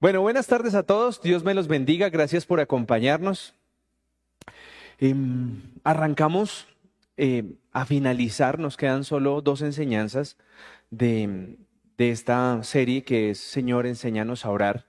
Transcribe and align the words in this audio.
Bueno, 0.00 0.20
buenas 0.20 0.46
tardes 0.46 0.76
a 0.76 0.84
todos. 0.84 1.20
Dios 1.22 1.42
me 1.42 1.54
los 1.54 1.66
bendiga. 1.66 2.08
Gracias 2.08 2.46
por 2.46 2.60
acompañarnos. 2.60 3.56
Em, 5.00 5.60
arrancamos 5.82 6.68
eh, 7.16 7.56
a 7.72 7.84
finalizar. 7.84 8.60
Nos 8.60 8.76
quedan 8.76 9.02
solo 9.02 9.40
dos 9.40 9.60
enseñanzas 9.60 10.36
de, 10.90 11.56
de 11.96 12.10
esta 12.12 12.62
serie 12.62 13.02
que 13.02 13.30
es 13.30 13.40
Señor, 13.40 13.88
enséñanos 13.88 14.44
a 14.44 14.50
orar. 14.50 14.86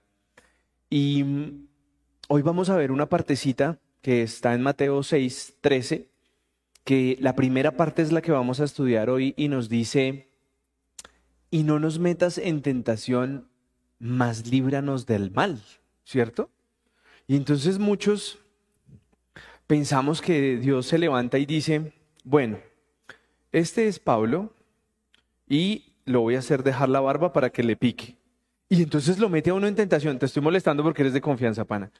Y 0.88 1.24
mm, 1.24 1.66
hoy 2.28 2.42
vamos 2.42 2.70
a 2.70 2.76
ver 2.76 2.92
una 2.92 3.08
partecita 3.08 3.80
que 4.02 4.22
está 4.22 4.54
en 4.54 4.62
Mateo 4.62 5.02
6, 5.02 5.56
13, 5.60 6.08
que 6.84 7.16
la 7.18 7.34
primera 7.34 7.72
parte 7.72 8.02
es 8.02 8.12
la 8.12 8.22
que 8.22 8.30
vamos 8.30 8.60
a 8.60 8.64
estudiar 8.64 9.10
hoy 9.10 9.34
y 9.36 9.48
nos 9.48 9.68
dice, 9.68 10.30
y 11.50 11.64
no 11.64 11.80
nos 11.80 11.98
metas 11.98 12.38
en 12.38 12.62
tentación, 12.62 13.49
mas 14.00 14.48
líbranos 14.48 15.06
del 15.06 15.30
mal, 15.30 15.62
¿cierto? 16.04 16.50
Y 17.28 17.36
entonces 17.36 17.78
muchos 17.78 18.38
pensamos 19.68 20.20
que 20.20 20.56
Dios 20.56 20.86
se 20.86 20.98
levanta 20.98 21.38
y 21.38 21.46
dice, 21.46 21.92
bueno, 22.24 22.58
este 23.52 23.86
es 23.86 24.00
Pablo 24.00 24.52
y 25.48 25.92
lo 26.06 26.22
voy 26.22 26.34
a 26.34 26.40
hacer 26.40 26.64
dejar 26.64 26.88
la 26.88 27.00
barba 27.00 27.32
para 27.32 27.50
que 27.50 27.62
le 27.62 27.76
pique. 27.76 28.16
Y 28.68 28.82
entonces 28.82 29.18
lo 29.18 29.28
mete 29.28 29.50
a 29.50 29.54
uno 29.54 29.66
en 29.66 29.74
tentación. 29.74 30.18
Te 30.18 30.26
estoy 30.26 30.42
molestando 30.42 30.82
porque 30.82 31.02
eres 31.02 31.12
de 31.12 31.20
confianza, 31.20 31.64
pana. 31.64 31.90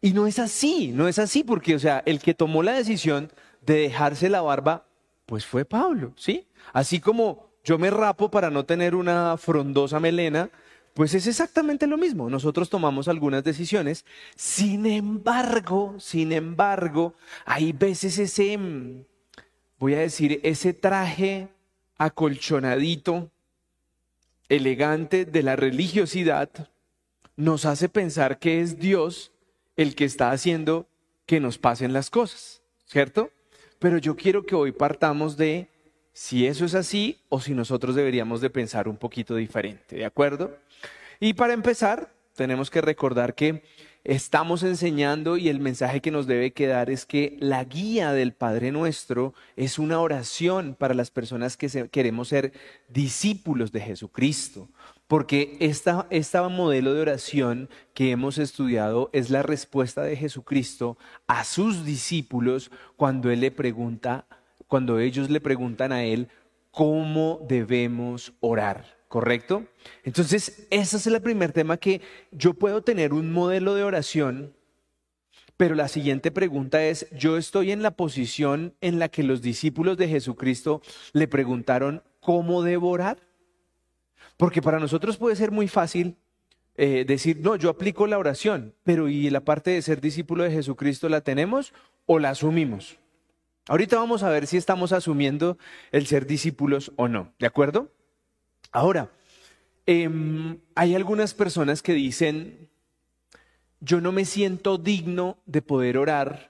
Y 0.00 0.12
no 0.12 0.26
es 0.26 0.38
así, 0.38 0.92
no 0.94 1.08
es 1.08 1.18
así, 1.18 1.42
porque, 1.42 1.74
o 1.74 1.78
sea, 1.78 2.02
el 2.06 2.20
que 2.20 2.34
tomó 2.34 2.62
la 2.62 2.72
decisión 2.72 3.32
de 3.62 3.78
dejarse 3.78 4.28
la 4.28 4.42
barba, 4.42 4.86
pues 5.26 5.44
fue 5.44 5.64
Pablo, 5.64 6.12
¿sí? 6.16 6.46
Así 6.72 7.00
como 7.00 7.48
yo 7.64 7.78
me 7.78 7.90
rapo 7.90 8.30
para 8.30 8.50
no 8.50 8.64
tener 8.64 8.94
una 8.94 9.36
frondosa 9.36 9.98
melena, 10.00 10.50
pues 10.98 11.14
es 11.14 11.28
exactamente 11.28 11.86
lo 11.86 11.96
mismo. 11.96 12.28
Nosotros 12.28 12.68
tomamos 12.68 13.06
algunas 13.06 13.44
decisiones. 13.44 14.04
Sin 14.34 14.84
embargo, 14.84 15.94
sin 16.00 16.32
embargo, 16.32 17.14
hay 17.44 17.70
veces 17.70 18.18
ese, 18.18 18.58
mm, 18.58 19.04
voy 19.78 19.94
a 19.94 20.00
decir, 20.00 20.40
ese 20.42 20.72
traje 20.72 21.50
acolchonadito, 21.98 23.30
elegante 24.48 25.24
de 25.24 25.44
la 25.44 25.54
religiosidad, 25.54 26.50
nos 27.36 27.64
hace 27.64 27.88
pensar 27.88 28.40
que 28.40 28.60
es 28.60 28.80
Dios 28.80 29.30
el 29.76 29.94
que 29.94 30.04
está 30.04 30.32
haciendo 30.32 30.88
que 31.26 31.38
nos 31.38 31.58
pasen 31.58 31.92
las 31.92 32.10
cosas, 32.10 32.60
¿cierto? 32.86 33.30
Pero 33.78 33.98
yo 33.98 34.16
quiero 34.16 34.44
que 34.44 34.56
hoy 34.56 34.72
partamos 34.72 35.36
de 35.36 35.68
si 36.12 36.48
eso 36.48 36.64
es 36.64 36.74
así 36.74 37.20
o 37.28 37.40
si 37.40 37.54
nosotros 37.54 37.94
deberíamos 37.94 38.40
de 38.40 38.50
pensar 38.50 38.88
un 38.88 38.96
poquito 38.96 39.36
diferente, 39.36 39.94
¿de 39.94 40.04
acuerdo? 40.04 40.58
Y 41.20 41.34
para 41.34 41.52
empezar, 41.52 42.14
tenemos 42.34 42.70
que 42.70 42.80
recordar 42.80 43.34
que 43.34 43.64
estamos 44.04 44.62
enseñando 44.62 45.36
y 45.36 45.48
el 45.48 45.58
mensaje 45.58 46.00
que 46.00 46.12
nos 46.12 46.26
debe 46.26 46.52
quedar 46.52 46.90
es 46.90 47.04
que 47.04 47.36
la 47.40 47.64
guía 47.64 48.12
del 48.12 48.32
Padre 48.32 48.70
Nuestro 48.70 49.34
es 49.56 49.78
una 49.78 50.00
oración 50.00 50.76
para 50.78 50.94
las 50.94 51.10
personas 51.10 51.56
que 51.56 51.88
queremos 51.90 52.28
ser 52.28 52.52
discípulos 52.88 53.72
de 53.72 53.80
Jesucristo. 53.80 54.68
Porque 55.08 55.56
esta, 55.58 56.06
esta 56.10 56.48
modelo 56.48 56.94
de 56.94 57.00
oración 57.00 57.68
que 57.94 58.12
hemos 58.12 58.38
estudiado 58.38 59.10
es 59.12 59.30
la 59.30 59.42
respuesta 59.42 60.02
de 60.02 60.16
Jesucristo 60.16 60.98
a 61.26 61.44
sus 61.44 61.84
discípulos 61.84 62.70
cuando 62.96 63.30
Él 63.30 63.40
le 63.40 63.50
pregunta, 63.50 64.26
cuando 64.68 65.00
ellos 65.00 65.30
le 65.30 65.40
preguntan 65.40 65.92
a 65.92 66.04
Él 66.04 66.28
cómo 66.70 67.44
debemos 67.48 68.34
orar, 68.40 68.97
¿correcto? 69.08 69.64
Entonces, 70.04 70.66
ese 70.70 70.96
es 70.96 71.06
el 71.06 71.20
primer 71.20 71.52
tema 71.52 71.78
que 71.78 72.00
yo 72.30 72.54
puedo 72.54 72.82
tener 72.82 73.12
un 73.12 73.32
modelo 73.32 73.74
de 73.74 73.82
oración, 73.82 74.54
pero 75.56 75.74
la 75.74 75.88
siguiente 75.88 76.30
pregunta 76.30 76.84
es, 76.84 77.08
¿yo 77.10 77.36
estoy 77.36 77.72
en 77.72 77.82
la 77.82 77.90
posición 77.90 78.74
en 78.80 78.98
la 78.98 79.08
que 79.08 79.24
los 79.24 79.42
discípulos 79.42 79.96
de 79.96 80.08
Jesucristo 80.08 80.82
le 81.12 81.26
preguntaron 81.26 82.02
cómo 82.20 82.62
debo 82.62 82.90
orar? 82.90 83.18
Porque 84.36 84.62
para 84.62 84.78
nosotros 84.78 85.16
puede 85.16 85.34
ser 85.34 85.50
muy 85.50 85.66
fácil 85.66 86.16
eh, 86.76 87.04
decir, 87.04 87.40
no, 87.40 87.56
yo 87.56 87.70
aplico 87.70 88.06
la 88.06 88.18
oración, 88.18 88.74
pero 88.84 89.08
¿y 89.08 89.30
la 89.30 89.40
parte 89.40 89.72
de 89.72 89.82
ser 89.82 90.00
discípulo 90.00 90.44
de 90.44 90.52
Jesucristo 90.52 91.08
la 91.08 91.22
tenemos 91.22 91.72
o 92.06 92.20
la 92.20 92.30
asumimos? 92.30 92.98
Ahorita 93.66 93.96
vamos 93.96 94.22
a 94.22 94.30
ver 94.30 94.46
si 94.46 94.56
estamos 94.56 94.92
asumiendo 94.92 95.58
el 95.90 96.06
ser 96.06 96.26
discípulos 96.26 96.92
o 96.96 97.08
no, 97.08 97.34
¿de 97.40 97.46
acuerdo? 97.46 97.90
Ahora, 98.72 99.10
em, 99.86 100.58
hay 100.74 100.94
algunas 100.94 101.34
personas 101.34 101.82
que 101.82 101.94
dicen, 101.94 102.68
yo 103.80 104.00
no 104.00 104.12
me 104.12 104.24
siento 104.24 104.78
digno 104.78 105.38
de 105.46 105.62
poder 105.62 105.98
orar 105.98 106.48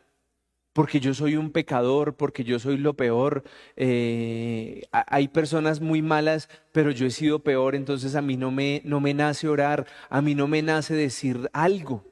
porque 0.79 1.01
yo 1.01 1.13
soy 1.13 1.35
un 1.35 1.51
pecador, 1.51 2.15
porque 2.15 2.45
yo 2.45 2.61
soy 2.61 2.77
lo 2.77 2.95
peor. 2.95 3.43
Eh, 3.75 4.83
hay 4.93 5.27
personas 5.27 5.81
muy 5.81 6.03
malas, 6.03 6.49
pero 6.71 6.93
yo 6.93 7.05
he 7.05 7.11
sido 7.11 7.41
peor, 7.41 7.75
entonces 7.75 8.15
a 8.15 8.23
mí 8.23 8.37
no 8.37 8.53
me, 8.53 8.81
no 8.85 9.01
me 9.01 9.13
nace 9.13 9.49
orar, 9.49 9.87
a 10.09 10.23
mí 10.23 10.37
no 10.37 10.47
me 10.47 10.63
nace 10.63 10.95
decir 10.95 11.51
algo. 11.53 12.05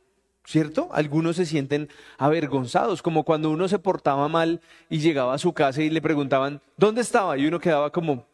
¿Cierto? 0.44 0.88
Algunos 0.90 1.36
se 1.36 1.46
sienten 1.46 1.88
avergonzados, 2.18 3.02
como 3.02 3.22
cuando 3.22 3.50
uno 3.50 3.68
se 3.68 3.78
portaba 3.78 4.26
mal 4.26 4.60
y 4.90 4.98
llegaba 4.98 5.34
a 5.34 5.38
su 5.38 5.52
casa 5.52 5.82
y 5.82 5.88
le 5.88 6.02
preguntaban, 6.02 6.60
¿dónde 6.76 7.02
estaba? 7.02 7.38
Y 7.38 7.46
uno 7.46 7.60
quedaba 7.60 7.92
como, 7.92 8.26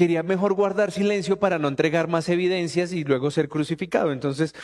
quería 0.00 0.22
mejor 0.22 0.54
guardar 0.54 0.92
silencio 0.92 1.38
para 1.38 1.58
no 1.58 1.68
entregar 1.68 2.08
más 2.08 2.26
evidencias 2.30 2.94
y 2.94 3.04
luego 3.04 3.30
ser 3.30 3.50
crucificado. 3.50 4.12
Entonces, 4.12 4.54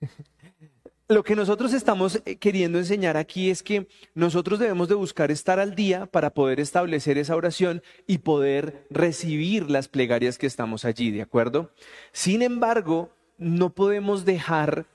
lo 1.08 1.22
que 1.22 1.36
nosotros 1.36 1.72
estamos 1.72 2.20
eh, 2.24 2.34
queriendo 2.34 2.78
enseñar 2.78 3.16
aquí 3.16 3.50
es 3.50 3.62
que 3.62 3.86
nosotros 4.14 4.58
debemos 4.58 4.88
de 4.88 4.96
buscar 4.96 5.30
estar 5.30 5.60
al 5.60 5.76
día 5.76 6.06
para 6.06 6.30
poder 6.30 6.58
establecer 6.58 7.18
esa 7.18 7.36
oración 7.36 7.84
y 8.08 8.18
poder 8.18 8.88
recibir 8.90 9.70
las 9.70 9.86
plegarias 9.86 10.38
que 10.38 10.48
estamos 10.48 10.84
allí, 10.84 11.12
¿de 11.12 11.22
acuerdo? 11.22 11.70
Sin 12.10 12.42
embargo, 12.42 13.12
no 13.38 13.74
podemos 13.74 14.24
dejar 14.24 14.86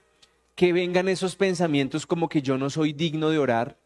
que 0.56 0.74
vengan 0.74 1.08
esos 1.08 1.38
pensamientos 1.38 2.06
como 2.06 2.28
que 2.28 2.42
yo 2.42 2.58
no 2.58 2.70
soy 2.70 2.92
digno 2.92 3.30
de 3.30 3.38
orar, 3.38 3.78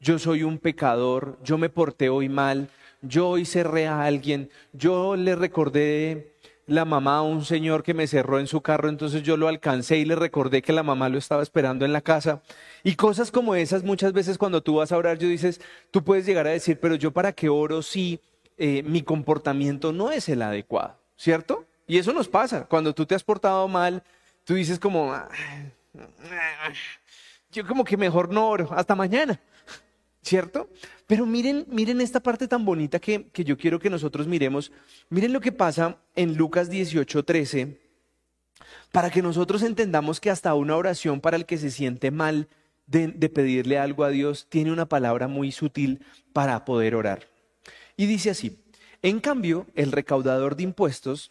yo 0.00 0.18
soy 0.18 0.42
un 0.42 0.56
pecador, 0.56 1.38
yo 1.44 1.58
me 1.58 1.68
porté 1.68 2.08
hoy 2.08 2.30
mal, 2.30 2.70
yo 3.02 3.28
hoy 3.28 3.44
cerré 3.44 3.86
a 3.86 4.04
alguien, 4.04 4.50
yo 4.72 5.16
le 5.16 5.34
recordé 5.34 6.32
la 6.66 6.84
mamá 6.84 7.18
a 7.18 7.22
un 7.22 7.44
señor 7.44 7.82
que 7.82 7.94
me 7.94 8.06
cerró 8.06 8.40
en 8.40 8.48
su 8.48 8.60
carro, 8.60 8.88
entonces 8.88 9.22
yo 9.22 9.36
lo 9.36 9.46
alcancé 9.46 9.98
y 9.98 10.04
le 10.04 10.16
recordé 10.16 10.62
que 10.62 10.72
la 10.72 10.82
mamá 10.82 11.08
lo 11.08 11.18
estaba 11.18 11.42
esperando 11.42 11.84
en 11.84 11.92
la 11.92 12.00
casa. 12.00 12.42
Y 12.82 12.96
cosas 12.96 13.30
como 13.30 13.54
esas, 13.54 13.84
muchas 13.84 14.12
veces 14.12 14.36
cuando 14.36 14.62
tú 14.62 14.76
vas 14.76 14.90
a 14.90 14.96
orar, 14.96 15.18
yo 15.18 15.28
dices, 15.28 15.60
tú 15.90 16.02
puedes 16.02 16.26
llegar 16.26 16.46
a 16.46 16.50
decir, 16.50 16.78
pero 16.80 16.96
yo 16.96 17.12
para 17.12 17.32
qué 17.32 17.48
oro 17.48 17.82
si 17.82 18.20
eh, 18.58 18.82
mi 18.82 19.02
comportamiento 19.02 19.92
no 19.92 20.10
es 20.10 20.28
el 20.28 20.42
adecuado, 20.42 20.96
¿cierto? 21.16 21.64
Y 21.86 21.98
eso 21.98 22.12
nos 22.12 22.28
pasa, 22.28 22.64
cuando 22.64 22.92
tú 22.94 23.06
te 23.06 23.14
has 23.14 23.22
portado 23.22 23.68
mal, 23.68 24.02
tú 24.44 24.54
dices 24.54 24.80
como, 24.80 25.14
yo 27.52 27.66
como 27.66 27.84
que 27.84 27.96
mejor 27.96 28.32
no 28.32 28.48
oro, 28.48 28.68
hasta 28.72 28.96
mañana. 28.96 29.40
¿Cierto? 30.26 30.68
Pero 31.06 31.24
miren, 31.24 31.64
miren 31.68 32.00
esta 32.00 32.20
parte 32.20 32.48
tan 32.48 32.64
bonita 32.64 32.98
que, 32.98 33.28
que, 33.28 33.44
yo 33.44 33.56
quiero 33.56 33.78
que 33.78 33.88
nosotros 33.88 34.26
miremos. 34.26 34.72
Miren 35.08 35.32
lo 35.32 35.40
que 35.40 35.52
pasa 35.52 35.98
en 36.16 36.36
Lucas 36.36 36.68
18:13, 36.68 37.78
para 38.90 39.10
que 39.10 39.22
nosotros 39.22 39.62
entendamos 39.62 40.20
que 40.20 40.30
hasta 40.30 40.54
una 40.54 40.76
oración 40.76 41.20
para 41.20 41.36
el 41.36 41.46
que 41.46 41.58
se 41.58 41.70
siente 41.70 42.10
mal 42.10 42.48
de, 42.88 43.06
de 43.08 43.28
pedirle 43.28 43.78
algo 43.78 44.02
a 44.02 44.10
Dios 44.10 44.46
tiene 44.48 44.72
una 44.72 44.86
palabra 44.86 45.28
muy 45.28 45.52
sutil 45.52 46.04
para 46.32 46.64
poder 46.64 46.96
orar. 46.96 47.28
Y 47.96 48.06
dice 48.06 48.30
así, 48.30 48.58
en 49.02 49.20
cambio, 49.20 49.66
el 49.76 49.92
recaudador 49.92 50.56
de 50.56 50.64
impuestos, 50.64 51.30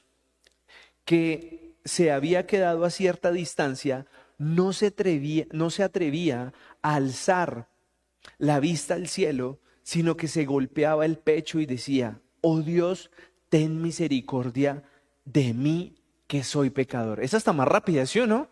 que 1.04 1.76
se 1.84 2.12
había 2.12 2.48
quedado 2.48 2.86
a 2.86 2.90
cierta 2.90 3.32
distancia, 3.32 4.06
no 4.38 4.74
se 4.74 4.88
atrevía, 4.88 5.46
no 5.52 5.70
se 5.70 5.84
atrevía 5.84 6.54
a 6.82 6.96
alzar 6.96 7.68
la 8.38 8.60
vista 8.60 8.94
al 8.94 9.08
cielo, 9.08 9.60
sino 9.84 10.18
que 10.18 10.28
se 10.28 10.46
golpeaba 10.46 11.06
el 11.06 11.18
pecho 11.18 11.60
y 11.60 11.66
decía, 11.66 12.22
oh 12.42 12.62
Dios, 12.62 13.12
ten 13.50 13.82
misericordia 13.82 14.84
de 15.26 15.54
mí 15.54 15.96
que 16.28 16.44
soy 16.44 16.70
pecador. 16.70 17.24
Esa 17.24 17.38
está 17.38 17.54
más 17.54 17.68
rápida, 17.68 18.06
¿sí 18.06 18.20
o 18.20 18.28
no? 18.28 18.50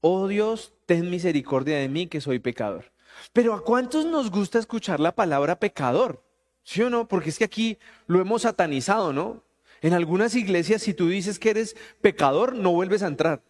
Oh 0.00 0.28
Dios, 0.28 0.74
ten 0.86 1.10
misericordia 1.10 1.78
de 1.78 1.88
mí 1.88 2.06
que 2.06 2.20
soy 2.20 2.38
pecador. 2.38 2.92
Pero 3.32 3.54
¿a 3.54 3.64
cuántos 3.64 4.06
nos 4.06 4.30
gusta 4.30 4.58
escuchar 4.58 5.00
la 5.00 5.14
palabra 5.14 5.58
pecador? 5.58 6.24
¿Sí 6.62 6.82
o 6.82 6.90
no? 6.90 7.08
Porque 7.08 7.30
es 7.30 7.38
que 7.38 7.44
aquí 7.44 7.78
lo 8.06 8.20
hemos 8.20 8.42
satanizado, 8.42 9.12
¿no? 9.12 9.42
En 9.80 9.94
algunas 9.94 10.34
iglesias, 10.34 10.82
si 10.82 10.94
tú 10.94 11.08
dices 11.08 11.38
que 11.38 11.50
eres 11.50 11.76
pecador, 12.00 12.54
no 12.54 12.72
vuelves 12.72 13.02
a 13.02 13.06
entrar. 13.06 13.42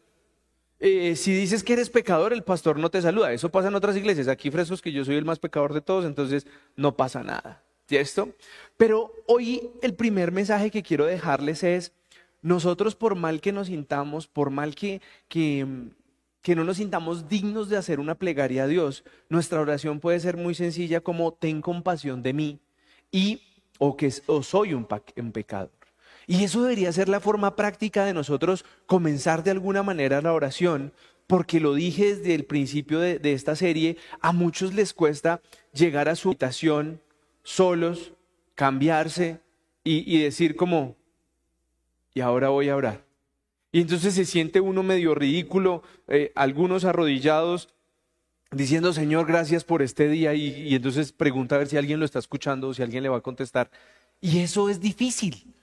Eh, 0.80 1.16
si 1.16 1.34
dices 1.34 1.64
que 1.64 1.72
eres 1.72 1.90
pecador, 1.90 2.32
el 2.32 2.44
pastor 2.44 2.78
no 2.78 2.90
te 2.90 3.02
saluda. 3.02 3.32
Eso 3.32 3.50
pasa 3.50 3.68
en 3.68 3.74
otras 3.74 3.96
iglesias. 3.96 4.28
Aquí 4.28 4.50
frescos 4.50 4.80
que 4.80 4.92
yo 4.92 5.04
soy 5.04 5.16
el 5.16 5.24
más 5.24 5.38
pecador 5.38 5.74
de 5.74 5.80
todos, 5.80 6.04
entonces 6.04 6.46
no 6.76 6.96
pasa 6.96 7.22
nada. 7.22 7.62
¿Cierto? 7.86 8.34
Pero 8.76 9.12
hoy 9.26 9.70
el 9.82 9.94
primer 9.94 10.30
mensaje 10.30 10.70
que 10.70 10.82
quiero 10.82 11.06
dejarles 11.06 11.64
es, 11.64 11.92
nosotros 12.42 12.94
por 12.94 13.14
mal 13.14 13.40
que 13.40 13.52
nos 13.52 13.68
sintamos, 13.68 14.26
por 14.26 14.50
mal 14.50 14.74
que, 14.74 15.00
que, 15.28 15.66
que 16.42 16.54
no 16.54 16.64
nos 16.64 16.76
sintamos 16.76 17.28
dignos 17.28 17.68
de 17.68 17.76
hacer 17.76 17.98
una 17.98 18.14
plegaria 18.14 18.64
a 18.64 18.66
Dios, 18.66 19.04
nuestra 19.28 19.60
oración 19.60 20.00
puede 20.00 20.20
ser 20.20 20.36
muy 20.36 20.54
sencilla 20.54 21.00
como 21.00 21.32
ten 21.32 21.62
compasión 21.62 22.22
de 22.22 22.32
mí 22.34 22.60
y 23.10 23.40
o 23.78 23.96
que 23.96 24.12
o 24.26 24.42
soy 24.42 24.74
un, 24.74 24.86
pecador. 25.32 25.70
Y 26.28 26.44
eso 26.44 26.62
debería 26.62 26.92
ser 26.92 27.08
la 27.08 27.20
forma 27.20 27.56
práctica 27.56 28.04
de 28.04 28.12
nosotros 28.12 28.66
comenzar 28.84 29.42
de 29.42 29.50
alguna 29.50 29.82
manera 29.82 30.20
la 30.20 30.34
oración, 30.34 30.92
porque 31.26 31.58
lo 31.58 31.72
dije 31.72 32.14
desde 32.14 32.34
el 32.34 32.44
principio 32.44 33.00
de, 33.00 33.32
esta 33.32 33.56
serie, 33.56 33.96
a 34.20 34.32
muchos 34.32 34.74
les 34.74 34.92
cuesta 34.92 35.40
llegar 35.72 36.06
a 36.10 36.16
su 36.16 36.28
habitación 36.28 37.00
solos, 37.42 38.12
cambiarse 38.54 39.40
y, 39.82 40.20
decir 40.20 40.54
como, 40.54 40.96
y 42.12 42.20
ahora 42.20 42.50
voy 42.50 42.68
a 42.68 42.76
orar. 42.76 43.06
Y 43.72 43.80
entonces 43.80 44.12
se 44.12 44.26
siente 44.26 44.60
uno 44.60 44.82
medio 44.82 45.14
ridículo, 45.14 45.82
eh, 46.08 46.30
algunos 46.34 46.84
arrodillados, 46.84 47.70
diciendo, 48.50 48.92
Señor, 48.92 49.26
gracias 49.26 49.64
por 49.64 49.80
este 49.80 50.10
día, 50.10 50.34
y, 50.34 50.48
y, 50.48 50.74
entonces 50.74 51.10
pregunta 51.10 51.54
a 51.54 51.58
ver 51.58 51.68
si 51.68 51.78
alguien 51.78 52.00
lo 52.00 52.04
está 52.04 52.18
escuchando 52.18 52.68
o 52.68 52.74
si 52.74 52.82
alguien 52.82 53.02
le 53.02 53.08
va 53.08 53.16
a 53.16 53.22
contestar. 53.22 53.70
Y 54.20 54.40
eso 54.40 54.68
es 54.68 54.78
difícil, 54.78 55.54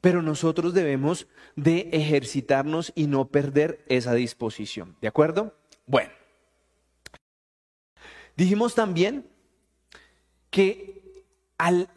pero 0.00 0.22
nosotros 0.22 0.74
debemos 0.74 1.26
de 1.56 1.88
ejercitarnos 1.92 2.92
y 2.94 3.06
no 3.06 3.28
perder 3.28 3.84
esa 3.88 4.14
disposición. 4.14 4.96
¿De 5.00 5.08
acuerdo? 5.08 5.54
Bueno, 5.86 6.12
dijimos 8.36 8.74
también 8.74 9.26
que 10.50 11.24
al 11.58 11.88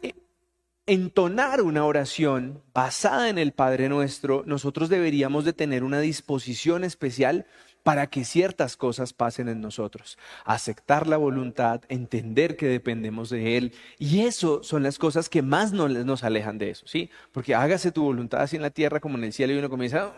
entonar 0.86 1.62
una 1.62 1.84
oración 1.84 2.62
basada 2.72 3.28
en 3.28 3.38
el 3.38 3.52
Padre 3.52 3.88
Nuestro, 3.88 4.44
nosotros 4.46 4.88
deberíamos 4.88 5.44
de 5.44 5.52
tener 5.52 5.82
una 5.82 6.00
disposición 6.00 6.84
especial 6.84 7.46
para 7.86 8.08
que 8.08 8.24
ciertas 8.24 8.76
cosas 8.76 9.12
pasen 9.12 9.48
en 9.48 9.60
nosotros. 9.60 10.18
Aceptar 10.44 11.06
la 11.06 11.18
voluntad, 11.18 11.82
entender 11.88 12.56
que 12.56 12.66
dependemos 12.66 13.30
de 13.30 13.56
Él. 13.56 13.74
Y 13.96 14.22
eso 14.22 14.64
son 14.64 14.82
las 14.82 14.98
cosas 14.98 15.28
que 15.28 15.40
más 15.40 15.70
nos, 15.70 15.92
nos 16.04 16.24
alejan 16.24 16.58
de 16.58 16.70
eso, 16.70 16.84
¿sí? 16.88 17.10
Porque 17.30 17.54
hágase 17.54 17.92
tu 17.92 18.02
voluntad 18.02 18.40
así 18.40 18.56
en 18.56 18.62
la 18.62 18.70
tierra 18.70 18.98
como 18.98 19.16
en 19.18 19.22
el 19.22 19.32
cielo 19.32 19.52
y 19.52 19.58
uno 19.58 19.70
comienza, 19.70 20.12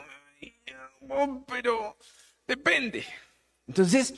oh, 1.10 1.44
pero 1.46 1.94
depende. 2.46 3.04
Entonces, 3.66 4.14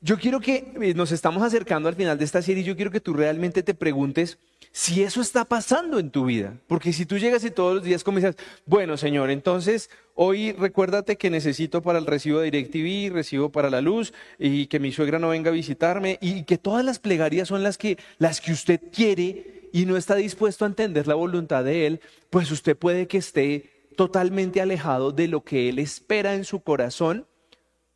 yo 0.00 0.18
quiero 0.18 0.40
que 0.40 0.72
eh, 0.80 0.94
nos 0.94 1.12
estamos 1.12 1.42
acercando 1.42 1.88
al 1.88 1.94
final 1.94 2.18
de 2.18 2.24
esta 2.24 2.42
serie 2.42 2.62
yo 2.62 2.76
quiero 2.76 2.90
que 2.90 3.00
tú 3.00 3.14
realmente 3.14 3.62
te 3.62 3.74
preguntes 3.74 4.38
si 4.72 5.02
eso 5.02 5.22
está 5.22 5.46
pasando 5.46 5.98
en 5.98 6.10
tu 6.10 6.26
vida. 6.26 6.54
Porque 6.66 6.92
si 6.92 7.06
tú 7.06 7.16
llegas 7.16 7.44
y 7.44 7.50
todos 7.50 7.76
los 7.76 7.84
días 7.84 8.04
comienzas, 8.04 8.36
bueno, 8.66 8.98
Señor, 8.98 9.30
entonces 9.30 9.88
hoy 10.14 10.52
recuérdate 10.52 11.16
que 11.16 11.30
necesito 11.30 11.80
para 11.80 11.98
el 11.98 12.04
recibo 12.04 12.40
de 12.40 12.50
DirecTV, 12.50 13.14
recibo 13.14 13.50
para 13.50 13.70
la 13.70 13.80
luz 13.80 14.12
y 14.38 14.66
que 14.66 14.78
mi 14.78 14.92
suegra 14.92 15.18
no 15.18 15.30
venga 15.30 15.50
a 15.50 15.54
visitarme 15.54 16.18
y 16.20 16.44
que 16.44 16.58
todas 16.58 16.84
las 16.84 16.98
plegarias 16.98 17.48
son 17.48 17.62
las 17.62 17.78
que, 17.78 17.96
las 18.18 18.42
que 18.42 18.52
usted 18.52 18.80
quiere 18.92 19.70
y 19.72 19.86
no 19.86 19.96
está 19.96 20.14
dispuesto 20.14 20.64
a 20.64 20.68
entender 20.68 21.06
la 21.06 21.14
voluntad 21.14 21.64
de 21.64 21.86
Él, 21.86 22.00
pues 22.28 22.50
usted 22.50 22.76
puede 22.76 23.06
que 23.06 23.18
esté 23.18 23.88
totalmente 23.96 24.60
alejado 24.60 25.10
de 25.10 25.28
lo 25.28 25.42
que 25.42 25.70
Él 25.70 25.78
espera 25.78 26.34
en 26.34 26.44
su 26.44 26.60
corazón 26.60 27.26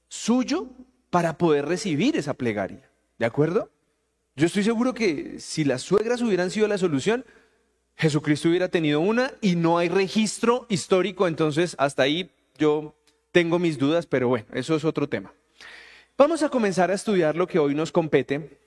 suyo 0.08 0.70
para 1.10 1.36
poder 1.36 1.66
recibir 1.66 2.16
esa 2.16 2.34
plegaria. 2.34 2.88
¿De 3.18 3.26
acuerdo? 3.26 3.70
Yo 4.36 4.46
estoy 4.46 4.64
seguro 4.64 4.94
que 4.94 5.38
si 5.38 5.64
las 5.64 5.82
suegras 5.82 6.22
hubieran 6.22 6.50
sido 6.50 6.68
la 6.68 6.78
solución, 6.78 7.26
Jesucristo 7.96 8.48
hubiera 8.48 8.68
tenido 8.68 9.00
una 9.00 9.32
y 9.42 9.56
no 9.56 9.76
hay 9.76 9.88
registro 9.88 10.66
histórico, 10.70 11.28
entonces 11.28 11.74
hasta 11.78 12.04
ahí 12.04 12.30
yo 12.56 12.94
tengo 13.32 13.58
mis 13.58 13.76
dudas, 13.78 14.06
pero 14.06 14.28
bueno, 14.28 14.46
eso 14.54 14.74
es 14.74 14.84
otro 14.84 15.08
tema. 15.08 15.34
Vamos 16.16 16.42
a 16.42 16.48
comenzar 16.48 16.90
a 16.90 16.94
estudiar 16.94 17.36
lo 17.36 17.46
que 17.46 17.58
hoy 17.58 17.74
nos 17.74 17.92
compete. 17.92 18.58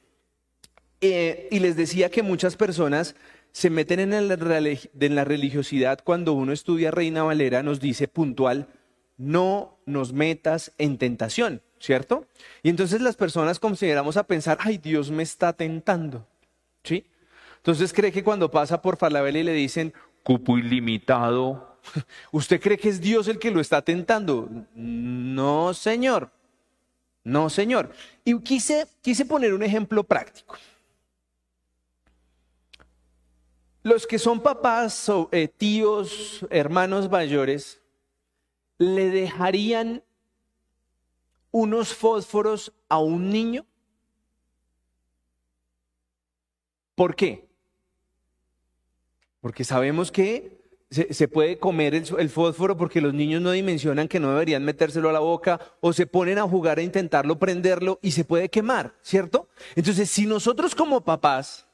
Eh, 1.01 1.47
y 1.51 1.59
les 1.59 1.75
decía 1.75 2.09
que 2.09 2.23
muchas 2.23 2.55
personas 2.55 3.15
se 3.51 3.69
meten 3.69 3.99
en 3.99 4.13
en 4.13 5.15
la 5.15 5.23
religiosidad 5.23 5.99
cuando 6.03 6.33
uno 6.33 6.53
estudia 6.53 6.91
Reina 6.91 7.23
Valera, 7.23 7.61
nos 7.61 7.79
dice 7.79 8.07
puntual, 8.07 8.67
no 9.17 9.77
nos 9.85 10.13
metas 10.13 10.71
en 10.77 10.97
tentación. 10.97 11.61
¿Cierto? 11.83 12.25
Y 12.61 12.69
entonces 12.69 13.01
las 13.01 13.17
personas 13.17 13.59
consideramos 13.59 14.15
a 14.15 14.23
pensar, 14.23 14.57
ay, 14.61 14.77
Dios 14.77 15.11
me 15.11 15.21
está 15.21 15.51
tentando, 15.51 16.25
¿sí? 16.81 17.05
Entonces 17.57 17.91
cree 17.91 18.09
que 18.09 18.23
cuando 18.23 18.49
pasa 18.49 18.81
por 18.81 18.95
Falabella 18.95 19.39
y 19.39 19.43
le 19.43 19.51
dicen, 19.51 19.93
cupo 20.23 20.57
ilimitado, 20.57 21.77
¿usted 22.31 22.61
cree 22.61 22.77
que 22.77 22.87
es 22.87 23.01
Dios 23.01 23.27
el 23.27 23.37
que 23.37 23.51
lo 23.51 23.59
está 23.59 23.81
tentando? 23.81 24.49
No, 24.75 25.73
señor. 25.73 26.31
No, 27.25 27.49
señor. 27.49 27.91
Y 28.23 28.39
quise, 28.39 28.87
quise 29.01 29.25
poner 29.25 29.53
un 29.53 29.63
ejemplo 29.63 30.05
práctico. 30.05 30.55
Los 33.81 34.07
que 34.07 34.19
son 34.19 34.39
papás, 34.39 35.11
eh, 35.33 35.49
tíos, 35.49 36.45
hermanos 36.49 37.09
mayores, 37.09 37.81
le 38.77 39.09
dejarían 39.09 40.01
unos 41.53 41.93
fósforos 41.93 42.73
a 42.89 42.97
un 42.97 43.29
niño? 43.29 43.65
¿Por 46.95 47.15
qué? 47.15 47.47
Porque 49.39 49.63
sabemos 49.63 50.11
que 50.11 50.61
se, 50.89 51.27
puede 51.27 51.57
comer 51.57 51.95
el, 51.95 52.29
fósforo 52.29 52.77
porque 52.77 53.01
los 53.01 53.13
niños 53.13 53.41
no 53.41 53.51
dimensionan 53.51 54.07
que 54.07 54.19
no 54.19 54.29
deberían 54.29 54.63
metérselo 54.63 55.09
a 55.09 55.13
la 55.13 55.19
boca 55.19 55.59
o 55.79 55.91
se 55.93 56.05
ponen 56.05 56.37
a 56.37 56.47
jugar 56.47 56.77
a 56.77 56.83
intentarlo 56.83 57.39
prenderlo 57.39 57.99
y 58.01 58.11
se 58.11 58.25
puede 58.25 58.49
quemar, 58.49 58.93
¿cierto? 59.01 59.47
Entonces, 59.75 60.09
si 60.09 60.25
nosotros 60.25 60.75
como 60.75 61.01
papás 61.01 61.65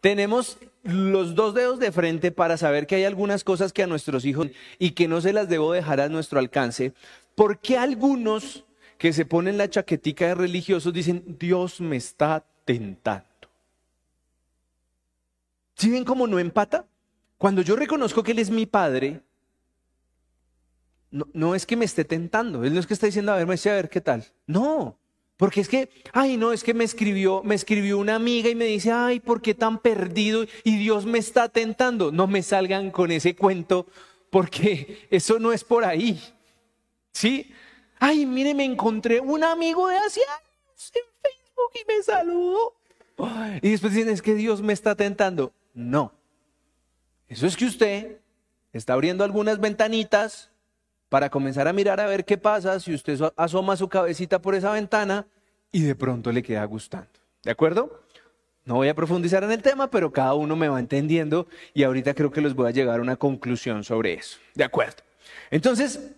tenemos 0.00 0.58
los 0.82 1.34
dos 1.34 1.54
dedos 1.54 1.78
de 1.78 1.92
frente 1.92 2.30
para 2.32 2.56
saber 2.56 2.86
que 2.86 2.96
hay 2.96 3.04
algunas 3.04 3.44
cosas 3.44 3.72
que 3.72 3.82
a 3.82 3.86
nuestros 3.86 4.24
hijos 4.24 4.48
y 4.78 4.90
que 4.90 5.08
no 5.08 5.20
se 5.20 5.32
las 5.32 5.48
debo 5.48 5.72
dejar 5.72 6.00
a 6.00 6.08
nuestro 6.08 6.38
alcance, 6.38 6.92
¿por 7.34 7.58
qué 7.60 7.78
algunos 7.78 8.63
que 8.98 9.12
se 9.12 9.26
ponen 9.26 9.58
la 9.58 9.68
chaquetica 9.68 10.26
de 10.28 10.34
religiosos 10.34 10.92
dicen, 10.92 11.36
Dios 11.38 11.80
me 11.80 11.96
está 11.96 12.44
tentando. 12.64 13.24
¿Sí 15.76 15.90
ven 15.90 16.04
cómo 16.04 16.26
no 16.26 16.38
empata? 16.38 16.86
Cuando 17.38 17.62
yo 17.62 17.76
reconozco 17.76 18.22
que 18.22 18.32
Él 18.32 18.38
es 18.38 18.50
mi 18.50 18.66
Padre, 18.66 19.20
no, 21.10 21.54
es 21.54 21.66
que 21.66 21.76
me 21.76 21.84
esté 21.84 22.04
tentando, 22.04 22.64
Él 22.64 22.74
no 22.74 22.80
es 22.80 22.86
que 22.86 22.94
está 22.94 23.06
diciendo, 23.06 23.32
a 23.32 23.36
ver, 23.36 23.46
me 23.46 23.54
a 23.54 23.74
ver 23.74 23.88
qué 23.88 24.00
tal. 24.00 24.24
No, 24.46 24.98
porque 25.36 25.60
es 25.60 25.68
que, 25.68 25.90
ay, 26.12 26.36
no, 26.36 26.52
es 26.52 26.62
que 26.62 26.74
me 26.74 26.84
escribió, 26.84 27.42
me 27.42 27.54
escribió 27.54 27.98
una 27.98 28.14
amiga 28.14 28.48
y 28.48 28.54
me 28.54 28.66
dice, 28.66 28.92
ay, 28.92 29.20
¿por 29.20 29.42
qué 29.42 29.54
tan 29.54 29.78
perdido? 29.78 30.44
Y 30.62 30.76
Dios 30.78 31.06
me 31.06 31.18
está 31.18 31.48
tentando. 31.48 32.12
No 32.12 32.26
me 32.26 32.42
salgan 32.42 32.90
con 32.90 33.10
ese 33.10 33.34
cuento, 33.34 33.86
porque 34.30 35.06
eso 35.10 35.38
no 35.38 35.52
es 35.52 35.64
por 35.64 35.84
ahí. 35.84 36.20
¿Sí? 37.12 37.52
Ay, 38.06 38.26
mire, 38.26 38.52
me 38.52 38.66
encontré 38.66 39.18
un 39.18 39.42
amigo 39.42 39.88
de 39.88 39.96
hace 39.96 40.20
años 40.20 40.92
en 40.94 41.04
Facebook 41.22 41.70
y 41.74 41.90
me 41.90 42.02
saludó. 42.02 42.74
Y 43.62 43.70
después 43.70 43.94
dicen, 43.94 44.10
es 44.10 44.20
que 44.20 44.34
Dios 44.34 44.60
me 44.60 44.74
está 44.74 44.94
tentando. 44.94 45.54
No. 45.72 46.12
Eso 47.28 47.46
es 47.46 47.56
que 47.56 47.64
usted 47.64 48.18
está 48.74 48.92
abriendo 48.92 49.24
algunas 49.24 49.58
ventanitas 49.58 50.50
para 51.08 51.30
comenzar 51.30 51.66
a 51.66 51.72
mirar 51.72 51.98
a 51.98 52.06
ver 52.06 52.26
qué 52.26 52.36
pasa 52.36 52.78
si 52.78 52.92
usted 52.92 53.18
asoma 53.36 53.74
su 53.74 53.88
cabecita 53.88 54.38
por 54.38 54.54
esa 54.54 54.70
ventana 54.70 55.26
y 55.72 55.80
de 55.80 55.94
pronto 55.94 56.30
le 56.30 56.42
queda 56.42 56.62
gustando. 56.66 57.08
¿De 57.42 57.52
acuerdo? 57.52 58.02
No 58.66 58.74
voy 58.74 58.88
a 58.88 58.94
profundizar 58.94 59.44
en 59.44 59.52
el 59.52 59.62
tema, 59.62 59.90
pero 59.90 60.12
cada 60.12 60.34
uno 60.34 60.56
me 60.56 60.68
va 60.68 60.78
entendiendo 60.78 61.46
y 61.72 61.84
ahorita 61.84 62.12
creo 62.12 62.30
que 62.30 62.42
les 62.42 62.52
voy 62.52 62.68
a 62.68 62.72
llegar 62.72 62.98
a 62.98 63.02
una 63.02 63.16
conclusión 63.16 63.82
sobre 63.82 64.12
eso. 64.12 64.36
¿De 64.54 64.64
acuerdo? 64.64 65.02
Entonces, 65.50 66.12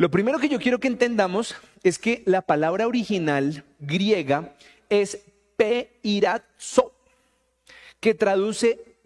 lo 0.00 0.10
primero 0.10 0.38
que 0.38 0.48
yo 0.48 0.58
quiero 0.58 0.80
que 0.80 0.88
entendamos 0.88 1.54
es 1.82 1.98
que 1.98 2.22
la 2.24 2.40
palabra 2.40 2.86
original 2.86 3.64
griega 3.80 4.56
es 4.88 5.26
peiratzo, 5.58 6.94
que 8.00 8.14
traduce 8.14 8.96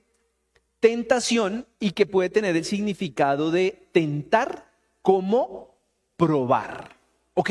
tentación 0.79 1.67
y 1.81 1.91
que 1.91 2.07
puede 2.07 2.31
tener 2.31 2.55
el 2.55 2.65
significado 2.65 3.51
de 3.51 3.89
tentar 3.91 4.71
como 5.03 5.75
probar. 6.17 6.97
¿Ok? 7.35 7.51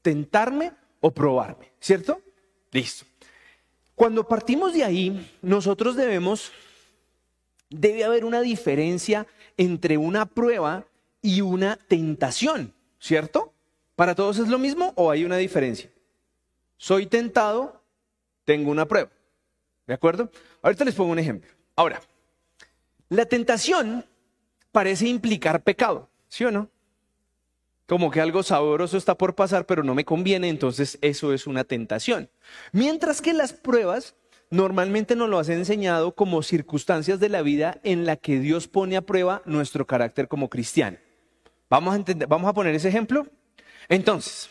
Tentarme 0.00 0.70
o 1.00 1.10
probarme, 1.10 1.72
¿cierto? 1.80 2.22
Listo. 2.70 3.06
Cuando 3.96 4.28
partimos 4.28 4.72
de 4.72 4.84
ahí, 4.84 5.32
nosotros 5.42 5.96
debemos, 5.96 6.52
debe 7.70 8.04
haber 8.04 8.24
una 8.24 8.40
diferencia 8.40 9.26
entre 9.56 9.96
una 9.96 10.26
prueba 10.26 10.86
y 11.26 11.40
una 11.40 11.76
tentación, 11.76 12.72
¿cierto? 13.00 13.52
¿Para 13.96 14.14
todos 14.14 14.38
es 14.38 14.46
lo 14.46 14.60
mismo 14.60 14.92
o 14.94 15.10
hay 15.10 15.24
una 15.24 15.36
diferencia? 15.36 15.90
Soy 16.76 17.06
tentado, 17.06 17.82
tengo 18.44 18.70
una 18.70 18.86
prueba. 18.86 19.10
¿De 19.88 19.94
acuerdo? 19.94 20.30
Ahorita 20.62 20.84
les 20.84 20.94
pongo 20.94 21.10
un 21.10 21.18
ejemplo. 21.18 21.50
Ahora, 21.74 22.00
la 23.08 23.24
tentación 23.26 24.04
parece 24.70 25.08
implicar 25.08 25.64
pecado. 25.64 26.08
¿sí 26.28 26.44
o 26.44 26.52
no? 26.52 26.70
Como 27.86 28.12
que 28.12 28.20
algo 28.20 28.44
sabroso 28.44 28.96
está 28.96 29.16
por 29.16 29.34
pasar, 29.34 29.66
pero 29.66 29.82
no 29.82 29.96
me 29.96 30.04
conviene, 30.04 30.48
entonces 30.48 30.96
eso 31.02 31.32
es 31.32 31.48
una 31.48 31.64
tentación. 31.64 32.30
Mientras 32.70 33.20
que 33.20 33.32
las 33.32 33.52
pruebas 33.52 34.14
normalmente 34.50 35.16
nos 35.16 35.28
lo 35.28 35.40
has 35.40 35.48
enseñado 35.48 36.14
como 36.14 36.42
circunstancias 36.42 37.18
de 37.18 37.30
la 37.30 37.42
vida 37.42 37.80
en 37.82 38.06
la 38.06 38.14
que 38.14 38.38
Dios 38.38 38.68
pone 38.68 38.96
a 38.96 39.02
prueba 39.02 39.42
nuestro 39.44 39.88
carácter 39.88 40.28
como 40.28 40.48
cristiano. 40.48 40.98
¿Vamos 41.68 41.94
a, 41.94 41.96
entender, 41.96 42.28
vamos 42.28 42.48
a 42.48 42.52
poner 42.52 42.74
ese 42.74 42.88
ejemplo? 42.88 43.26
Entonces, 43.88 44.48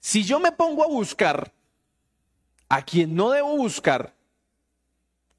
si 0.00 0.24
yo 0.24 0.40
me 0.40 0.52
pongo 0.52 0.82
a 0.82 0.88
buscar 0.88 1.52
a 2.68 2.82
quien 2.82 3.14
no 3.14 3.30
debo 3.30 3.56
buscar, 3.56 4.14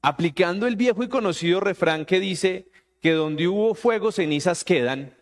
aplicando 0.02 0.66
el 0.66 0.76
viejo 0.76 1.02
y 1.02 1.08
conocido 1.08 1.60
refrán 1.60 2.04
que 2.04 2.20
dice 2.20 2.68
que 3.00 3.12
donde 3.12 3.48
hubo 3.48 3.74
fuego, 3.74 4.12
cenizas 4.12 4.64
quedan, 4.64 5.14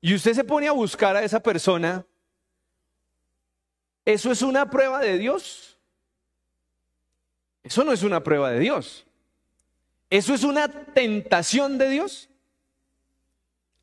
y 0.00 0.14
usted 0.14 0.34
se 0.34 0.44
pone 0.44 0.68
a 0.68 0.72
buscar 0.72 1.16
a 1.16 1.24
esa 1.24 1.40
persona, 1.40 2.06
¿eso 4.04 4.30
es 4.30 4.42
una 4.42 4.70
prueba 4.70 5.00
de 5.00 5.18
Dios? 5.18 5.78
Eso 7.62 7.82
no 7.82 7.92
es 7.92 8.02
una 8.02 8.22
prueba 8.22 8.50
de 8.50 8.60
Dios. 8.60 9.04
¿Eso 10.08 10.34
es 10.34 10.44
una 10.44 10.68
tentación 10.68 11.78
de 11.78 11.88
Dios? 11.88 12.28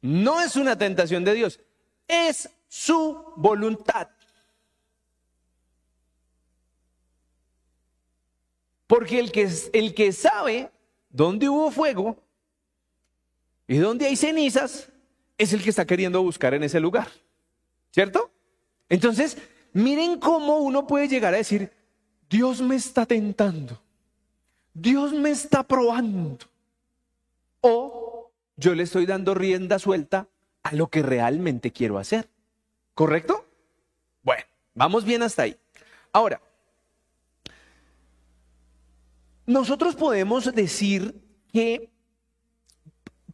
No 0.03 0.41
es 0.41 0.57
una 0.57 0.77
tentación 0.77 1.23
de 1.23 1.33
Dios, 1.33 1.61
es 2.09 2.49
su 2.67 3.23
voluntad. 3.37 4.09
Porque 8.85 9.17
el 9.17 9.31
que, 9.31 9.49
el 9.71 9.95
que 9.95 10.11
sabe 10.11 10.69
dónde 11.09 11.47
hubo 11.47 11.71
fuego 11.71 12.17
y 13.65 13.77
dónde 13.77 14.05
hay 14.07 14.17
cenizas 14.17 14.89
es 15.37 15.53
el 15.53 15.63
que 15.63 15.69
está 15.69 15.85
queriendo 15.85 16.21
buscar 16.21 16.53
en 16.53 16.63
ese 16.63 16.81
lugar. 16.81 17.07
¿Cierto? 17.91 18.29
Entonces, 18.89 19.37
miren 19.71 20.19
cómo 20.19 20.57
uno 20.57 20.85
puede 20.85 21.07
llegar 21.07 21.33
a 21.33 21.37
decir, 21.37 21.71
Dios 22.29 22.61
me 22.61 22.75
está 22.75 23.05
tentando, 23.05 23.81
Dios 24.73 25.13
me 25.13 25.31
está 25.31 25.63
probando. 25.63 26.45
O 27.61 28.22
yo 28.55 28.75
le 28.75 28.83
estoy 28.83 29.05
dando 29.05 29.33
rienda 29.33 29.79
suelta 29.79 30.27
a 30.63 30.73
lo 30.73 30.87
que 30.87 31.01
realmente 31.01 31.71
quiero 31.71 31.97
hacer. 31.97 32.29
¿Correcto? 32.93 33.45
Bueno, 34.21 34.43
vamos 34.73 35.03
bien 35.05 35.23
hasta 35.23 35.43
ahí. 35.43 35.57
Ahora, 36.11 36.41
nosotros 39.45 39.95
podemos 39.95 40.53
decir 40.53 41.21
que 41.51 41.91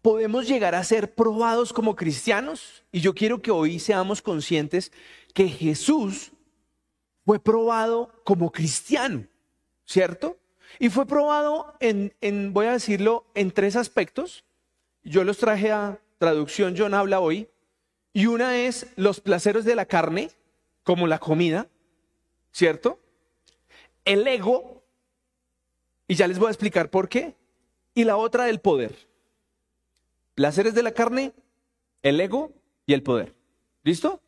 podemos 0.02 0.48
llegar 0.48 0.76
a 0.76 0.84
ser 0.84 1.14
probados 1.14 1.74
como 1.74 1.96
cristianos 1.96 2.84
y 2.92 3.02
yo 3.02 3.14
quiero 3.14 3.42
que 3.42 3.52
hoy 3.52 3.80
seamos 3.80 4.22
conscientes 4.22 4.92
que 5.34 5.48
Jesús 5.50 6.32
fue 7.26 7.40
probado 7.40 8.12
como 8.24 8.52
cristiano, 8.52 9.28
¿cierto? 9.86 10.38
Y 10.80 10.90
fue 10.90 11.06
probado 11.06 11.76
en, 11.80 12.14
en, 12.22 12.54
voy 12.54 12.68
a 12.68 12.72
decirlo, 12.72 13.26
en 13.36 13.52
tres 13.52 13.76
aspectos. 13.76 14.46
Yo 15.04 15.24
los 15.24 15.38
traje 15.38 15.72
a 15.72 16.00
traducción, 16.18 16.76
John 16.78 16.94
habla 16.94 17.20
hoy. 17.20 17.50
Y 18.14 18.26
una 18.26 18.58
es 18.58 18.88
los 18.96 19.20
placeres 19.20 19.66
de 19.66 19.76
la 19.76 19.86
carne, 19.86 20.32
como 20.84 21.08
la 21.08 21.20
comida, 21.20 21.68
¿cierto? 22.52 23.00
El 24.06 24.28
ego, 24.28 24.84
y 26.08 26.16
ya 26.16 26.28
les 26.28 26.40
voy 26.40 26.48
a 26.48 26.52
explicar 26.52 26.90
por 26.90 27.08
qué. 27.08 27.36
Y 27.94 28.04
la 28.04 28.18
otra, 28.18 28.50
el 28.50 28.60
poder. 28.60 29.08
Placeres 30.34 30.74
de 30.74 30.84
la 30.84 30.92
carne, 30.92 31.34
el 32.02 32.20
ego 32.20 32.52
y 32.86 32.94
el 32.94 33.04
poder. 33.04 33.36
¿Listo? 33.84 34.22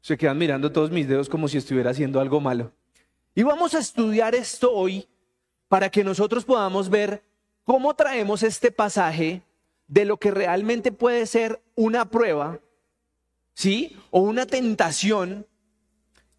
Se 0.00 0.16
quedan 0.16 0.38
mirando 0.38 0.72
todos 0.72 0.90
mis 0.90 1.06
dedos 1.06 1.28
como 1.28 1.48
si 1.48 1.58
estuviera 1.58 1.90
haciendo 1.90 2.20
algo 2.20 2.40
malo. 2.40 2.72
Y 3.34 3.42
vamos 3.42 3.74
a 3.74 3.78
estudiar 3.78 4.34
esto 4.34 4.72
hoy 4.72 5.06
para 5.68 5.90
que 5.90 6.02
nosotros 6.02 6.44
podamos 6.44 6.88
ver 6.88 7.22
cómo 7.68 7.92
traemos 7.94 8.42
este 8.42 8.72
pasaje 8.72 9.42
de 9.88 10.06
lo 10.06 10.16
que 10.16 10.30
realmente 10.30 10.90
puede 10.90 11.26
ser 11.26 11.60
una 11.74 12.08
prueba, 12.08 12.60
¿sí? 13.52 13.94
O 14.10 14.22
una 14.22 14.46
tentación 14.46 15.46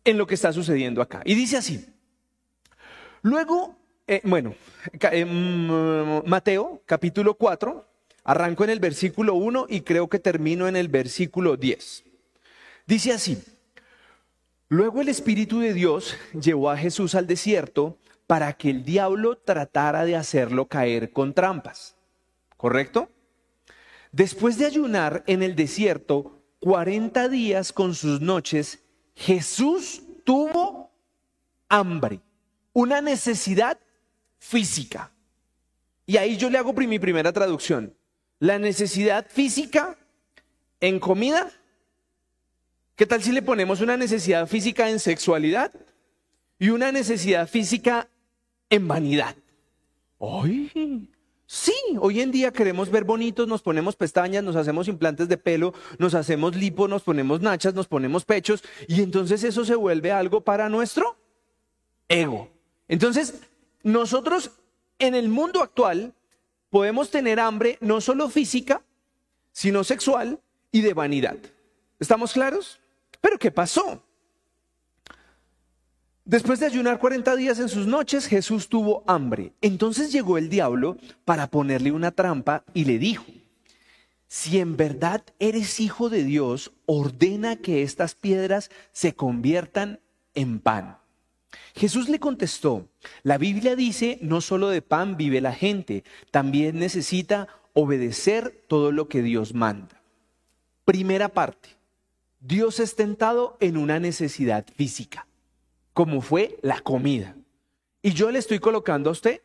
en 0.03 0.17
lo 0.17 0.25
que 0.25 0.33
está 0.33 0.51
sucediendo 0.51 1.03
acá. 1.03 1.21
Y 1.25 1.35
dice 1.35 1.57
así, 1.57 1.85
Luego, 3.21 3.75
eh, 4.07 4.21
bueno, 4.23 4.55
eh, 5.11 5.23
mm, 5.23 6.27
Mateo 6.27 6.81
capítulo 6.87 7.35
4, 7.35 7.85
arranco 8.23 8.63
en 8.63 8.71
el 8.71 8.79
versículo 8.79 9.35
1 9.35 9.67
y 9.69 9.81
creo 9.81 10.09
que 10.09 10.17
termino 10.17 10.67
en 10.67 10.75
el 10.75 10.87
versículo 10.87 11.57
10. 11.57 12.05
Dice 12.87 13.11
así, 13.11 13.37
luego 14.67 15.01
el 15.01 15.09
Espíritu 15.09 15.59
de 15.59 15.75
Dios 15.75 16.15
llevó 16.33 16.71
a 16.71 16.77
Jesús 16.77 17.13
al 17.13 17.27
desierto 17.27 17.97
para 18.29 18.53
que 18.53 18.69
el 18.69 18.83
diablo 18.83 19.39
tratara 19.39 20.05
de 20.05 20.15
hacerlo 20.15 20.67
caer 20.67 21.11
con 21.11 21.33
trampas. 21.33 21.95
¿Correcto? 22.57 23.09
Después 24.11 24.59
de 24.59 24.67
ayunar 24.67 25.23
en 25.25 25.41
el 25.41 25.55
desierto 25.55 26.43
40 26.59 27.27
días 27.29 27.73
con 27.73 27.95
sus 27.95 28.21
noches, 28.21 28.83
Jesús 29.15 30.03
tuvo 30.25 30.91
hambre 31.69 32.21
una 32.71 33.01
necesidad 33.01 33.79
física. 34.37 35.11
Y 36.05 36.17
ahí 36.17 36.37
yo 36.37 36.51
le 36.51 36.59
hago 36.59 36.73
mi 36.73 36.99
primera 36.99 37.33
traducción. 37.33 37.97
La 38.37 38.59
necesidad 38.59 39.25
física 39.27 39.97
en 40.79 40.99
comida. 40.99 41.51
¿Qué 42.95 43.07
tal 43.07 43.23
si 43.23 43.31
le 43.31 43.41
ponemos 43.41 43.81
una 43.81 43.97
necesidad 43.97 44.45
física 44.45 44.87
en 44.87 44.99
sexualidad 44.99 45.73
y 46.59 46.69
una 46.69 46.91
necesidad 46.91 47.49
física 47.49 48.07
en 48.69 48.87
vanidad? 48.87 49.35
¡Ay! 50.19 51.09
Sí, 51.45 51.73
hoy 51.99 52.21
en 52.21 52.31
día 52.31 52.53
queremos 52.53 52.91
ver 52.91 53.03
bonitos, 53.03 53.47
nos 53.47 53.63
ponemos 53.63 53.95
pestañas, 53.95 54.43
nos 54.43 54.55
hacemos 54.55 54.87
implantes 54.87 55.27
de 55.27 55.37
pelo, 55.37 55.73
nos 55.97 56.13
hacemos 56.13 56.55
lipo, 56.55 56.87
nos 56.87 57.01
ponemos 57.01 57.41
nachas, 57.41 57.73
nos 57.73 57.87
ponemos 57.87 58.23
pechos 58.23 58.63
y 58.87 59.01
entonces 59.01 59.43
eso 59.43 59.65
se 59.65 59.73
vuelve 59.73 60.11
algo 60.11 60.41
para 60.41 60.69
nuestro 60.69 61.17
ego. 62.07 62.51
Entonces, 62.87 63.41
nosotros 63.81 64.51
en 64.99 65.15
el 65.15 65.29
mundo 65.29 65.63
actual 65.63 66.13
podemos 66.69 67.09
tener 67.09 67.39
hambre 67.39 67.79
no 67.81 67.99
solo 67.99 68.29
física, 68.29 68.83
sino 69.51 69.83
sexual 69.83 70.39
y 70.71 70.81
de 70.81 70.93
vanidad. 70.93 71.37
¿Estamos 71.99 72.33
claros? 72.33 72.79
Pero 73.21 73.39
¿qué 73.39 73.49
pasó? 73.49 74.03
Después 76.29 76.59
de 76.59 76.67
ayunar 76.67 76.99
40 76.99 77.35
días 77.37 77.57
en 77.57 77.69
sus 77.69 77.87
noches, 77.87 78.27
Jesús 78.27 78.69
tuvo 78.69 79.03
hambre. 79.07 79.53
Entonces 79.61 80.11
llegó 80.11 80.37
el 80.37 80.47
diablo 80.47 80.95
para 81.25 81.47
ponerle 81.47 81.91
una 81.91 82.11
trampa 82.11 82.63
y 82.75 82.85
le 82.85 82.99
dijo, 82.99 83.25
si 84.27 84.59
en 84.59 84.77
verdad 84.77 85.23
eres 85.39 85.79
hijo 85.79 86.07
de 86.07 86.23
Dios, 86.23 86.71
ordena 86.85 87.55
que 87.55 87.81
estas 87.81 88.13
piedras 88.13 88.69
se 88.91 89.15
conviertan 89.15 90.01
en 90.35 90.59
pan. 90.59 90.99
Jesús 91.73 92.09
le 92.09 92.19
contestó, 92.19 92.87
la 93.23 93.39
Biblia 93.39 93.75
dice, 93.75 94.19
no 94.21 94.39
solo 94.39 94.69
de 94.69 94.83
pan 94.83 95.17
vive 95.17 95.41
la 95.41 95.53
gente, 95.53 96.03
también 96.29 96.77
necesita 96.77 97.47
obedecer 97.73 98.65
todo 98.67 98.91
lo 98.91 99.07
que 99.07 99.23
Dios 99.23 99.55
manda. 99.55 99.99
Primera 100.85 101.29
parte, 101.29 101.69
Dios 102.39 102.79
es 102.79 102.95
tentado 102.95 103.57
en 103.61 103.77
una 103.77 103.99
necesidad 103.99 104.67
física, 104.75 105.25
como 105.99 106.21
fue 106.21 106.57
la 106.61 106.79
comida. 106.79 107.35
Y 108.01 108.13
yo 108.13 108.31
le 108.31 108.39
estoy 108.39 108.59
colocando 108.59 109.09
a 109.09 109.11
usted 109.11 109.41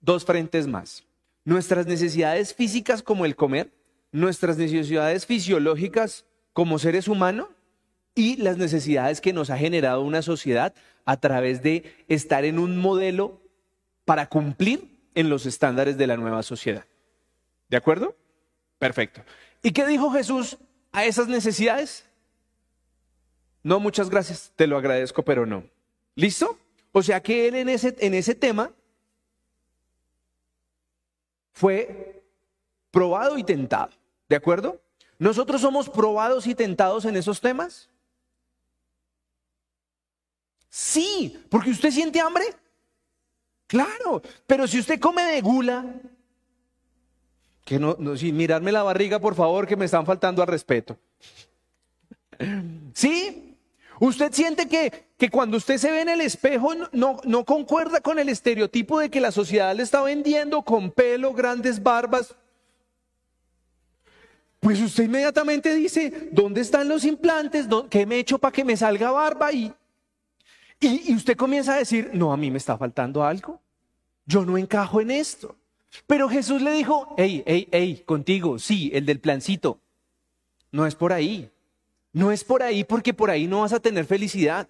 dos 0.00 0.24
frentes 0.24 0.68
más. 0.68 1.02
Nuestras 1.44 1.84
necesidades 1.88 2.54
físicas 2.54 3.02
como 3.02 3.24
el 3.24 3.34
comer, 3.34 3.72
nuestras 4.12 4.56
necesidades 4.56 5.26
fisiológicas 5.26 6.26
como 6.52 6.78
seres 6.78 7.08
humanos 7.08 7.48
y 8.14 8.36
las 8.36 8.56
necesidades 8.56 9.20
que 9.20 9.32
nos 9.32 9.50
ha 9.50 9.58
generado 9.58 10.02
una 10.02 10.22
sociedad 10.22 10.76
a 11.06 11.16
través 11.18 11.60
de 11.60 11.92
estar 12.06 12.44
en 12.44 12.60
un 12.60 12.78
modelo 12.78 13.40
para 14.04 14.28
cumplir 14.28 15.00
en 15.16 15.28
los 15.28 15.44
estándares 15.44 15.98
de 15.98 16.06
la 16.06 16.16
nueva 16.16 16.44
sociedad. 16.44 16.84
¿De 17.68 17.76
acuerdo? 17.76 18.14
Perfecto. 18.78 19.24
¿Y 19.60 19.72
qué 19.72 19.84
dijo 19.88 20.12
Jesús 20.12 20.56
a 20.92 21.04
esas 21.04 21.26
necesidades? 21.26 22.06
No, 23.64 23.80
muchas 23.80 24.10
gracias, 24.10 24.52
te 24.54 24.66
lo 24.66 24.76
agradezco, 24.76 25.24
pero 25.24 25.46
no. 25.46 25.64
¿Listo? 26.14 26.56
O 26.92 27.02
sea 27.02 27.20
que 27.20 27.48
él 27.48 27.56
en 27.56 27.68
ese, 27.70 27.96
en 27.98 28.14
ese 28.14 28.34
tema 28.34 28.70
fue 31.52 32.22
probado 32.90 33.38
y 33.38 33.42
tentado. 33.42 33.90
¿De 34.28 34.36
acuerdo? 34.36 34.80
¿Nosotros 35.18 35.60
somos 35.60 35.88
probados 35.88 36.46
y 36.46 36.54
tentados 36.54 37.06
en 37.06 37.16
esos 37.16 37.40
temas? 37.40 37.88
Sí, 40.68 41.42
porque 41.48 41.70
usted 41.70 41.90
siente 41.90 42.20
hambre. 42.20 42.44
Claro, 43.66 44.20
pero 44.46 44.66
si 44.66 44.78
usted 44.78 45.00
come 45.00 45.22
de 45.22 45.40
gula, 45.40 45.84
Que 47.64 47.78
no, 47.78 47.96
sin 48.16 48.36
mirarme 48.36 48.72
la 48.72 48.82
barriga, 48.82 49.18
por 49.18 49.34
favor, 49.34 49.66
que 49.66 49.76
me 49.76 49.86
están 49.86 50.04
faltando 50.04 50.42
al 50.42 50.48
respeto. 50.48 50.98
¿Sí? 52.92 53.53
Usted 54.00 54.32
siente 54.32 54.68
que, 54.68 55.06
que 55.16 55.30
cuando 55.30 55.56
usted 55.56 55.78
se 55.78 55.90
ve 55.90 56.00
en 56.00 56.08
el 56.08 56.20
espejo 56.20 56.72
no, 56.92 57.20
no 57.24 57.44
concuerda 57.44 58.00
con 58.00 58.18
el 58.18 58.28
estereotipo 58.28 58.98
de 58.98 59.10
que 59.10 59.20
la 59.20 59.30
sociedad 59.30 59.74
le 59.74 59.82
está 59.82 60.02
vendiendo 60.02 60.62
con 60.62 60.90
pelo, 60.90 61.32
grandes 61.32 61.82
barbas. 61.82 62.34
Pues 64.60 64.80
usted 64.80 65.04
inmediatamente 65.04 65.74
dice, 65.74 66.28
¿dónde 66.32 66.62
están 66.62 66.88
los 66.88 67.04
implantes? 67.04 67.66
¿Qué 67.90 68.06
me 68.06 68.16
he 68.16 68.20
hecho 68.20 68.38
para 68.38 68.52
que 68.52 68.64
me 68.64 68.76
salga 68.76 69.10
barba? 69.10 69.52
Y, 69.52 69.72
y, 70.80 71.12
y 71.12 71.14
usted 71.14 71.36
comienza 71.36 71.74
a 71.74 71.78
decir, 71.78 72.10
no, 72.14 72.32
a 72.32 72.36
mí 72.36 72.50
me 72.50 72.58
está 72.58 72.78
faltando 72.78 73.22
algo. 73.22 73.60
Yo 74.26 74.44
no 74.44 74.56
encajo 74.56 75.00
en 75.00 75.10
esto. 75.10 75.56
Pero 76.06 76.28
Jesús 76.28 76.62
le 76.62 76.72
dijo, 76.72 77.14
hey, 77.16 77.42
hey, 77.46 77.68
hey, 77.70 78.02
contigo, 78.04 78.58
sí, 78.58 78.90
el 78.94 79.06
del 79.06 79.20
plancito. 79.20 79.80
No 80.72 80.86
es 80.86 80.94
por 80.94 81.12
ahí. 81.12 81.50
No 82.14 82.32
es 82.32 82.42
por 82.42 82.62
ahí 82.62 82.82
porque 82.82 83.12
por 83.12 83.28
ahí 83.28 83.46
no 83.46 83.60
vas 83.60 83.74
a 83.74 83.80
tener 83.80 84.06
felicidad. 84.06 84.66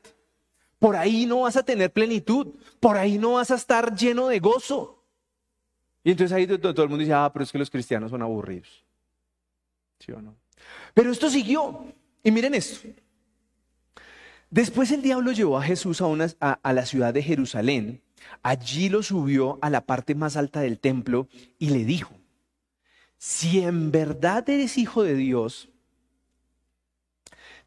Por 0.80 0.96
ahí 0.96 1.24
no 1.24 1.42
vas 1.42 1.56
a 1.56 1.62
tener 1.62 1.92
plenitud. 1.92 2.48
Por 2.80 2.96
ahí 2.96 3.18
no 3.18 3.34
vas 3.34 3.52
a 3.52 3.54
estar 3.54 3.94
lleno 3.94 4.26
de 4.26 4.40
gozo. 4.40 5.04
Y 6.02 6.10
entonces 6.10 6.36
ahí 6.36 6.48
todo, 6.48 6.82
el 6.82 6.88
mundo 6.88 7.02
dice, 7.02 7.14
ah, 7.14 7.30
pero 7.32 7.44
es 7.44 7.52
que 7.52 7.58
los 7.58 7.70
cristianos 7.70 8.10
son 8.10 8.20
aburridos. 8.20 8.84
¿Sí 10.00 10.10
o 10.10 10.20
no? 10.20 10.34
Pero 10.92 11.12
esto 11.12 11.30
siguió. 11.30 11.86
Y 12.24 12.32
miren 12.32 12.54
esto. 12.54 12.88
Después 14.50 14.90
el 14.90 15.02
diablo 15.02 15.30
llevó 15.30 15.56
a 15.56 15.62
Jesús 15.62 16.02
a, 16.02 16.52
a 16.52 16.72
la 16.72 16.84
ciudad 16.84 17.14
de 17.14 17.22
Jerusalén 17.22 18.02
Allí 18.42 18.88
lo 18.88 19.02
subió 19.02 19.58
a 19.62 19.70
la 19.70 19.86
parte 19.86 20.14
más 20.14 20.36
alta 20.36 20.60
del 20.60 20.78
templo 20.78 21.28
y 21.58 21.70
le 21.70 21.84
dijo, 21.84 22.14
si 23.16 23.60
en 23.60 23.90
verdad 23.90 24.48
eres 24.48 24.76
hijo 24.78 25.02
de 25.02 25.14
Dios, 25.14 25.70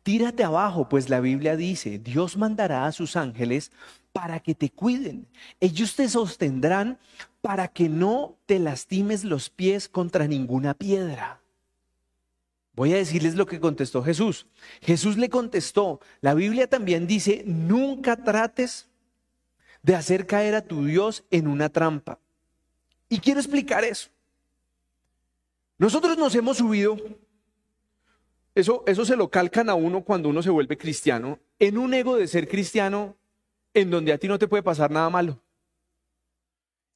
tírate 0.08 0.46
abajo, 0.46 0.88
pues 0.88 1.10
la 1.10 1.20
Biblia 1.20 1.58
dice, 1.58 2.00
Dios 2.00 2.38
mandará 2.38 2.86
a 2.86 2.94
sus 2.94 3.18
ángeles 3.18 3.74
para 4.14 4.40
que 4.40 4.56
te 4.56 4.70
cuiden. 4.70 5.28
Ellos 5.60 5.98
te 5.98 6.08
sostendrán 6.08 6.98
para 7.42 7.68
que 7.68 7.90
no 7.90 8.38
te 8.46 8.58
lastimes 8.58 9.26
los 9.26 9.50
pies 9.50 9.90
contra 9.90 10.26
ninguna 10.26 10.76
piedra. 10.76 11.42
Voy 12.72 12.94
a 12.94 12.96
decirles 12.96 13.36
lo 13.36 13.48
que 13.48 13.60
contestó 13.60 14.02
Jesús. 14.02 14.48
Jesús 14.80 15.18
le 15.18 15.28
contestó, 15.28 16.00
la 16.22 16.36
Biblia 16.36 16.70
también 16.70 17.06
dice, 17.06 17.44
nunca 17.46 18.16
trates 18.16 18.88
de 19.84 19.94
hacer 19.94 20.26
caer 20.26 20.56
a 20.56 20.62
tu 20.62 20.86
Dios 20.86 21.26
en 21.32 21.50
una 21.50 21.68
trampa. 21.68 22.18
Y 23.10 23.20
quiero 23.20 23.42
explicar 23.42 23.84
eso. 23.84 24.08
Nosotros 25.78 26.18
nos 26.18 26.34
hemos 26.34 26.56
subido, 26.56 26.96
eso, 28.60 28.84
eso 28.88 29.06
se 29.06 29.16
lo 29.16 29.30
calcan 29.30 29.70
a 29.70 29.76
uno 29.76 30.04
cuando 30.04 30.30
uno 30.30 30.42
se 30.42 30.50
vuelve 30.50 30.78
cristiano, 30.78 31.40
en 31.60 31.78
un 31.78 31.94
ego 31.94 32.18
de 32.18 32.28
ser 32.28 32.48
cristiano 32.48 33.16
en 33.74 33.92
donde 33.92 34.12
a 34.12 34.18
ti 34.18 34.28
no 34.28 34.40
te 34.40 34.48
puede 34.48 34.64
pasar 34.64 34.90
nada 34.90 35.10
malo. 35.10 35.40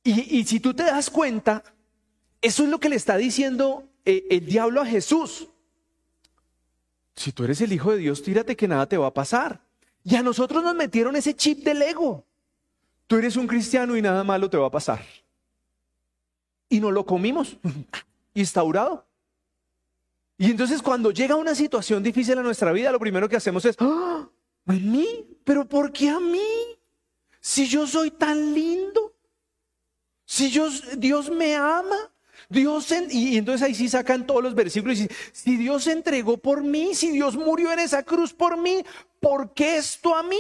Y, 0.04 0.40
y 0.40 0.44
si 0.46 0.60
tú 0.60 0.74
te 0.74 0.84
das 0.84 1.10
cuenta, 1.10 1.64
eso 2.42 2.64
es 2.64 2.70
lo 2.70 2.80
que 2.80 2.90
le 2.90 2.96
está 2.96 3.18
diciendo 3.18 3.88
eh, 4.06 4.26
el 4.32 4.46
diablo 4.46 4.82
a 4.82 4.86
Jesús. 4.86 5.48
Si 7.16 7.32
tú 7.32 7.44
eres 7.44 7.62
el 7.62 7.72
Hijo 7.72 7.92
de 7.92 7.98
Dios, 7.98 8.24
tírate 8.24 8.56
que 8.56 8.68
nada 8.68 8.88
te 8.88 8.98
va 8.98 9.08
a 9.08 9.14
pasar. 9.14 9.62
Y 10.04 10.16
a 10.16 10.24
nosotros 10.24 10.64
nos 10.64 10.74
metieron 10.74 11.16
ese 11.16 11.36
chip 11.36 11.64
del 11.64 11.84
ego. 11.84 12.26
Tú 13.06 13.18
eres 13.18 13.36
un 13.36 13.46
cristiano 13.46 13.96
y 13.96 14.02
nada 14.02 14.24
malo 14.24 14.50
te 14.50 14.58
va 14.58 14.68
a 14.68 14.72
pasar. 14.72 15.06
Y 16.70 16.80
no 16.80 16.90
lo 16.90 17.06
comimos, 17.06 17.58
instaurado. 18.34 19.06
Y 20.42 20.50
entonces 20.50 20.82
cuando 20.82 21.12
llega 21.12 21.36
una 21.36 21.54
situación 21.54 22.02
difícil 22.02 22.36
a 22.36 22.42
nuestra 22.42 22.72
vida, 22.72 22.92
lo 22.92 23.00
primero 23.00 23.30
que 23.30 23.36
hacemos 23.36 23.64
es, 23.64 23.76
¡Ah! 23.78 24.28
¿a 24.66 24.74
mí? 24.74 25.38
¿Pero 25.44 25.70
por 25.70 25.94
qué 25.94 26.10
a 26.10 26.20
mí? 26.20 26.42
Si 27.40 27.68
yo 27.68 27.86
soy 27.86 28.10
tan 28.10 28.52
lindo, 28.52 29.14
si 30.26 30.50
yo, 30.50 30.68
Dios 30.98 31.30
me 31.30 31.54
ama, 31.54 32.12
Dios, 32.50 32.92
y, 33.12 33.38
entonces 33.38 33.62
ahí 33.62 33.76
sí 33.76 33.88
sacan 33.88 34.26
todos 34.26 34.42
los 34.42 34.56
versículos 34.56 34.98
y 34.98 35.02
dicen, 35.04 35.18
si 35.32 35.58
Dios 35.58 35.84
se 35.84 35.92
entregó 35.92 36.38
por 36.38 36.64
mí, 36.64 36.96
si 36.96 37.12
Dios 37.12 37.38
murió 37.38 37.72
en 37.72 37.78
esa 37.78 38.02
cruz 38.02 38.34
por 38.34 38.58
mí, 38.58 38.84
¿por 39.20 39.54
qué 39.54 39.78
esto 39.78 40.16
a 40.16 40.24
mí? 40.24 40.40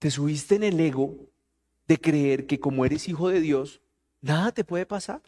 Te 0.00 0.10
subiste 0.10 0.56
en 0.56 0.64
el 0.64 0.80
ego 0.80 1.14
de 1.86 2.00
creer 2.00 2.48
que 2.48 2.58
como 2.58 2.84
eres 2.84 3.06
hijo 3.06 3.28
de 3.28 3.40
Dios, 3.40 3.80
nada 4.22 4.50
te 4.50 4.64
puede 4.64 4.86
pasar. 4.86 5.22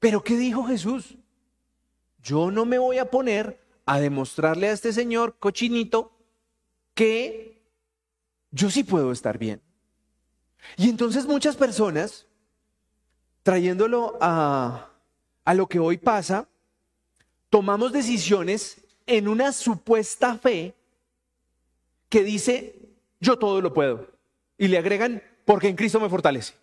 Pero 0.00 0.24
¿qué 0.24 0.36
dijo 0.36 0.64
Jesús? 0.64 1.16
Yo 2.22 2.50
no 2.50 2.64
me 2.64 2.78
voy 2.78 2.98
a 2.98 3.10
poner 3.10 3.60
a 3.86 4.00
demostrarle 4.00 4.68
a 4.68 4.72
este 4.72 4.92
señor 4.92 5.38
cochinito 5.38 6.12
que 6.94 7.62
yo 8.50 8.70
sí 8.70 8.84
puedo 8.84 9.12
estar 9.12 9.38
bien. 9.38 9.62
Y 10.76 10.88
entonces 10.88 11.26
muchas 11.26 11.56
personas, 11.56 12.26
trayéndolo 13.42 14.18
a, 14.20 14.90
a 15.44 15.54
lo 15.54 15.68
que 15.68 15.78
hoy 15.78 15.96
pasa, 15.96 16.48
tomamos 17.50 17.92
decisiones 17.92 18.82
en 19.06 19.28
una 19.28 19.52
supuesta 19.52 20.36
fe 20.36 20.74
que 22.08 22.22
dice, 22.24 22.78
yo 23.20 23.38
todo 23.38 23.60
lo 23.60 23.72
puedo. 23.72 24.10
Y 24.58 24.68
le 24.68 24.78
agregan, 24.78 25.22
porque 25.44 25.68
en 25.68 25.76
Cristo 25.76 26.00
me 26.00 26.08
fortalece. 26.08 26.54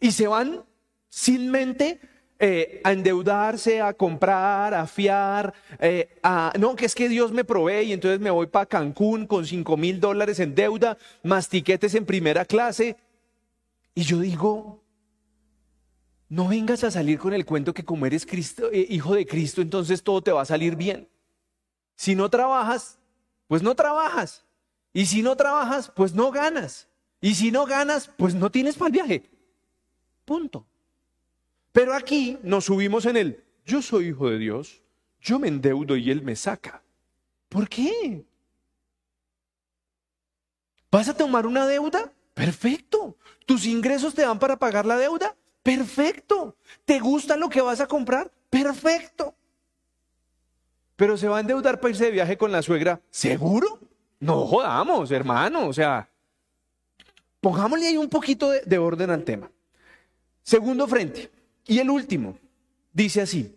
Y 0.00 0.12
se 0.12 0.26
van 0.26 0.64
sin 1.08 1.50
mente 1.50 2.00
eh, 2.42 2.80
a 2.84 2.92
endeudarse, 2.92 3.82
a 3.82 3.92
comprar, 3.92 4.72
a 4.72 4.86
fiar, 4.86 5.52
eh, 5.78 6.18
a, 6.22 6.54
no, 6.58 6.74
que 6.74 6.86
es 6.86 6.94
que 6.94 7.10
Dios 7.10 7.32
me 7.32 7.44
provee 7.44 7.82
y 7.82 7.92
entonces 7.92 8.18
me 8.18 8.30
voy 8.30 8.46
para 8.46 8.64
Cancún 8.64 9.26
con 9.26 9.44
cinco 9.44 9.76
mil 9.76 10.00
dólares 10.00 10.40
en 10.40 10.54
deuda, 10.54 10.96
más 11.22 11.50
tiquetes 11.50 11.94
en 11.94 12.06
primera 12.06 12.46
clase. 12.46 12.96
Y 13.94 14.04
yo 14.04 14.20
digo, 14.20 14.82
no 16.30 16.48
vengas 16.48 16.82
a 16.82 16.90
salir 16.90 17.18
con 17.18 17.34
el 17.34 17.44
cuento 17.44 17.74
que 17.74 17.84
como 17.84 18.06
eres 18.06 18.24
Cristo, 18.24 18.70
eh, 18.72 18.86
hijo 18.88 19.14
de 19.14 19.26
Cristo, 19.26 19.60
entonces 19.60 20.02
todo 20.02 20.22
te 20.22 20.32
va 20.32 20.40
a 20.40 20.46
salir 20.46 20.76
bien. 20.76 21.08
Si 21.94 22.14
no 22.14 22.30
trabajas, 22.30 22.98
pues 23.48 23.62
no 23.62 23.74
trabajas. 23.74 24.46
Y 24.94 25.04
si 25.04 25.20
no 25.20 25.36
trabajas, 25.36 25.92
pues 25.94 26.14
no 26.14 26.30
ganas. 26.30 26.88
Y 27.20 27.34
si 27.34 27.50
no 27.50 27.66
ganas, 27.66 28.10
pues 28.16 28.34
no 28.34 28.50
tienes 28.50 28.76
para 28.76 28.86
el 28.86 28.92
viaje. 28.92 29.30
Punto. 30.24 30.69
Pero 31.72 31.94
aquí 31.94 32.38
nos 32.42 32.64
subimos 32.64 33.06
en 33.06 33.16
el, 33.16 33.44
yo 33.64 33.82
soy 33.82 34.08
hijo 34.08 34.28
de 34.28 34.38
Dios, 34.38 34.82
yo 35.20 35.38
me 35.38 35.48
endeudo 35.48 35.96
y 35.96 36.10
Él 36.10 36.22
me 36.22 36.36
saca. 36.36 36.82
¿Por 37.48 37.68
qué? 37.68 38.24
¿Vas 40.90 41.08
a 41.08 41.16
tomar 41.16 41.46
una 41.46 41.66
deuda? 41.66 42.12
Perfecto. 42.34 43.16
¿Tus 43.46 43.66
ingresos 43.66 44.14
te 44.14 44.22
dan 44.22 44.38
para 44.38 44.58
pagar 44.58 44.86
la 44.86 44.96
deuda? 44.96 45.36
Perfecto. 45.62 46.56
¿Te 46.84 46.98
gusta 46.98 47.36
lo 47.36 47.48
que 47.48 47.60
vas 47.60 47.80
a 47.80 47.86
comprar? 47.86 48.30
Perfecto. 48.48 49.34
Pero 50.96 51.16
se 51.16 51.28
va 51.28 51.38
a 51.38 51.40
endeudar 51.40 51.80
para 51.80 51.90
irse 51.90 52.04
de 52.06 52.10
viaje 52.10 52.36
con 52.36 52.52
la 52.52 52.62
suegra. 52.62 53.00
¿Seguro? 53.10 53.78
No 54.18 54.46
jodamos, 54.46 55.10
hermano. 55.10 55.66
O 55.66 55.72
sea, 55.72 56.08
pongámosle 57.40 57.86
ahí 57.86 57.96
un 57.96 58.08
poquito 58.08 58.50
de, 58.50 58.78
orden 58.78 59.10
al 59.10 59.24
tema. 59.24 59.50
Segundo 60.42 60.86
frente. 60.86 61.30
Y 61.70 61.78
el 61.78 61.88
último, 61.88 62.36
dice 62.92 63.20
así. 63.20 63.54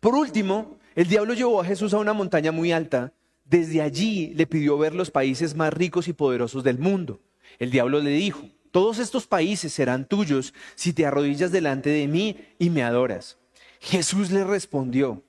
Por 0.00 0.14
último, 0.14 0.78
el 0.94 1.08
diablo 1.08 1.34
llevó 1.34 1.60
a 1.60 1.64
Jesús 1.66 1.92
a 1.92 1.98
una 1.98 2.14
montaña 2.14 2.52
muy 2.52 2.72
alta. 2.72 3.12
Desde 3.44 3.82
allí 3.82 4.32
le 4.34 4.46
pidió 4.46 4.78
ver 4.78 4.94
los 4.94 5.10
países 5.10 5.54
más 5.54 5.74
ricos 5.74 6.08
y 6.08 6.14
poderosos 6.14 6.64
del 6.64 6.78
mundo. 6.78 7.20
El 7.58 7.70
diablo 7.70 8.00
le 8.00 8.12
dijo, 8.12 8.48
todos 8.70 8.98
estos 8.98 9.26
países 9.26 9.74
serán 9.74 10.08
tuyos 10.08 10.54
si 10.74 10.94
te 10.94 11.04
arrodillas 11.04 11.52
delante 11.52 11.90
de 11.90 12.08
mí 12.08 12.38
y 12.58 12.70
me 12.70 12.82
adoras. 12.82 13.36
Jesús 13.78 14.30
le 14.30 14.44
respondió, 14.44 15.22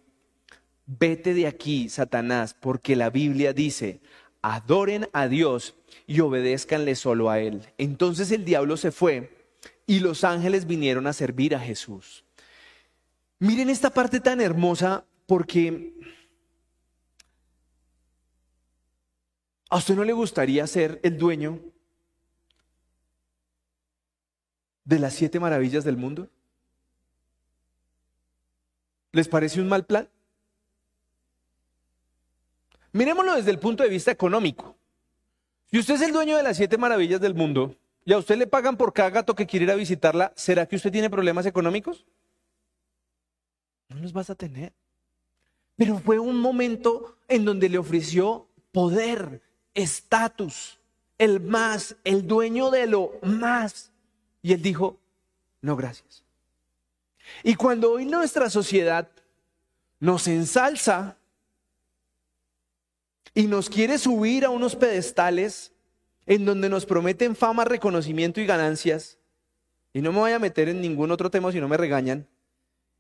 vete 0.85 1.33
de 1.33 1.47
aquí, 1.47 1.89
Satanás, 1.89 2.55
porque 2.57 2.95
la 2.95 3.09
Biblia 3.09 3.51
dice, 3.51 3.99
adoren 4.41 5.09
a 5.11 5.27
Dios 5.27 5.75
y 6.07 6.21
obedézcanle 6.21 6.95
solo 6.95 7.29
a 7.29 7.41
Él. 7.41 7.61
Entonces 7.77 8.31
el 8.31 8.45
diablo 8.45 8.77
se 8.77 8.93
fue 8.93 9.42
y 9.85 9.99
los 9.99 10.23
ángeles 10.23 10.65
vinieron 10.65 11.07
a 11.07 11.13
servir 11.13 11.55
a 11.55 11.59
Jesús. 11.59 12.23
Miren 13.39 13.69
esta 13.69 13.89
parte 13.89 14.19
tan 14.19 14.39
hermosa 14.39 15.05
porque 15.27 15.93
¿a 19.69 19.77
usted 19.77 19.95
no 19.95 20.03
le 20.03 20.13
gustaría 20.13 20.65
ser 20.67 20.99
el 21.03 21.17
dueño 21.17 21.59
de 24.85 24.99
las 24.99 25.13
siete 25.13 25.39
maravillas 25.39 25.83
del 25.83 25.97
mundo? 25.97 26.29
¿Les 29.11 29.27
parece 29.27 29.61
un 29.61 29.67
mal 29.67 29.85
plan? 29.85 30.09
Miremoslo 32.93 33.35
desde 33.35 33.51
el 33.51 33.59
punto 33.59 33.83
de 33.83 33.89
vista 33.89 34.11
económico. 34.11 34.77
Si 35.71 35.79
usted 35.79 35.95
es 35.95 36.01
el 36.01 36.13
dueño 36.13 36.37
de 36.37 36.43
las 36.43 36.57
siete 36.57 36.77
maravillas 36.77 37.19
del 37.19 37.33
mundo 37.33 37.75
y 38.05 38.13
a 38.13 38.17
usted 38.17 38.37
le 38.37 38.47
pagan 38.47 38.77
por 38.77 38.93
cada 38.93 39.09
gato 39.09 39.35
que 39.35 39.45
quiere 39.45 39.65
ir 39.65 39.71
a 39.71 39.75
visitarla, 39.75 40.33
¿será 40.35 40.65
que 40.65 40.75
usted 40.75 40.91
tiene 40.91 41.09
problemas 41.09 41.45
económicos? 41.45 42.05
no 43.93 44.01
los 44.01 44.13
vas 44.13 44.29
a 44.29 44.35
tener. 44.35 44.73
Pero 45.75 45.99
fue 45.99 46.19
un 46.19 46.39
momento 46.39 47.17
en 47.27 47.45
donde 47.45 47.69
le 47.69 47.77
ofreció 47.77 48.47
poder, 48.71 49.41
estatus, 49.73 50.79
el 51.17 51.39
más, 51.39 51.95
el 52.03 52.27
dueño 52.27 52.69
de 52.69 52.87
lo 52.87 53.13
más. 53.21 53.91
Y 54.41 54.53
él 54.53 54.61
dijo, 54.61 54.97
no, 55.61 55.75
gracias. 55.75 56.23
Y 57.43 57.55
cuando 57.55 57.91
hoy 57.91 58.05
nuestra 58.05 58.49
sociedad 58.49 59.09
nos 59.99 60.27
ensalza 60.27 61.17
y 63.33 63.47
nos 63.47 63.69
quiere 63.69 63.97
subir 63.97 64.45
a 64.45 64.49
unos 64.49 64.75
pedestales 64.75 65.72
en 66.25 66.45
donde 66.45 66.69
nos 66.69 66.85
prometen 66.85 67.35
fama, 67.35 67.65
reconocimiento 67.65 68.39
y 68.41 68.45
ganancias, 68.45 69.17
y 69.93 70.01
no 70.01 70.11
me 70.11 70.19
voy 70.19 70.31
a 70.31 70.39
meter 70.39 70.69
en 70.69 70.81
ningún 70.81 71.11
otro 71.11 71.29
tema 71.29 71.51
si 71.51 71.59
no 71.59 71.67
me 71.67 71.77
regañan, 71.77 72.27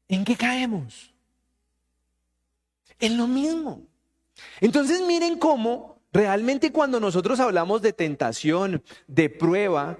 ¿en 0.07 0.23
qué 0.23 0.35
caemos? 0.35 1.13
En 2.99 3.17
lo 3.17 3.27
mismo. 3.27 3.81
Entonces 4.61 5.01
miren 5.01 5.37
cómo 5.37 5.99
realmente 6.11 6.71
cuando 6.71 6.99
nosotros 6.99 7.39
hablamos 7.39 7.81
de 7.81 7.93
tentación, 7.93 8.83
de 9.07 9.29
prueba, 9.29 9.99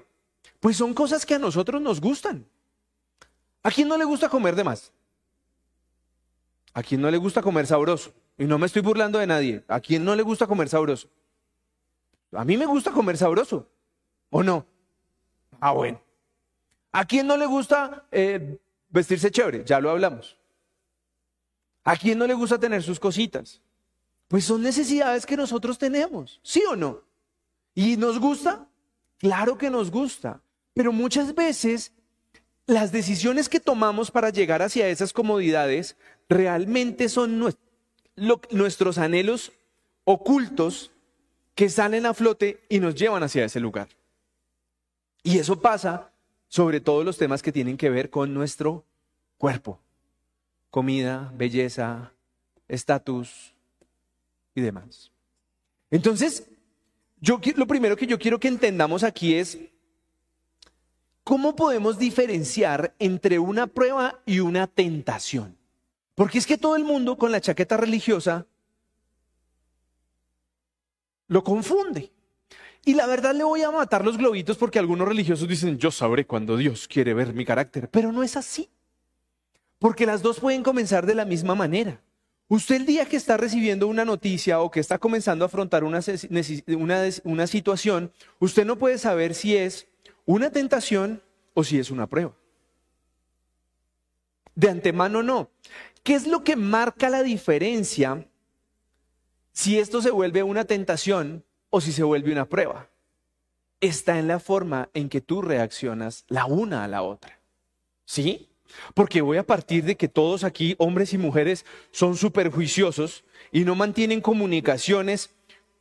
pues 0.60 0.76
son 0.76 0.94
cosas 0.94 1.26
que 1.26 1.34
a 1.34 1.38
nosotros 1.38 1.82
nos 1.82 2.00
gustan. 2.00 2.46
¿A 3.62 3.70
quién 3.70 3.88
no 3.88 3.98
le 3.98 4.04
gusta 4.04 4.28
comer 4.28 4.54
de 4.54 4.64
más? 4.64 4.92
¿A 6.72 6.82
quién 6.82 7.00
no 7.00 7.10
le 7.10 7.16
gusta 7.16 7.42
comer 7.42 7.66
sabroso? 7.66 8.12
Y 8.38 8.44
no 8.44 8.58
me 8.58 8.66
estoy 8.66 8.82
burlando 8.82 9.18
de 9.18 9.26
nadie. 9.26 9.64
¿A 9.68 9.80
quién 9.80 10.04
no 10.04 10.14
le 10.14 10.22
gusta 10.22 10.46
comer 10.46 10.68
sabroso? 10.68 11.08
A 12.34 12.44
mí 12.44 12.56
me 12.56 12.66
gusta 12.66 12.90
comer 12.90 13.16
sabroso. 13.16 13.68
¿O 14.30 14.42
no? 14.42 14.66
Ah, 15.60 15.72
bueno. 15.72 16.00
¿A 16.92 17.04
quién 17.04 17.26
no 17.26 17.36
le 17.36 17.46
gusta 17.46 18.06
eh, 18.10 18.58
vestirse 18.88 19.30
chévere? 19.30 19.64
Ya 19.64 19.80
lo 19.80 19.90
hablamos. 19.90 20.36
¿A 21.84 21.96
quién 21.96 22.18
no 22.18 22.26
le 22.26 22.34
gusta 22.34 22.58
tener 22.58 22.82
sus 22.82 22.98
cositas? 22.98 23.60
Pues 24.28 24.44
son 24.44 24.62
necesidades 24.62 25.26
que 25.26 25.36
nosotros 25.36 25.78
tenemos, 25.78 26.40
¿sí 26.42 26.62
o 26.68 26.76
no? 26.76 27.02
¿Y 27.74 27.96
nos 27.96 28.18
gusta? 28.18 28.66
Claro 29.18 29.58
que 29.58 29.70
nos 29.70 29.90
gusta. 29.90 30.40
Pero 30.72 30.92
muchas 30.92 31.34
veces 31.34 31.92
las 32.66 32.90
decisiones 32.90 33.48
que 33.48 33.60
tomamos 33.60 34.10
para 34.10 34.30
llegar 34.30 34.62
hacia 34.62 34.88
esas 34.88 35.12
comodidades 35.12 35.96
realmente 36.28 37.08
son 37.08 37.54
nuestros 38.50 38.98
anhelos 38.98 39.52
ocultos 40.04 40.93
que 41.54 41.68
salen 41.68 42.06
a 42.06 42.14
flote 42.14 42.64
y 42.68 42.80
nos 42.80 42.94
llevan 42.94 43.22
hacia 43.22 43.44
ese 43.44 43.60
lugar. 43.60 43.88
Y 45.22 45.38
eso 45.38 45.60
pasa 45.60 46.10
sobre 46.48 46.80
todos 46.80 47.04
los 47.04 47.16
temas 47.16 47.42
que 47.42 47.52
tienen 47.52 47.76
que 47.76 47.90
ver 47.90 48.10
con 48.10 48.34
nuestro 48.34 48.84
cuerpo. 49.38 49.80
Comida, 50.70 51.32
belleza, 51.34 52.12
estatus 52.68 53.54
y 54.54 54.60
demás. 54.60 55.10
Entonces, 55.90 56.48
yo 57.20 57.40
lo 57.56 57.66
primero 57.66 57.96
que 57.96 58.06
yo 58.06 58.18
quiero 58.18 58.38
que 58.38 58.48
entendamos 58.48 59.02
aquí 59.02 59.34
es 59.34 59.58
cómo 61.22 61.56
podemos 61.56 61.98
diferenciar 61.98 62.94
entre 62.98 63.38
una 63.38 63.66
prueba 63.66 64.20
y 64.26 64.40
una 64.40 64.66
tentación. 64.66 65.56
Porque 66.14 66.38
es 66.38 66.46
que 66.46 66.58
todo 66.58 66.76
el 66.76 66.84
mundo 66.84 67.16
con 67.16 67.32
la 67.32 67.40
chaqueta 67.40 67.76
religiosa 67.76 68.46
lo 71.28 71.42
confunde. 71.44 72.12
Y 72.84 72.94
la 72.94 73.06
verdad 73.06 73.34
le 73.34 73.44
voy 73.44 73.62
a 73.62 73.70
matar 73.70 74.04
los 74.04 74.18
globitos 74.18 74.58
porque 74.58 74.78
algunos 74.78 75.08
religiosos 75.08 75.48
dicen, 75.48 75.78
yo 75.78 75.90
sabré 75.90 76.26
cuando 76.26 76.56
Dios 76.56 76.86
quiere 76.86 77.14
ver 77.14 77.32
mi 77.32 77.44
carácter. 77.44 77.88
Pero 77.88 78.12
no 78.12 78.22
es 78.22 78.36
así. 78.36 78.68
Porque 79.78 80.06
las 80.06 80.22
dos 80.22 80.40
pueden 80.40 80.62
comenzar 80.62 81.06
de 81.06 81.14
la 81.14 81.24
misma 81.24 81.54
manera. 81.54 82.00
Usted 82.48 82.76
el 82.76 82.86
día 82.86 83.06
que 83.06 83.16
está 83.16 83.38
recibiendo 83.38 83.86
una 83.86 84.04
noticia 84.04 84.60
o 84.60 84.70
que 84.70 84.80
está 84.80 84.98
comenzando 84.98 85.44
a 85.44 85.46
afrontar 85.46 85.82
una, 85.82 86.00
una, 86.76 87.02
una 87.24 87.46
situación, 87.46 88.12
usted 88.38 88.66
no 88.66 88.76
puede 88.76 88.98
saber 88.98 89.34
si 89.34 89.56
es 89.56 89.86
una 90.26 90.50
tentación 90.50 91.22
o 91.54 91.64
si 91.64 91.78
es 91.78 91.90
una 91.90 92.06
prueba. 92.06 92.34
De 94.54 94.68
antemano 94.68 95.22
no. 95.22 95.50
¿Qué 96.02 96.14
es 96.14 96.26
lo 96.26 96.44
que 96.44 96.54
marca 96.54 97.08
la 97.08 97.22
diferencia 97.22 98.28
si 99.54 99.78
esto 99.78 100.02
se 100.02 100.10
vuelve 100.10 100.42
una 100.42 100.64
tentación 100.64 101.44
o 101.70 101.80
si 101.80 101.92
se 101.92 102.02
vuelve 102.02 102.32
una 102.32 102.44
prueba. 102.44 102.90
Está 103.80 104.18
en 104.18 104.28
la 104.28 104.40
forma 104.40 104.90
en 104.92 105.08
que 105.08 105.20
tú 105.20 105.40
reaccionas 105.40 106.24
la 106.28 106.44
una 106.44 106.84
a 106.84 106.88
la 106.88 107.02
otra. 107.02 107.38
¿Sí? 108.04 108.48
Porque 108.92 109.22
voy 109.22 109.38
a 109.38 109.46
partir 109.46 109.84
de 109.84 109.96
que 109.96 110.08
todos 110.08 110.42
aquí, 110.44 110.74
hombres 110.78 111.12
y 111.14 111.18
mujeres, 111.18 111.64
son 111.92 112.16
superjuiciosos 112.16 113.24
y 113.52 113.64
no 113.64 113.74
mantienen 113.76 114.20
comunicaciones 114.20 115.30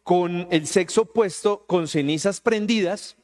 con 0.04 0.48
el 0.52 0.68
sexo 0.68 1.02
opuesto, 1.02 1.66
con 1.66 1.88
cenizas 1.88 2.42
prendidas, 2.42 3.18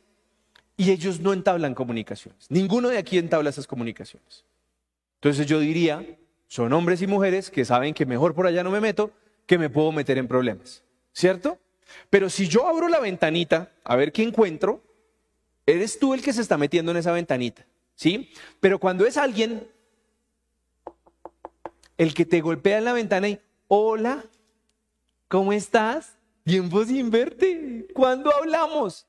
y 0.77 0.91
ellos 0.91 1.19
no 1.19 1.33
entablan 1.33 1.75
comunicaciones. 1.75 2.47
Ninguno 2.49 2.87
de 2.87 2.97
aquí 2.97 3.17
entabla 3.17 3.49
esas 3.49 3.67
comunicaciones. 3.67 4.45
Entonces 5.15 5.45
yo 5.45 5.59
diría, 5.59 6.05
son 6.47 6.71
hombres 6.71 7.01
y 7.01 7.07
mujeres 7.07 7.51
que 7.51 7.65
saben 7.65 7.93
que 7.93 8.05
mejor 8.05 8.33
por 8.33 8.47
allá 8.47 8.63
no 8.63 8.71
me 8.71 8.79
meto, 8.79 9.11
que 9.49 9.57
me 9.57 9.71
puedo 9.71 9.91
meter 9.91 10.19
en 10.19 10.27
problemas, 10.27 10.83
¿cierto? 11.11 11.57
Pero 12.11 12.29
si 12.29 12.47
yo 12.47 12.67
abro 12.67 12.87
la 12.87 12.99
ventanita 12.99 13.71
a 13.83 13.95
ver 13.95 14.11
qué 14.11 14.21
encuentro, 14.21 14.83
eres 15.65 15.97
tú 15.97 16.13
el 16.13 16.21
que 16.21 16.33
se 16.33 16.41
está 16.41 16.55
metiendo 16.55 16.91
en 16.91 16.97
esa 16.97 17.11
ventanita, 17.11 17.65
¿sí? 17.95 18.31
Pero 18.59 18.77
cuando 18.77 19.07
es 19.07 19.17
alguien 19.17 19.67
el 21.97 22.13
que 22.13 22.25
te 22.25 22.41
golpea 22.41 22.77
en 22.77 22.85
la 22.85 22.93
ventana 22.93 23.27
y, 23.27 23.41
hola, 23.67 24.23
¿cómo 25.27 25.51
estás? 25.51 26.15
Tiempo 26.43 26.85
sin 26.85 27.09
verte. 27.09 27.87
¿Cuándo 27.95 28.31
hablamos? 28.31 29.07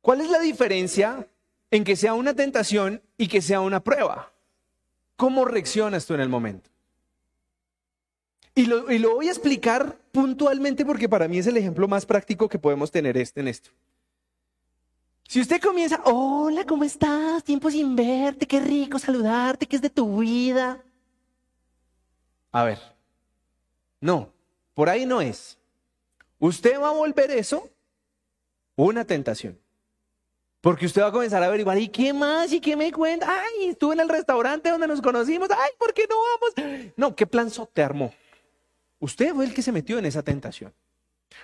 ¿Cuál 0.00 0.20
es 0.20 0.30
la 0.30 0.38
diferencia 0.38 1.26
en 1.72 1.82
que 1.82 1.96
sea 1.96 2.14
una 2.14 2.34
tentación 2.34 3.02
y 3.18 3.26
que 3.26 3.42
sea 3.42 3.62
una 3.62 3.82
prueba? 3.82 4.32
¿Cómo 5.16 5.44
reaccionas 5.44 6.06
tú 6.06 6.14
en 6.14 6.20
el 6.20 6.28
momento? 6.28 6.71
Y 8.54 8.66
lo, 8.66 8.84
voy 9.14 9.28
a 9.28 9.30
explicar 9.30 9.96
puntualmente 10.12 10.84
porque 10.84 11.08
para 11.08 11.26
mí 11.26 11.38
es 11.38 11.46
el 11.46 11.56
ejemplo 11.56 11.88
más 11.88 12.04
práctico 12.04 12.48
que 12.48 12.58
podemos 12.58 12.90
tener 12.90 13.16
este 13.16 13.40
en 13.40 13.48
esto. 13.48 13.70
Si 15.26 15.40
usted 15.40 15.60
comienza, 15.60 16.02
hola, 16.04 16.66
¿cómo 16.66 16.84
estás? 16.84 17.42
Tiempo 17.42 17.70
sin 17.70 17.96
verte, 17.96 18.46
qué 18.46 18.60
rico 18.60 18.98
saludarte, 18.98 19.66
¿qué 19.66 19.76
es 19.76 19.82
de 19.82 19.88
tu 19.88 20.18
vida? 20.18 20.82
A 22.50 22.64
ver, 22.64 22.78
no, 23.98 24.30
por 24.74 24.90
ahí 24.90 25.06
no 25.06 25.22
es. 25.22 25.56
Usted 26.38 26.78
va 26.78 26.88
a 26.88 26.92
volver 26.92 27.30
eso 27.30 27.70
una 28.76 29.06
tentación. 29.06 29.58
Porque 30.60 30.86
usted 30.86 31.02
va 31.02 31.06
a 31.06 31.12
comenzar 31.12 31.42
a 31.42 31.46
averiguar, 31.46 31.78
¿y 31.78 31.88
qué 31.88 32.12
más? 32.12 32.52
¿Y 32.52 32.60
qué 32.60 32.76
me 32.76 32.92
cuenta? 32.92 33.26
Ay, 33.28 33.68
estuve 33.68 33.94
en 33.94 34.00
el 34.00 34.08
restaurante 34.08 34.70
donde 34.70 34.86
nos 34.86 35.00
conocimos. 35.00 35.48
Ay, 35.50 35.70
¿por 35.78 35.92
qué 35.94 36.06
no 36.08 36.16
vamos? 36.16 36.92
No, 36.96 37.16
¿qué 37.16 37.26
plan 37.26 37.50
te 37.72 37.82
armó? 37.82 38.12
Usted 39.02 39.34
fue 39.34 39.44
el 39.44 39.52
que 39.52 39.62
se 39.62 39.72
metió 39.72 39.98
en 39.98 40.06
esa 40.06 40.22
tentación. 40.22 40.72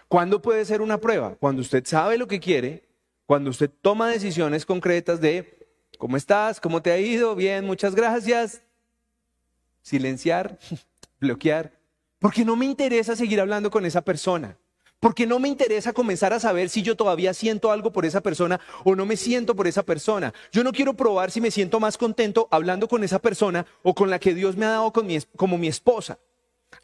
¿Cuándo 0.07 0.41
puede 0.41 0.65
ser 0.65 0.81
una 0.81 0.99
prueba? 0.99 1.35
Cuando 1.41 1.61
usted 1.61 1.85
sabe 1.85 2.17
lo 2.17 2.29
que 2.29 2.39
quiere, 2.39 2.89
cuando 3.27 3.51
usted 3.51 3.69
toma 3.83 4.09
decisiones 4.09 4.65
concretas 4.65 5.21
de 5.21 5.67
¿cómo 5.99 6.17
estás? 6.17 6.61
¿Cómo 6.61 6.83
te 6.83 6.93
ha 6.93 7.01
ido? 7.01 7.35
Bien, 7.35 7.65
muchas 7.65 7.97
gracias. 7.97 8.63
Silenciar, 9.83 10.57
bloquear. 11.21 11.73
Porque 12.21 12.45
no 12.45 12.55
me 12.55 12.65
interesa 12.65 13.17
seguir 13.17 13.41
hablando 13.41 13.73
con 13.73 13.85
esa 13.85 14.03
persona. 14.03 14.57
Porque 15.01 15.27
no 15.27 15.41
me 15.41 15.49
interesa 15.49 15.93
comenzar 15.93 16.33
a 16.33 16.39
saber 16.39 16.69
si 16.69 16.83
yo 16.83 16.97
todavía 16.97 17.35
siento 17.35 17.73
algo 17.73 17.91
por 17.91 18.07
esa 18.07 18.21
persona 18.21 18.61
o 18.85 18.95
no 18.95 19.05
me 19.05 19.17
siento 19.17 19.57
por 19.57 19.67
esa 19.67 19.83
persona. 19.83 20.33
Yo 20.53 20.63
no 20.63 20.71
quiero 20.71 20.95
probar 20.95 21.33
si 21.33 21.41
me 21.41 21.51
siento 21.51 21.81
más 21.81 21.99
contento 21.99 22.47
hablando 22.53 22.87
con 22.87 23.03
esa 23.03 23.19
persona 23.19 23.67
o 23.83 23.97
con 23.97 24.11
la 24.11 24.21
que 24.21 24.33
Dios 24.33 24.57
me 24.57 24.65
ha 24.65 24.71
dado 24.71 24.93
como 25.35 25.59
mi 25.59 25.67
esposa. 25.67 26.21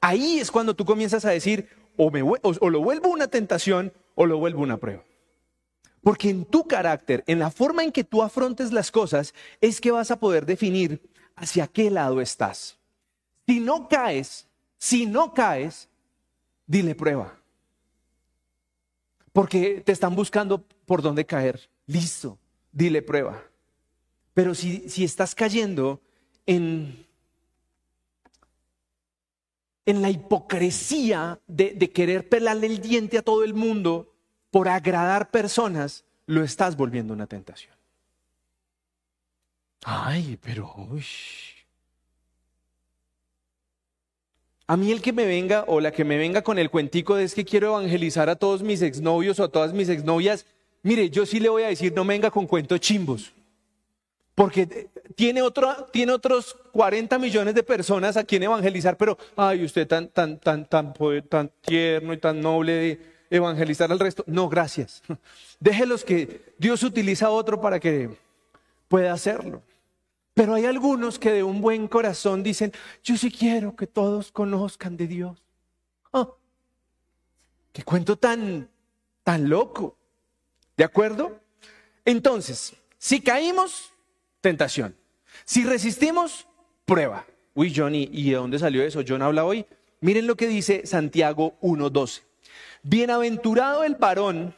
Ahí 0.05 0.39
es 0.39 0.51
cuando 0.51 0.77
tú 0.77 0.85
comienzas 0.85 1.25
a 1.25 1.31
decir, 1.31 1.67
o, 1.97 2.11
me, 2.11 2.21
lo 2.21 2.81
vuelvo 2.83 3.09
una 3.09 3.27
tentación 3.27 3.91
o 4.15 4.27
lo 4.27 4.37
vuelvo 4.37 4.61
una 4.61 4.77
prueba. 4.77 5.03
Porque 6.03 6.29
en 6.29 6.45
tu 6.45 6.69
carácter, 6.69 7.25
en 7.27 7.39
la 7.39 7.51
forma 7.51 7.83
en 7.83 7.91
que 7.91 8.05
tú 8.05 8.23
afrontes 8.23 8.71
las 8.71 8.91
cosas, 8.91 9.33
es 9.63 9.81
que 9.81 9.93
vas 9.93 10.11
a 10.11 10.21
poder 10.21 10.45
definir 10.45 11.01
hacia 11.37 11.69
qué 11.69 11.91
lado 11.91 12.21
estás. 12.21 12.77
Si 13.47 13.61
no 13.61 13.89
caes, 13.89 14.47
si 14.77 15.07
no 15.07 15.33
caes, 15.33 15.89
dile 16.67 16.95
prueba. 16.95 17.39
Porque 19.33 19.83
te 19.87 19.93
están 19.93 20.15
buscando 20.15 20.67
por 20.85 21.01
dónde 21.01 21.25
caer. 21.25 21.71
Listo, 21.87 22.39
dile 22.73 23.01
prueba. 23.01 23.43
Pero 24.35 24.55
si, 24.55 24.87
si 24.91 25.03
estás 25.03 25.35
cayendo 25.35 26.03
en 26.45 27.04
en 29.87 30.03
la 30.03 30.11
hipocresía 30.11 31.41
de, 31.47 31.77
querer 31.91 32.29
pelarle 32.29 32.67
el 32.67 32.81
diente 32.81 33.19
a 33.19 33.23
todo 33.23 33.45
el 33.45 33.55
mundo 33.55 34.13
por 34.51 34.69
agradar 34.69 35.31
personas, 35.31 36.05
lo 36.27 36.43
estás 36.43 36.77
volviendo 36.77 37.13
una 37.13 37.27
tentación. 37.27 37.75
Ay, 39.85 40.39
pero... 40.43 40.75
A 44.67 44.79
mí 44.79 44.91
el 44.91 45.03
que 45.03 45.13
me 45.13 45.27
venga 45.27 45.65
o 45.69 45.81
la 45.81 45.93
que 45.93 46.05
me 46.05 46.17
venga 46.17 46.41
con 46.41 46.59
el 46.59 46.71
cuentico 46.71 47.17
de 47.17 47.25
es 47.25 47.35
que 47.35 47.45
quiero 47.45 47.77
evangelizar 47.77 48.31
a 48.31 48.37
todos 48.37 48.63
mis 48.63 48.81
exnovios 48.81 49.39
o 49.39 49.45
a 49.45 49.49
todas 49.49 49.75
mis 49.75 49.91
exnovias, 49.91 50.47
mire, 50.83 51.11
yo 51.11 51.27
sí 51.27 51.39
le 51.39 51.51
voy 51.51 51.65
a 51.65 51.69
decir, 51.69 51.93
no 51.95 52.03
me 52.05 52.15
venga 52.15 52.31
con 52.31 52.47
cuentos 52.47 52.81
chimbos. 52.81 53.35
Porque 54.35 54.91
tiene, 55.15 55.43
otro, 55.43 55.87
tiene 55.93 56.13
otros 56.13 56.57
40 56.73 57.19
millones 57.19 57.55
de 57.55 57.63
personas 57.63 58.17
a 58.17 58.25
quien 58.25 58.43
evangelizar, 58.43 58.97
pero, 58.97 59.17
ay, 59.37 59.65
usted 59.65 59.87
tan, 59.87 60.09
tan, 60.09 60.41
tan, 60.41 60.69
tan, 60.69 60.93
tan 61.29 61.53
tierno 61.61 62.13
y 62.13 62.19
tan 62.19 62.41
noble 62.41 62.73
de 62.73 63.01
evangelizar 63.31 63.93
al 63.93 64.01
resto. 64.01 64.25
No, 64.27 64.49
gracias. 64.49 65.03
Déjelos 65.61 66.05
que 66.05 66.55
Dios 66.59 66.83
utiliza 66.83 67.27
a 67.27 67.31
otro 67.31 67.61
para 67.61 67.79
que 67.79 68.11
pueda 68.89 69.13
hacerlo. 69.13 69.63
Pero 70.35 70.55
hay 70.55 70.67
algunos 70.67 71.21
que 71.21 71.31
de 71.31 71.45
un 71.45 71.61
buen 71.61 71.87
corazón 71.87 72.43
dicen, 72.43 72.73
yo 73.05 73.17
sí 73.17 73.31
quiero 73.31 73.77
que 73.77 73.87
todos 73.87 74.33
conozcan 74.33 74.97
de 74.97 75.07
Dios. 75.07 75.39
Oh, 76.11 76.37
qué 77.73 77.85
cuento 77.85 78.17
tan, 78.17 78.69
tan 79.23 79.49
loco. 79.49 79.97
¿De 80.77 80.83
acuerdo? 80.83 81.39
Entonces, 82.05 82.75
si 82.99 83.21
caímos, 83.21 83.94
tentación. 84.45 84.95
Si 85.47 85.65
resistimos, 85.65 86.47
prueba. 86.85 87.25
Uy, 87.55 87.73
Johnny, 87.75 88.11
¿y 88.13 88.31
de 88.31 88.37
dónde 88.37 88.59
salió 88.59 88.83
eso? 88.83 89.01
John 89.07 89.23
habla 89.23 89.45
hoy. 89.45 89.65
Miren 90.01 90.27
lo 90.27 90.37
que 90.37 90.47
dice 90.49 90.87
Santiago 90.87 91.55
1.12. 91.63 92.23
Bienaventurado 92.83 93.85
el 93.85 93.95
varón 93.95 94.55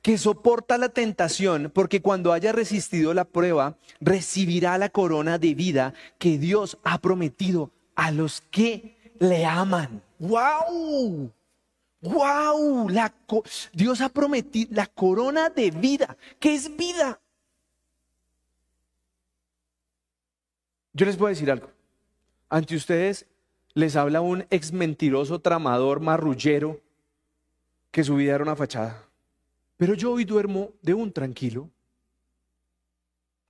que 0.00 0.16
soporta 0.16 0.78
la 0.78 0.88
tentación, 0.88 1.70
porque 1.72 2.00
cuando 2.00 2.32
haya 2.32 2.50
resistido 2.50 3.12
la 3.12 3.26
prueba, 3.26 3.76
recibirá 4.00 4.78
la 4.78 4.88
corona 4.88 5.38
de 5.38 5.54
vida 5.54 5.92
que 6.18 6.38
Dios 6.38 6.78
ha 6.82 6.98
prometido 6.98 7.70
a 7.94 8.10
los 8.10 8.40
que 8.40 8.96
le 9.18 9.44
aman. 9.44 10.02
¡Wow! 10.18 11.30
¡Wow! 12.00 12.88
La 12.88 13.12
Dios 13.74 14.00
ha 14.00 14.08
prometido 14.08 14.70
la 14.72 14.86
corona 14.86 15.50
de 15.50 15.70
vida. 15.70 16.16
¿Qué 16.40 16.54
es 16.54 16.74
vida? 16.74 17.20
Yo 20.94 21.06
les 21.06 21.16
voy 21.16 21.28
a 21.28 21.30
decir 21.30 21.50
algo. 21.50 21.70
Ante 22.48 22.76
ustedes 22.76 23.26
les 23.74 23.96
habla 23.96 24.20
un 24.20 24.44
ex 24.50 24.72
mentiroso, 24.72 25.40
tramador, 25.40 26.00
marrullero, 26.00 26.80
que 27.90 28.04
su 28.04 28.16
vida 28.16 28.34
era 28.34 28.44
una 28.44 28.56
fachada. 28.56 29.08
Pero 29.76 29.94
yo 29.94 30.12
hoy 30.12 30.24
duermo 30.24 30.72
de 30.82 30.94
un 30.94 31.12
tranquilo. 31.12 31.70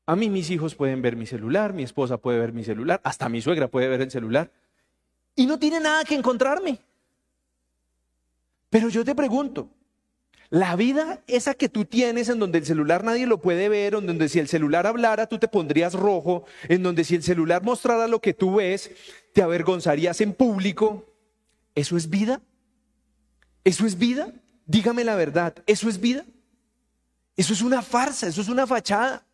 A 0.07 0.17
mí 0.17 0.31
mis 0.31 0.51
hijos 0.51 0.75
pueden 0.75 1.03
ver 1.03 1.17
mi 1.17 1.27
celular, 1.27 1.73
mi 1.73 1.83
esposa 1.83 2.17
puede 2.17 2.39
ver 2.39 2.53
mi 2.53 2.65
celular, 2.65 3.01
hasta 3.05 3.29
mi 3.29 3.41
suegra 3.41 3.69
puede 3.69 3.89
ver 3.89 4.03
el 4.03 4.11
celular. 4.11 4.51
Y 5.35 5.47
no 5.47 5.59
tiene 5.59 5.81
nada 5.81 6.05
que 6.05 6.15
encontrarme. 6.15 6.79
Pero 8.71 8.89
yo 8.89 9.05
te 9.05 9.15
pregunto, 9.15 9.69
la 10.53 10.77
vida 10.77 11.23
esa 11.29 11.55
que 11.55 11.71
tú 11.71 11.87
tienes 11.87 12.29
en 12.29 12.39
donde 12.39 12.59
el 12.59 12.67
celular 12.67 13.05
nadie 13.05 13.27
lo 13.27 13.41
puede 13.41 13.71
ver, 13.71 13.95
en 13.95 14.07
donde 14.07 14.29
si 14.29 14.39
el 14.39 14.49
celular 14.49 14.87
hablara 14.87 15.27
tú 15.27 15.39
te 15.39 15.49
pondrías 15.49 15.95
rojo, 15.95 16.45
en 16.69 16.83
donde 16.83 17.05
si 17.05 17.15
el 17.15 17.23
celular 17.23 17.63
mostrara 17.63 18.07
lo 18.07 18.21
que 18.21 18.35
tú 18.35 18.57
ves, 18.57 18.91
te 19.33 19.41
avergonzarías 19.41 20.21
en 20.21 20.35
público, 20.35 21.07
¿eso 21.75 21.97
es 21.97 22.11
vida? 22.11 22.43
¿Eso 23.65 23.87
es 23.87 23.97
vida? 23.97 24.31
Dígame 24.67 25.05
la 25.05 25.17
verdad, 25.17 25.55
¿eso 25.65 25.89
es 25.89 25.99
vida? 25.99 26.27
Eso 27.35 27.55
es 27.55 27.63
una 27.63 27.81
farsa, 27.81 28.27
eso 28.27 28.43
es 28.43 28.51
una 28.51 28.67
fachada. 28.67 29.25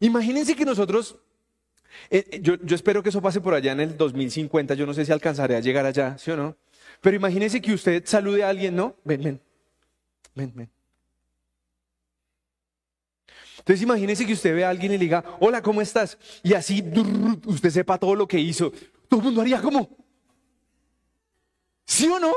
Imagínense 0.00 0.56
que 0.56 0.64
nosotros, 0.64 1.18
eh, 2.10 2.26
eh, 2.32 2.40
yo, 2.42 2.56
yo 2.64 2.74
espero 2.74 3.00
que 3.00 3.10
eso 3.10 3.22
pase 3.22 3.40
por 3.40 3.54
allá 3.54 3.70
en 3.70 3.80
el 3.80 3.96
2050, 3.96 4.74
yo 4.74 4.86
no 4.86 4.94
sé 4.94 5.04
si 5.04 5.12
alcanzaré 5.12 5.54
a 5.54 5.60
llegar 5.60 5.86
allá, 5.86 6.18
¿sí 6.18 6.32
o 6.32 6.36
no? 6.36 6.56
Pero 7.00 7.14
imagínense 7.14 7.62
que 7.62 7.72
usted 7.72 8.02
salude 8.06 8.42
a 8.42 8.48
alguien, 8.48 8.74
¿no? 8.74 8.96
Ven, 9.04 9.22
ven 9.22 9.51
Entonces 10.34 10.68
imagínese 13.82 14.26
que 14.26 14.32
usted 14.32 14.54
ve 14.54 14.64
a 14.64 14.70
alguien 14.70 14.92
y 14.92 14.98
le 14.98 15.04
diga, 15.04 15.24
hola, 15.40 15.62
¿cómo 15.62 15.80
estás? 15.80 16.18
Y 16.42 16.54
así 16.54 16.82
usted 17.46 17.70
sepa 17.70 17.98
todo 17.98 18.14
lo 18.14 18.26
que 18.26 18.38
hizo. 18.38 18.72
Todo 19.08 19.20
el 19.20 19.26
mundo 19.26 19.40
haría 19.40 19.60
como, 19.60 19.88
¿sí 21.84 22.08
o 22.08 22.18
no? 22.18 22.32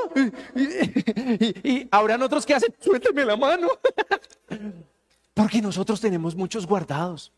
Y, 0.55 1.69
y 1.69 1.87
habrán 1.89 2.21
otros 2.21 2.45
que 2.45 2.53
hacen, 2.53 2.73
suélteme 2.79 3.25
la 3.25 3.37
mano. 3.37 3.69
Porque 5.33 5.61
nosotros 5.61 5.99
tenemos 5.99 6.35
muchos 6.35 6.65
guardados. 6.65 7.31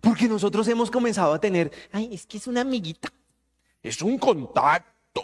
Porque 0.00 0.28
nosotros 0.28 0.66
hemos 0.68 0.90
comenzado 0.90 1.32
a 1.32 1.40
tener, 1.40 1.70
ay, 1.92 2.10
es 2.12 2.26
que 2.26 2.38
es 2.38 2.46
una 2.46 2.62
amiguita. 2.62 3.12
Es 3.82 4.02
un 4.02 4.18
contacto. 4.18 5.22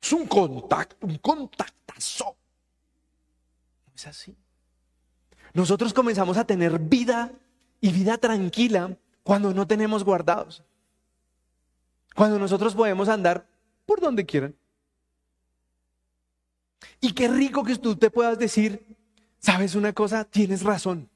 Es 0.00 0.12
un 0.12 0.26
contacto, 0.26 1.06
un 1.06 1.18
No 3.86 3.92
es 3.94 4.06
así. 4.06 4.36
Nosotros 5.54 5.94
comenzamos 5.94 6.36
a 6.36 6.46
tener 6.46 6.78
vida 6.78 7.32
y 7.80 7.90
vida 7.90 8.18
tranquila 8.18 8.96
cuando 9.22 9.54
no 9.54 9.66
tenemos 9.66 10.04
guardados. 10.04 10.62
Cuando 12.14 12.38
nosotros 12.38 12.74
podemos 12.74 13.08
andar 13.08 13.48
por 13.84 14.00
donde 14.00 14.26
quieran. 14.26 14.54
Y 17.00 17.12
qué 17.12 17.28
rico 17.28 17.64
que 17.64 17.76
tú 17.76 17.96
te 17.96 18.10
puedas 18.10 18.38
decir, 18.38 18.96
¿sabes 19.38 19.74
una 19.74 19.92
cosa? 19.92 20.24
Tienes 20.24 20.62
razón. 20.62 21.08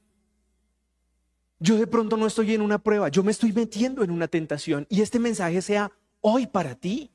Yo 1.59 1.77
de 1.77 1.85
pronto 1.85 2.17
no 2.17 2.25
estoy 2.25 2.55
en 2.55 2.61
una 2.61 2.79
prueba, 2.79 3.09
yo 3.09 3.23
me 3.23 3.31
estoy 3.31 3.53
metiendo 3.53 4.03
en 4.03 4.09
una 4.09 4.27
tentación 4.27 4.87
y 4.89 5.01
este 5.01 5.19
mensaje 5.19 5.61
sea 5.61 5.91
hoy 6.19 6.47
para 6.47 6.73
ti. 6.73 7.11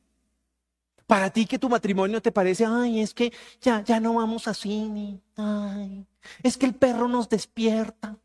Para 1.07 1.31
ti 1.31 1.47
que 1.47 1.59
tu 1.59 1.69
matrimonio 1.69 2.21
te 2.21 2.33
parece, 2.33 2.67
ay, 2.67 3.01
es 3.01 3.15
que 3.15 3.33
ya, 3.61 3.83
ya 3.85 4.01
no 4.01 4.15
vamos 4.15 4.49
a 4.49 4.55
cine, 4.55 5.21
ay, 5.37 6.05
es 6.43 6.57
que 6.57 6.67
el 6.67 6.75
perro 6.75 7.07
nos 7.07 7.29
despierta, 7.29 8.17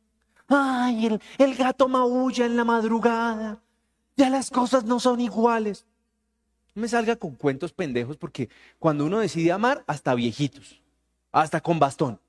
ay, 0.48 1.06
el, 1.06 1.22
el 1.38 1.56
gato 1.56 1.88
maulla 1.88 2.46
en 2.46 2.58
la 2.58 2.64
madrugada, 2.64 3.62
ya 4.18 4.30
las 4.30 4.50
cosas 4.50 4.84
no 4.84 5.00
son 5.00 5.22
iguales. 5.22 5.86
No 6.74 6.82
me 6.82 6.88
salga 6.88 7.16
con 7.18 7.36
cuentos 7.36 7.74
pendejos 7.74 8.18
porque 8.18 8.50
cuando 8.80 9.06
uno 9.06 9.20
decide 9.20 9.52
amar, 9.52 9.84
hasta 9.88 10.16
viejitos, 10.16 10.82
hasta 11.32 11.62
con 11.62 11.80
bastón. 11.80 12.20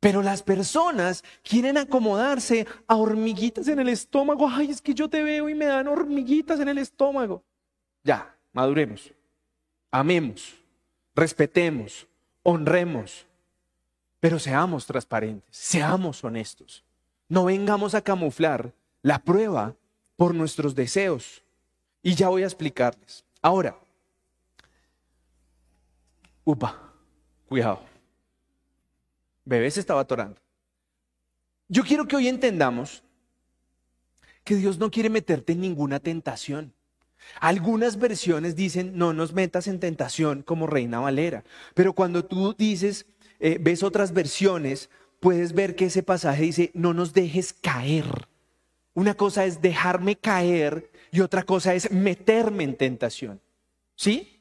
Pero 0.00 0.22
las 0.22 0.42
personas 0.42 1.24
quieren 1.42 1.78
acomodarse 1.78 2.66
a 2.86 2.96
hormiguitas 2.96 3.68
en 3.68 3.78
el 3.78 3.88
estómago. 3.88 4.48
Ay, 4.48 4.70
es 4.70 4.82
que 4.82 4.92
yo 4.94 5.08
te 5.08 5.22
veo 5.22 5.48
y 5.48 5.54
me 5.54 5.64
dan 5.66 5.88
hormiguitas 5.88 6.60
en 6.60 6.68
el 6.68 6.78
estómago. 6.78 7.42
Ya, 8.04 8.36
maduremos, 8.52 9.12
amemos, 9.90 10.54
respetemos, 11.16 12.06
honremos, 12.42 13.26
pero 14.20 14.38
seamos 14.38 14.86
transparentes, 14.86 15.48
seamos 15.56 16.22
honestos. 16.22 16.84
No 17.28 17.46
vengamos 17.46 17.94
a 17.94 18.02
camuflar 18.02 18.72
la 19.02 19.18
prueba 19.18 19.74
por 20.16 20.34
nuestros 20.34 20.74
deseos. 20.74 21.42
Y 22.02 22.14
ya 22.14 22.28
voy 22.28 22.42
a 22.42 22.46
explicarles. 22.46 23.24
Ahora, 23.40 23.78
upa, 26.44 26.92
cuidado. 27.48 27.82
Bebé 29.44 29.70
se 29.70 29.80
estaba 29.80 30.02
atorando. 30.02 30.40
Yo 31.68 31.82
quiero 31.82 32.06
que 32.06 32.16
hoy 32.16 32.28
entendamos 32.28 33.02
que 34.44 34.56
Dios 34.56 34.78
no 34.78 34.90
quiere 34.90 35.08
meterte 35.08 35.54
en 35.54 35.62
ninguna 35.62 35.98
tentación. 35.98 36.74
Algunas 37.40 37.98
versiones 37.98 38.56
dicen, 38.56 38.96
no 38.96 39.12
nos 39.12 39.32
metas 39.32 39.66
en 39.66 39.80
tentación 39.80 40.42
como 40.42 40.66
Reina 40.66 41.00
Valera, 41.00 41.44
pero 41.74 41.92
cuando 41.92 42.24
tú 42.24 42.54
dices, 42.56 43.06
eh, 43.40 43.58
ves 43.60 43.82
otras 43.82 44.12
versiones, 44.12 44.90
puedes 45.20 45.52
ver 45.52 45.76
que 45.76 45.86
ese 45.86 46.02
pasaje 46.02 46.42
dice, 46.42 46.70
no 46.74 46.94
nos 46.94 47.12
dejes 47.12 47.52
caer. 47.52 48.28
Una 48.94 49.14
cosa 49.14 49.44
es 49.44 49.60
dejarme 49.60 50.16
caer 50.16 50.90
y 51.10 51.20
otra 51.20 51.42
cosa 51.42 51.74
es 51.74 51.90
meterme 51.90 52.64
en 52.64 52.76
tentación. 52.76 53.40
¿Sí? 53.96 54.40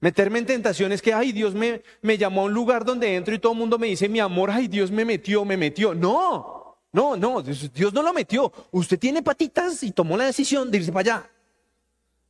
Meterme 0.00 0.40
en 0.40 0.46
tentación 0.46 0.90
es 0.90 1.00
que, 1.00 1.12
ay, 1.12 1.30
Dios 1.30 1.54
me, 1.54 1.82
me 2.00 2.18
llamó 2.18 2.42
a 2.42 2.44
un 2.46 2.52
lugar 2.52 2.84
donde 2.84 3.14
entro 3.14 3.34
y 3.34 3.38
todo 3.38 3.52
el 3.52 3.58
mundo 3.58 3.78
me 3.78 3.86
dice, 3.86 4.08
mi 4.08 4.18
amor, 4.18 4.50
ay, 4.50 4.66
Dios 4.66 4.90
me 4.90 5.04
metió, 5.04 5.44
me 5.44 5.56
metió. 5.56 5.94
No, 5.94 6.76
no, 6.92 7.16
no, 7.16 7.40
Dios 7.40 7.92
no 7.92 8.02
lo 8.02 8.12
metió. 8.12 8.52
Usted 8.72 8.98
tiene 8.98 9.22
patitas 9.22 9.82
y 9.82 9.92
tomó 9.92 10.16
la 10.16 10.26
decisión 10.26 10.70
de 10.70 10.78
irse 10.78 10.92
para 10.92 11.16
allá. 11.16 11.30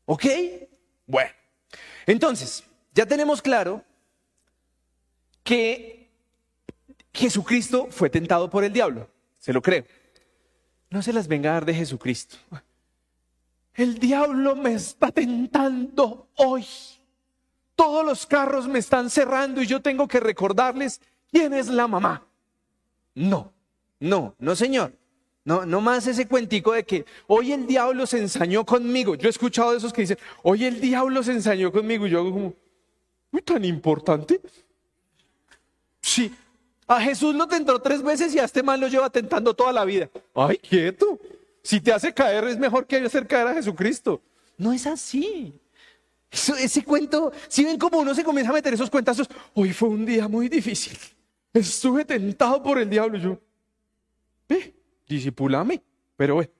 ¿Ok? 0.05 0.25
Bueno, 1.07 1.31
entonces, 2.07 2.65
ya 2.95 3.07
tenemos 3.07 3.41
claro 3.41 3.85
que 5.43 6.11
Jesucristo 7.13 7.89
fue 7.91 8.11
tentado 8.11 8.49
por 8.51 8.65
el 8.65 8.73
diablo. 8.73 9.09
Se 9.39 9.53
lo 9.53 9.63
creo. 9.63 9.85
No 10.91 11.03
se 11.03 11.13
las 11.13 11.29
venga 11.29 11.51
a 11.51 11.55
dar 11.55 11.65
de 11.65 11.75
Jesucristo. 11.75 12.37
El 13.75 13.99
diablo 13.99 14.55
me 14.55 14.75
está 14.75 15.11
tentando 15.11 16.29
hoy. 16.37 16.67
Todos 17.75 18.05
los 18.05 18.27
carros 18.27 18.69
me 18.69 18.79
están 18.79 19.09
cerrando 19.09 19.63
y 19.63 19.67
yo 19.67 19.81
tengo 19.81 20.07
que 20.07 20.21
recordarles 20.21 21.01
quién 21.31 21.55
es 21.55 21.69
la 21.69 21.89
mamá. 21.89 22.27
No, 23.15 23.53
no, 23.99 24.35
no, 24.39 24.55
señor. 24.55 24.93
No, 25.45 25.67
no 25.67 25.81
más 25.81 26.07
ese 26.07 26.29
cuentico 26.29 26.73
de 26.73 26.85
que 26.85 27.05
hoy 27.27 27.53
el 27.53 27.67
diablo 27.67 28.07
se 28.07 28.19
ensañó 28.19 28.65
conmigo. 28.65 29.17
Yo 29.17 29.29
he 29.29 29.31
escuchado 29.31 29.73
de 29.73 29.79
esos 29.79 29.93
que 29.93 30.03
dicen, 30.03 30.19
hoy 30.43 30.65
el 30.65 30.81
diablo 30.81 31.23
se 31.23 31.33
ensañó 31.33 31.73
conmigo. 31.73 32.07
Y 32.07 32.11
yo 32.11 32.21
hago 32.21 32.31
como, 32.31 32.55
uy, 33.33 33.43
tan 33.43 33.65
importante. 33.65 34.41
Sí, 36.01 36.33
a 36.87 37.01
Jesús 37.01 37.35
lo 37.35 37.49
tentó 37.49 37.81
tres 37.81 38.03
veces 38.03 38.35
y 38.35 38.39
a 38.39 38.45
este 38.45 38.63
mal 38.63 38.81
lo 38.81 38.89
lleva 38.89 39.11
tentando 39.11 39.55
toda 39.55 39.73
la 39.73 39.85
vida. 39.85 40.11
Ay, 40.35 40.59
quieto. 40.59 41.19
Si 41.63 41.81
te 41.81 41.93
hace 41.93 42.13
caer 42.13 42.45
es 42.45 42.59
mejor 42.59 42.87
que 42.87 42.97
hacer 42.97 43.27
caer 43.27 43.49
a 43.49 43.55
Jesucristo. 43.55 44.21
No 44.57 44.73
es 44.73 44.87
así. 44.87 45.55
ese 46.31 46.85
cuento, 46.85 47.33
si 47.49 47.65
ven 47.65 47.79
como 47.79 47.99
uno 47.99 48.15
se 48.15 48.25
comienza 48.25 48.51
a 48.51 48.55
meter 48.55 48.75
esos 48.75 48.91
cuentazos, 48.91 49.29
hoy 49.55 49.73
fue 49.73 49.89
un 49.89 50.05
día 50.05 50.29
muy 50.29 50.49
difícil. 50.49 50.99
Estuve 51.53 52.05
tentado 52.05 52.63
por 52.63 52.79
el 52.79 52.89
diablo. 52.89 53.19
Yo, 53.19 53.39
ve, 54.49 54.75
disipulame. 55.09 55.83
Pero 56.17 56.37
ve. 56.39 56.51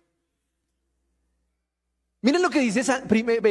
Miren 2.21 2.43
lo 2.43 2.51
que 2.51 2.61
dice 2.61 2.85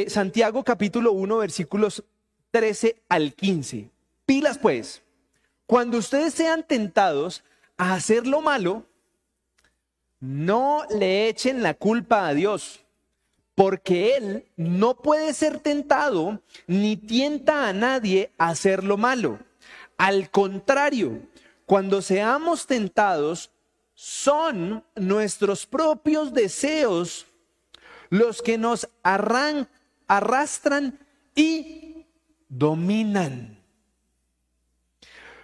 Santiago 0.10 0.64
capítulo 0.64 1.12
1 1.12 1.38
versículos 1.38 2.04
13 2.52 3.04
al 3.10 3.34
15. 3.34 3.90
Pilas 4.26 4.58
pues. 4.58 5.04
Cuando 5.66 5.98
ustedes 5.98 6.34
sean 6.34 6.66
tentados 6.68 7.44
a 7.78 7.94
hacer 7.94 8.28
lo 8.28 8.42
malo, 8.42 8.86
no 10.20 10.86
le 10.90 11.28
echen 11.28 11.64
la 11.64 11.74
culpa 11.74 12.28
a 12.28 12.34
Dios, 12.34 12.86
porque 13.56 14.16
Él 14.16 14.46
no 14.56 14.96
puede 14.96 15.34
ser 15.34 15.60
tentado 15.60 16.42
ni 16.68 16.96
tienta 16.96 17.68
a 17.68 17.74
nadie 17.74 18.32
a 18.38 18.50
hacer 18.50 18.84
lo 18.84 18.98
malo. 18.98 19.40
Al 19.98 20.30
contrario, 20.30 21.22
cuando 21.66 22.02
seamos 22.02 22.68
tentados, 22.68 23.51
son 24.04 24.84
nuestros 24.96 25.68
propios 25.68 26.34
deseos 26.34 27.28
los 28.10 28.42
que 28.42 28.58
nos 28.58 28.90
arrastran 29.04 30.98
y 31.36 32.08
dominan. 32.50 33.64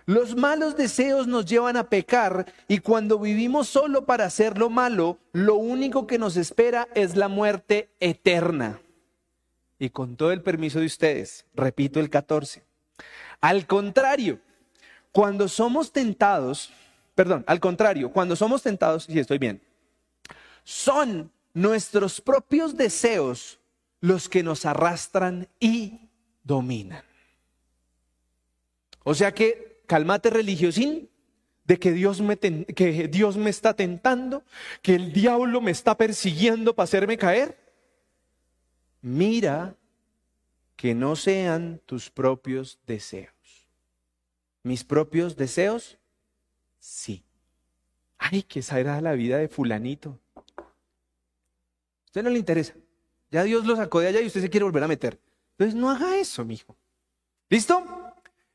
Los 0.07 0.35
malos 0.35 0.75
deseos 0.75 1.27
nos 1.27 1.45
llevan 1.45 1.77
a 1.77 1.87
pecar 1.87 2.51
y 2.67 2.79
cuando 2.79 3.19
vivimos 3.19 3.67
solo 3.67 4.07
para 4.07 4.25
hacer 4.25 4.57
lo 4.57 4.71
malo, 4.71 5.19
lo 5.33 5.53
único 5.53 6.07
que 6.07 6.17
nos 6.17 6.35
espera 6.35 6.87
es 6.95 7.15
la 7.15 7.27
muerte 7.27 7.91
eterna. 7.99 8.81
Y 9.77 9.91
con 9.91 10.15
todo 10.15 10.31
el 10.31 10.41
permiso 10.41 10.79
de 10.79 10.87
ustedes, 10.87 11.45
repito 11.53 11.99
el 11.99 12.09
14. 12.09 12.63
Al 13.39 13.67
contrario, 13.67 14.39
cuando 15.11 15.47
somos 15.47 15.91
tentados, 15.91 16.71
perdón, 17.17 17.43
al 17.47 17.59
contrario, 17.59 18.11
cuando 18.11 18.35
somos 18.35 18.61
tentados, 18.61 19.05
si 19.05 19.17
estoy 19.17 19.39
bien, 19.39 19.59
son 20.63 21.31
nuestros 21.51 22.21
propios 22.21 22.77
deseos 22.77 23.59
los 24.01 24.29
que 24.29 24.43
nos 24.43 24.67
arrastran 24.67 25.47
y 25.59 26.11
dominan. 26.43 27.03
O 29.03 29.15
sea 29.15 29.33
que 29.33 29.81
cálmate 29.87 30.29
religiosín, 30.29 31.09
de 31.63 31.79
que 31.79 31.91
Dios, 31.91 32.21
me 32.21 32.37
que 32.37 33.07
Dios 33.07 33.35
me 33.35 33.49
está 33.49 33.73
tentando, 33.73 34.43
que 34.83 34.93
el 34.93 35.11
diablo 35.11 35.59
me 35.59 35.71
está 35.71 35.97
persiguiendo 35.97 36.75
para 36.75 36.83
hacerme 36.83 37.17
caer. 37.17 37.57
Mira 39.01 39.75
que 40.75 40.93
no 40.93 41.15
sean 41.15 41.81
tus 41.87 42.11
propios 42.11 42.77
deseos. 42.85 43.33
¿Mis 44.61 44.83
propios 44.83 45.35
deseos? 45.35 45.97
Sí. 46.79 47.23
Ay, 48.17 48.43
que 48.43 48.63
era 48.71 49.01
la 49.01 49.13
vida 49.13 49.37
de 49.37 49.47
fulanito. 49.47 50.19
Usted 52.05 52.23
no 52.23 52.29
le 52.29 52.39
interesa. 52.39 52.73
Ya 53.31 53.43
Dios 53.43 53.65
lo 53.65 53.75
sacó 53.75 53.99
de 53.99 54.07
allá 54.07 54.21
y 54.21 54.27
usted 54.27 54.41
se 54.41 54.49
quiere 54.49 54.63
volver 54.63 54.83
a 54.83 54.87
meter. 54.87 55.19
Entonces 55.51 55.75
no 55.75 55.89
haga 55.89 56.17
eso, 56.17 56.45
mijo. 56.45 56.75
¿Listo? 57.49 57.83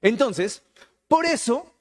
Entonces, 0.00 0.62
por 1.08 1.26
eso, 1.26 1.72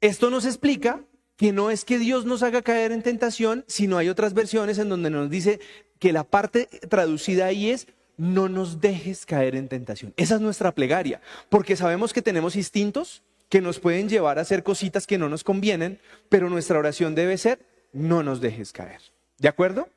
esto 0.00 0.30
nos 0.30 0.44
explica 0.44 1.00
que 1.36 1.52
no 1.52 1.70
es 1.70 1.84
que 1.84 1.98
Dios 1.98 2.26
nos 2.26 2.42
haga 2.42 2.62
caer 2.62 2.92
en 2.92 3.02
tentación, 3.02 3.64
sino 3.66 3.96
hay 3.98 4.08
otras 4.08 4.34
versiones 4.34 4.78
en 4.78 4.88
donde 4.88 5.10
nos 5.10 5.30
dice 5.30 5.58
que 5.98 6.12
la 6.12 6.24
parte 6.24 6.66
traducida 6.88 7.46
ahí 7.46 7.70
es 7.70 7.86
no 8.16 8.48
nos 8.50 8.80
dejes 8.80 9.24
caer 9.24 9.56
en 9.56 9.68
tentación. 9.68 10.12
Esa 10.18 10.34
es 10.34 10.40
nuestra 10.42 10.74
plegaria, 10.74 11.22
porque 11.48 11.76
sabemos 11.76 12.12
que 12.12 12.20
tenemos 12.20 12.56
instintos 12.56 13.22
que 13.50 13.60
nos 13.60 13.80
pueden 13.80 14.08
llevar 14.08 14.38
a 14.38 14.42
hacer 14.42 14.62
cositas 14.62 15.06
que 15.06 15.18
no 15.18 15.28
nos 15.28 15.44
convienen, 15.44 16.00
pero 16.30 16.48
nuestra 16.48 16.78
oración 16.78 17.14
debe 17.14 17.36
ser 17.36 17.58
no 17.92 18.22
nos 18.22 18.40
dejes 18.40 18.72
caer. 18.72 19.02
¿De 19.36 19.48
acuerdo? 19.48 19.88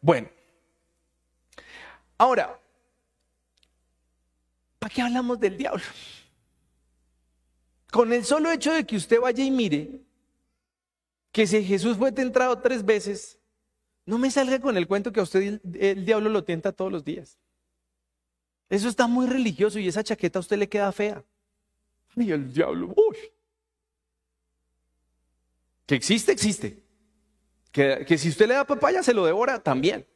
Bueno. 0.00 0.28
Ahora, 2.18 2.58
¿para 4.78 4.92
qué 4.92 5.02
hablamos 5.02 5.38
del 5.38 5.56
diablo? 5.56 5.84
Con 7.92 8.12
el 8.12 8.24
solo 8.24 8.50
hecho 8.50 8.72
de 8.72 8.84
que 8.84 8.96
usted 8.96 9.20
vaya 9.20 9.44
y 9.44 9.50
mire 9.50 10.00
que 11.30 11.46
si 11.46 11.62
Jesús 11.64 11.96
fue 11.96 12.10
tentado 12.10 12.58
tres 12.58 12.84
veces, 12.84 13.38
no 14.04 14.18
me 14.18 14.30
salga 14.30 14.58
con 14.60 14.76
el 14.76 14.88
cuento 14.88 15.12
que 15.12 15.20
a 15.20 15.22
usted 15.22 15.60
el, 15.74 16.04
diablo 16.04 16.30
lo 16.30 16.42
tienta 16.42 16.72
todos 16.72 16.90
los 16.90 17.04
días. 17.04 17.38
Eso 18.68 18.88
está 18.88 19.06
muy 19.06 19.26
religioso 19.26 19.78
y 19.78 19.86
esa 19.86 20.02
chaqueta 20.02 20.38
a 20.38 20.40
usted 20.40 20.56
le 20.56 20.68
queda 20.68 20.90
fea. 20.90 21.22
Y 22.16 22.32
el 22.32 22.52
diablo, 22.52 22.94
uy. 22.96 23.16
Que 25.86 25.94
existe, 25.94 26.32
existe. 26.32 26.82
Que, 27.70 28.16
si 28.18 28.30
usted 28.30 28.48
le 28.48 28.54
da 28.54 28.66
papaya, 28.66 29.02
se 29.02 29.12
lo 29.12 29.26
devora 29.26 29.62
también. 29.62 30.06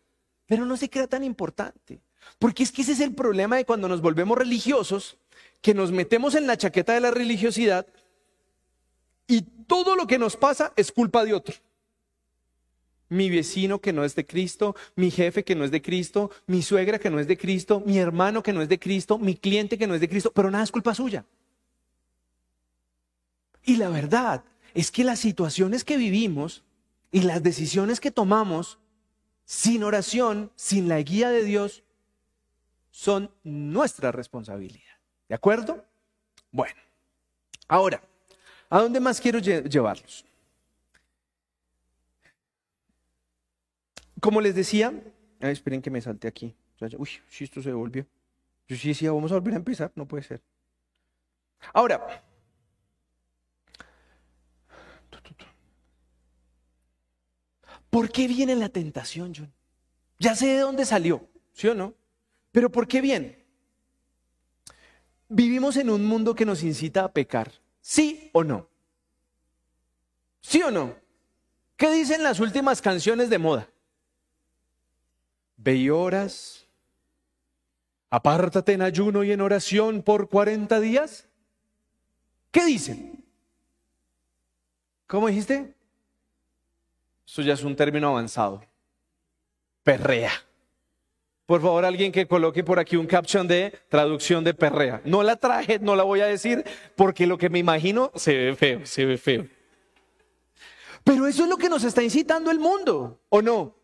Pero 0.47 0.65
no 0.65 0.77
se 0.77 0.89
crea 0.89 1.07
tan 1.07 1.23
importante. 1.23 2.01
Porque 2.39 2.63
es 2.63 2.73
que 2.73 2.83
ese 2.83 2.93
es 2.93 3.01
el 3.01 3.15
problema 3.15 3.57
de 3.57 3.65
cuando 3.65 3.89
nos 3.89 4.01
volvemos 4.01 4.37
religiosos 4.37 5.19
que 5.61 5.75
nos 5.75 5.93
metemos 5.93 6.35
en 6.35 6.47
la 6.47 6.57
chaqueta 6.57 6.95
de 6.95 7.01
la 7.01 7.11
religiosidad 7.11 7.87
y 9.27 9.43
todo 9.43 9.95
lo 9.95 10.07
que 10.07 10.19
nos 10.19 10.37
pasa 10.37 10.73
es 10.75 10.91
culpa 10.91 11.25
de 11.25 11.35
otro. 11.35 11.55
Mi 13.09 13.29
vecino 13.29 13.81
que 13.81 13.93
no 13.93 14.05
es 14.05 14.15
de 14.15 14.27
Cristo, 14.27 14.75
mi 14.97 15.11
jefe 15.11 15.45
que 15.45 15.55
no 15.55 15.65
es 15.65 15.71
de 15.71 15.83
Cristo, 15.83 16.31
mi 16.47 16.63
suegra 16.63 16.99
que 16.99 17.11
no 17.11 17.21
es 17.21 17.29
de 17.29 17.37
Cristo, 17.37 17.83
mi 17.85 17.99
hermano 17.99 18.43
que 18.43 18.53
no 18.53 18.63
es 18.63 18.69
de 18.69 18.79
Cristo, 18.79 19.19
mi 19.19 19.37
cliente 19.37 19.79
que 19.79 19.87
no 19.87 19.95
es 19.95 20.01
de 20.01 20.09
Cristo, 20.09 20.33
pero 20.35 20.51
nada 20.51 20.65
es 20.65 20.73
culpa 20.73 20.95
suya. 20.95 21.25
Y 23.65 23.77
la 23.77 23.89
verdad 23.89 24.45
es 24.75 24.91
que 24.91 25.05
las 25.05 25.19
situaciones 25.19 25.85
que 25.85 25.97
vivimos 25.97 26.65
y 27.13 27.23
las 27.23 27.43
decisiones 27.43 28.01
que 28.01 28.11
tomamos 28.11 28.79
sin 29.45 29.83
oración, 29.83 30.53
sin 30.55 30.89
la 30.89 31.01
guía 31.01 31.31
de 31.31 31.45
Dios, 31.45 31.83
son 32.91 33.31
nuestra 33.43 34.13
responsabilidad. 34.13 34.97
¿De 35.29 35.35
acuerdo? 35.35 35.85
Bueno, 36.53 36.81
ahora, 37.69 38.03
¿a 38.69 38.81
dónde 38.81 39.01
más 39.01 39.21
quiero 39.21 39.39
llevarlos? 39.39 40.25
Como 44.21 44.41
les 44.41 44.55
decía, 44.55 44.93
esperen 45.41 45.81
que 45.81 45.91
me 45.91 46.01
salte 46.01 46.29
aquí. 46.29 46.55
Uy, 46.99 47.11
si 47.29 47.45
esto 47.45 47.63
se 47.63 47.71
devolvió. 47.71 48.07
Yo 48.69 48.77
sí 48.77 48.89
decía, 48.89 49.13
vamos 49.13 49.33
a 49.33 49.35
volver 49.35 49.55
a 49.55 49.57
empezar, 49.57 49.91
no 49.95 50.07
puede 50.07 50.23
ser. 50.23 50.43
Ahora, 51.73 52.23
¿por 58.01 58.11
qué 58.11 58.27
viene 58.27 58.57
la 58.57 58.71
tentación, 58.71 59.35
John? 59.37 59.53
Ya 60.19 60.35
sé 60.35 60.47
de 60.47 60.61
dónde 60.61 60.87
salió, 60.87 61.29
¿sí 61.53 61.69
o 61.69 61.75
no? 61.75 61.93
Pero 62.51 62.73
¿por 62.73 62.89
qué 62.89 63.03
viene? 63.03 63.45
Vivimos 65.29 65.77
en 65.77 65.91
un 65.91 66.07
mundo 66.07 66.35
que 66.35 66.47
nos 66.47 66.63
incita 66.63 67.05
a 67.05 67.13
pecar. 67.13 67.53
¿Sí 67.83 68.31
o 68.33 68.43
no? 68.43 68.67
¿Sí 70.41 70.63
o 70.63 70.71
no? 70.71 70.97
¿Qué 71.77 71.91
dicen 71.91 72.23
las 72.23 72.41
últimas 72.41 72.81
canciones 72.81 73.29
de 73.29 73.37
moda? 73.37 73.69
Ve 75.59 75.77
y 75.77 75.91
horas. 75.91 76.67
Apártate 78.09 78.73
en 78.73 78.81
ayuno 78.81 79.25
y 79.25 79.33
en 79.33 79.43
oración 79.43 80.03
por 80.03 80.31
40 80.31 80.81
días. 80.81 81.29
¿Qué 82.51 82.65
dicen? 82.65 83.23
¿Cómo 85.07 85.29
dijiste? 85.29 85.75
Eso 87.31 87.43
ya 87.43 87.55
es 87.55 87.63
un 87.63 87.77
término 87.77 88.09
avanzado. 88.09 88.61
Perrea. 89.85 90.33
Por 91.47 91.61
favor, 91.61 91.85
alguien 91.85 92.11
que 92.11 92.27
coloque 92.27 92.65
por 92.65 92.81
aquí 92.81 92.97
un 92.97 93.07
caption 93.07 93.47
de 93.47 93.73
traducción 93.89 94.43
de 94.43 94.53
perrea. 94.53 95.01
No 95.05 95.23
la 95.23 95.37
traje, 95.37 95.79
no 95.79 95.95
la 95.95 96.03
voy 96.03 96.23
a 96.23 96.27
decir, 96.27 96.65
porque 96.97 97.29
lo 97.29 97.39
que 97.39 97.49
me 97.49 97.61
imagino 97.61 98.11
se 98.17 98.37
ve 98.37 98.57
feo, 98.57 98.85
se 98.85 99.05
ve 99.05 99.17
feo. 99.17 99.47
Pero 101.05 101.29
eso 101.29 101.45
es 101.45 101.49
lo 101.49 101.57
que 101.57 101.69
nos 101.69 101.85
está 101.85 102.03
incitando 102.03 102.51
el 102.51 102.59
mundo, 102.59 103.21
¿o 103.29 103.41
no? 103.41 103.77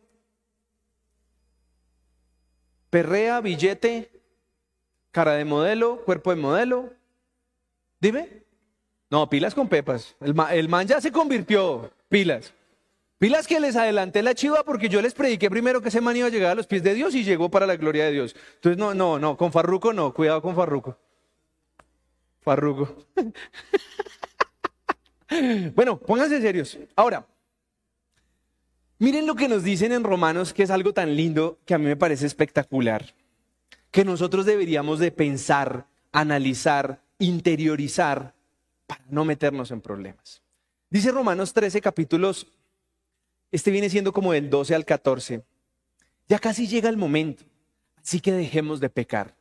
Perrea, 2.91 3.41
billete, 3.41 4.11
cara 5.13 5.35
de 5.35 5.45
modelo, 5.45 6.05
cuerpo 6.05 6.31
de 6.31 6.37
modelo. 6.37 6.93
Dime. 8.01 8.43
No, 9.09 9.31
pilas 9.31 9.55
con 9.55 9.69
pepas. 9.69 10.17
El, 10.21 10.69
man 10.69 10.87
ya 10.87 11.01
se 11.01 11.13
convirtió. 11.13 11.93
Pilas. 12.09 12.53
Pilas 13.19 13.47
que 13.47 13.61
les 13.61 13.77
adelanté 13.77 14.23
la 14.23 14.35
chiva 14.35 14.63
porque 14.63 14.91
yo 14.91 15.01
les 15.01 15.15
prediqué 15.15 15.49
primero 15.49 15.81
que 15.81 15.89
ese 15.89 16.03
man 16.03 16.17
iba 16.17 16.27
a 16.27 16.31
llegar 16.31 16.53
a 16.53 16.55
los 16.55 16.67
pies 16.67 16.83
de 16.83 16.93
Dios 16.93 17.15
y 17.15 17.25
llegó 17.25 17.51
para 17.51 17.67
la 17.67 17.77
gloria 17.77 18.05
de 18.05 18.13
Dios. 18.13 18.37
Entonces, 18.57 18.79
no, 18.79 18.95
no, 18.95 19.19
no, 19.19 19.39
con 19.39 19.53
Farruco 19.53 19.95
no, 19.95 20.13
cuidado 20.13 20.43
con 20.43 20.55
Farruco. 20.55 20.99
Farruco. 22.43 23.07
bueno, 25.75 25.99
pónganse 25.99 26.43
serios. 26.43 26.79
Ahora, 26.95 27.27
miren 28.99 29.27
lo 29.27 29.35
que 29.35 29.49
nos 29.49 29.65
dicen 29.65 29.93
en 29.93 30.05
Romanos, 30.05 30.53
que 30.53 30.65
es 30.65 30.71
algo 30.71 30.93
tan 30.93 31.17
lindo 31.17 31.59
que 31.65 31.73
a 31.73 31.79
mí 31.79 31.87
me 31.87 31.97
parece 31.97 32.27
espectacular, 32.27 33.15
que 33.91 34.05
nosotros 34.05 34.45
deberíamos 34.45 34.99
de 34.99 35.11
pensar, 35.11 35.87
analizar, 36.13 37.01
interiorizar 37.19 38.35
para 38.87 39.05
no 39.09 39.25
meternos 39.25 39.71
en 39.71 39.81
problemas. 39.81 40.43
Dice 40.91 41.11
Romanos 41.11 41.55
13 41.55 41.81
capítulos 41.81 42.47
este 43.53 43.71
viene 43.71 43.91
siendo 43.91 44.13
como 44.13 44.33
del 44.33 44.51
12 44.51 44.75
al 44.75 44.85
14. 44.85 45.43
Ya 46.29 46.39
casi 46.39 46.67
llega 46.67 46.89
el 46.89 46.97
momento, 46.97 47.45
así 48.03 48.21
que 48.21 48.33
dejemos 48.33 48.81
de 48.81 48.91
pecar. 48.91 49.35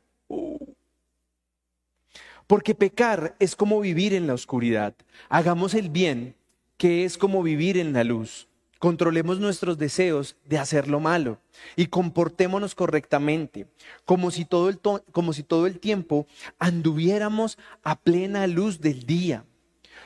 Porque 2.48 2.76
pecar 2.76 3.36
es 3.40 3.56
como 3.56 3.80
vivir 3.80 4.14
en 4.14 4.28
la 4.28 4.36
oscuridad. 4.36 4.94
Hagamos 5.30 5.74
el 5.74 5.90
bien, 5.90 6.36
que 6.78 7.04
es 7.04 7.18
como 7.18 7.42
vivir 7.42 7.78
en 7.78 7.94
la 7.94 8.04
luz. 8.04 8.48
Controlemos 8.78 9.40
nuestros 9.40 9.80
deseos 9.80 10.36
de 10.46 10.60
hacer 10.60 10.88
lo 10.88 11.00
malo 11.00 11.40
y 11.76 11.88
comportémonos 11.88 12.76
correctamente, 12.76 13.66
como 14.04 14.30
si, 14.30 14.46
todo 14.46 14.70
el 14.70 14.80
como 15.12 15.34
si 15.34 15.42
todo 15.42 15.66
el 15.66 15.80
tiempo 15.80 16.28
anduviéramos 16.60 17.58
a 17.82 18.00
plena 18.00 18.46
luz 18.46 18.82
del 18.82 19.08
día 19.08 19.46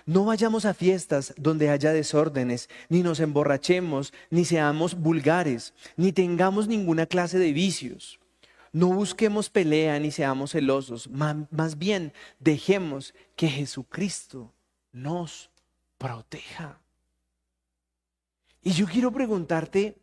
no 0.10 0.26
vayamos 0.26 0.66
a 0.66 0.74
fiestas 0.74 1.36
donde 1.38 1.70
haya 1.70 1.94
desórdenes, 1.94 2.68
ni 2.90 3.04
nos 3.04 3.20
emborrachemos, 3.20 4.12
ni 4.32 4.44
seamos 4.44 4.96
vulgares, 4.96 5.76
ni 5.98 6.12
tengamos 6.12 6.68
ninguna 6.68 7.06
clase 7.06 7.38
de 7.38 7.54
vicios. 7.54 8.20
No 8.72 8.88
busquemos 8.88 9.52
pelea 9.52 10.00
ni 10.00 10.10
seamos 10.10 10.54
celosos, 10.54 11.08
más 11.12 11.78
bien 11.78 12.12
dejemos 12.40 13.14
que 13.36 13.50
Jesucristo 13.50 14.52
nos 14.92 15.52
proteja. 16.00 16.82
Y 18.64 18.72
yo 18.72 18.88
quiero 18.88 19.12
preguntarte 19.12 19.96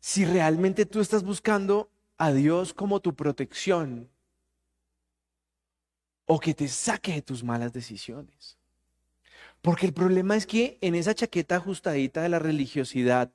si 0.00 0.24
realmente 0.24 0.86
tú 0.86 1.00
estás 1.00 1.22
buscando 1.22 1.88
a 2.18 2.32
Dios 2.32 2.74
como 2.74 2.98
tu 2.98 3.14
protección 3.14 4.10
o 6.24 6.40
que 6.40 6.52
te 6.52 6.66
saque 6.66 7.12
de 7.12 7.22
tus 7.22 7.44
malas 7.44 7.72
decisiones. 7.72 8.55
Porque 9.66 9.86
el 9.86 9.92
problema 9.92 10.36
es 10.36 10.46
que 10.46 10.78
en 10.80 10.94
esa 10.94 11.12
chaqueta 11.12 11.56
ajustadita 11.56 12.22
de 12.22 12.28
la 12.28 12.38
religiosidad, 12.38 13.32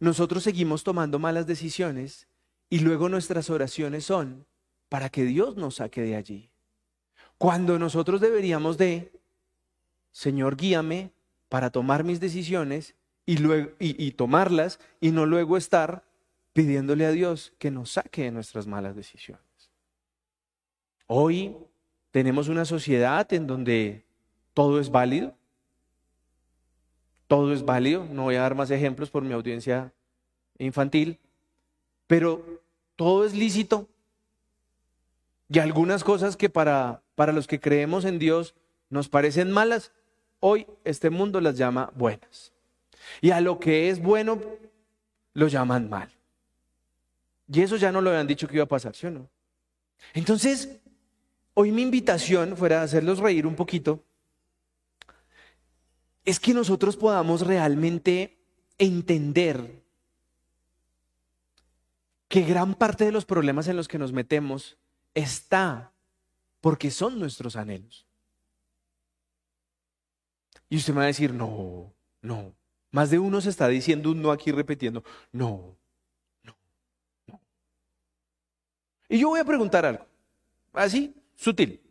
nosotros 0.00 0.44
seguimos 0.44 0.82
tomando 0.82 1.18
malas 1.18 1.46
decisiones 1.46 2.26
y 2.70 2.78
luego 2.78 3.10
nuestras 3.10 3.50
oraciones 3.50 4.06
son 4.06 4.46
para 4.88 5.10
que 5.10 5.24
Dios 5.24 5.56
nos 5.56 5.74
saque 5.74 6.00
de 6.00 6.16
allí. 6.16 6.48
Cuando 7.36 7.78
nosotros 7.78 8.22
deberíamos 8.22 8.78
de, 8.78 9.12
Señor, 10.10 10.56
guíame 10.56 11.10
para 11.50 11.68
tomar 11.68 12.02
mis 12.02 12.18
decisiones 12.18 12.94
y, 13.26 13.36
luego, 13.36 13.72
y, 13.78 14.10
tomarlas 14.12 14.80
y 15.02 15.10
no 15.10 15.26
luego 15.26 15.58
estar 15.58 16.02
pidiéndole 16.54 17.04
a 17.04 17.10
Dios 17.10 17.52
que 17.58 17.70
nos 17.70 17.90
saque 17.90 18.22
de 18.22 18.30
nuestras 18.30 18.66
malas 18.66 18.96
decisiones. 18.96 19.44
Hoy 21.08 21.54
tenemos 22.10 22.48
una 22.48 22.64
sociedad 22.64 23.30
en 23.34 23.46
donde 23.46 24.06
todo 24.54 24.80
es 24.80 24.90
válido. 24.90 25.36
Todo 27.32 27.54
es 27.54 27.64
válido. 27.64 28.06
No 28.10 28.24
voy 28.24 28.34
a 28.34 28.42
dar 28.42 28.54
más 28.54 28.70
ejemplos 28.70 29.08
por 29.08 29.22
mi 29.22 29.32
audiencia 29.32 29.90
infantil. 30.58 31.18
Pero 32.06 32.44
todo 32.94 33.24
es 33.24 33.32
lícito. 33.32 33.88
Y 35.48 35.58
algunas 35.58 36.04
cosas 36.04 36.36
que 36.36 36.50
para, 36.50 37.00
para 37.14 37.32
los 37.32 37.46
que 37.46 37.58
creemos 37.58 38.04
en 38.04 38.18
Dios 38.18 38.54
nos 38.90 39.08
parecen 39.08 39.50
malas, 39.50 39.92
hoy 40.40 40.66
este 40.84 41.08
mundo 41.08 41.40
las 41.40 41.56
llama 41.56 41.90
buenas. 41.96 42.52
Y 43.22 43.30
a 43.30 43.40
lo 43.40 43.58
que 43.58 43.88
es 43.88 44.02
bueno, 44.02 44.38
lo 45.32 45.48
llaman 45.48 45.88
mal. 45.88 46.10
Y 47.50 47.62
eso 47.62 47.76
ya 47.76 47.90
no 47.90 48.02
lo 48.02 48.10
habían 48.10 48.26
dicho 48.26 48.46
que 48.46 48.56
iba 48.56 48.64
a 48.64 48.68
pasar, 48.68 48.94
¿sí 48.94 49.06
o 49.06 49.10
no? 49.10 49.26
Entonces, 50.12 50.82
Hoy 51.54 51.70
mi 51.70 51.82
invitación 51.82 52.56
fuera 52.56 52.80
a 52.80 52.84
hacerlos 52.84 53.18
reír 53.18 53.46
un 53.46 53.54
poquito, 53.54 54.02
es 56.24 56.38
que 56.38 56.54
nosotros 56.54 56.96
podamos 56.96 57.46
realmente 57.46 58.38
entender 58.78 59.82
que 62.28 62.42
gran 62.42 62.74
parte 62.74 63.04
de 63.04 63.12
los 63.12 63.24
problemas 63.24 63.68
en 63.68 63.76
los 63.76 63.88
que 63.88 63.98
nos 63.98 64.12
metemos 64.12 64.78
está 65.14 65.92
porque 66.60 66.90
son 66.90 67.18
nuestros 67.18 67.56
anhelos. 67.56 68.06
Y 70.70 70.76
usted 70.76 70.94
me 70.94 71.00
va 71.00 71.04
a 71.04 71.08
decir, 71.08 71.34
no, 71.34 71.92
no. 72.22 72.54
Más 72.90 73.10
de 73.10 73.18
uno 73.18 73.40
se 73.42 73.50
está 73.50 73.68
diciendo 73.68 74.10
un 74.10 74.22
no 74.22 74.30
aquí 74.30 74.50
repitiendo, 74.52 75.04
no, 75.32 75.76
no, 76.42 76.56
no. 77.26 77.40
Y 79.08 79.18
yo 79.18 79.28
voy 79.28 79.40
a 79.40 79.44
preguntar 79.44 79.84
algo, 79.84 80.06
así, 80.72 81.14
sutil. 81.36 81.81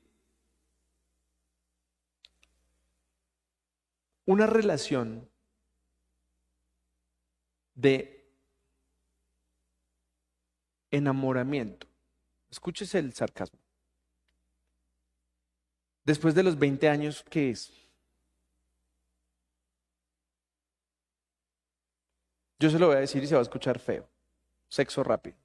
Una 4.32 4.47
relación 4.47 5.29
de 7.75 8.34
enamoramiento. 10.89 11.86
Escúchese 12.49 12.99
el 12.99 13.11
sarcasmo. 13.11 13.59
Después 16.05 16.34
de 16.34 16.43
los 16.43 16.57
20 16.57 16.88
años, 16.88 17.25
¿qué 17.29 17.49
es? 17.49 17.73
Yo 22.57 22.69
se 22.69 22.79
lo 22.79 22.88
voy 22.88 22.95
a 22.95 22.99
decir 22.99 23.21
y 23.21 23.27
se 23.27 23.36
va 23.36 23.41
a 23.41 23.43
escuchar 23.43 23.79
feo. 23.79 24.07
Sexo 24.69 25.03
rápido. 25.03 25.41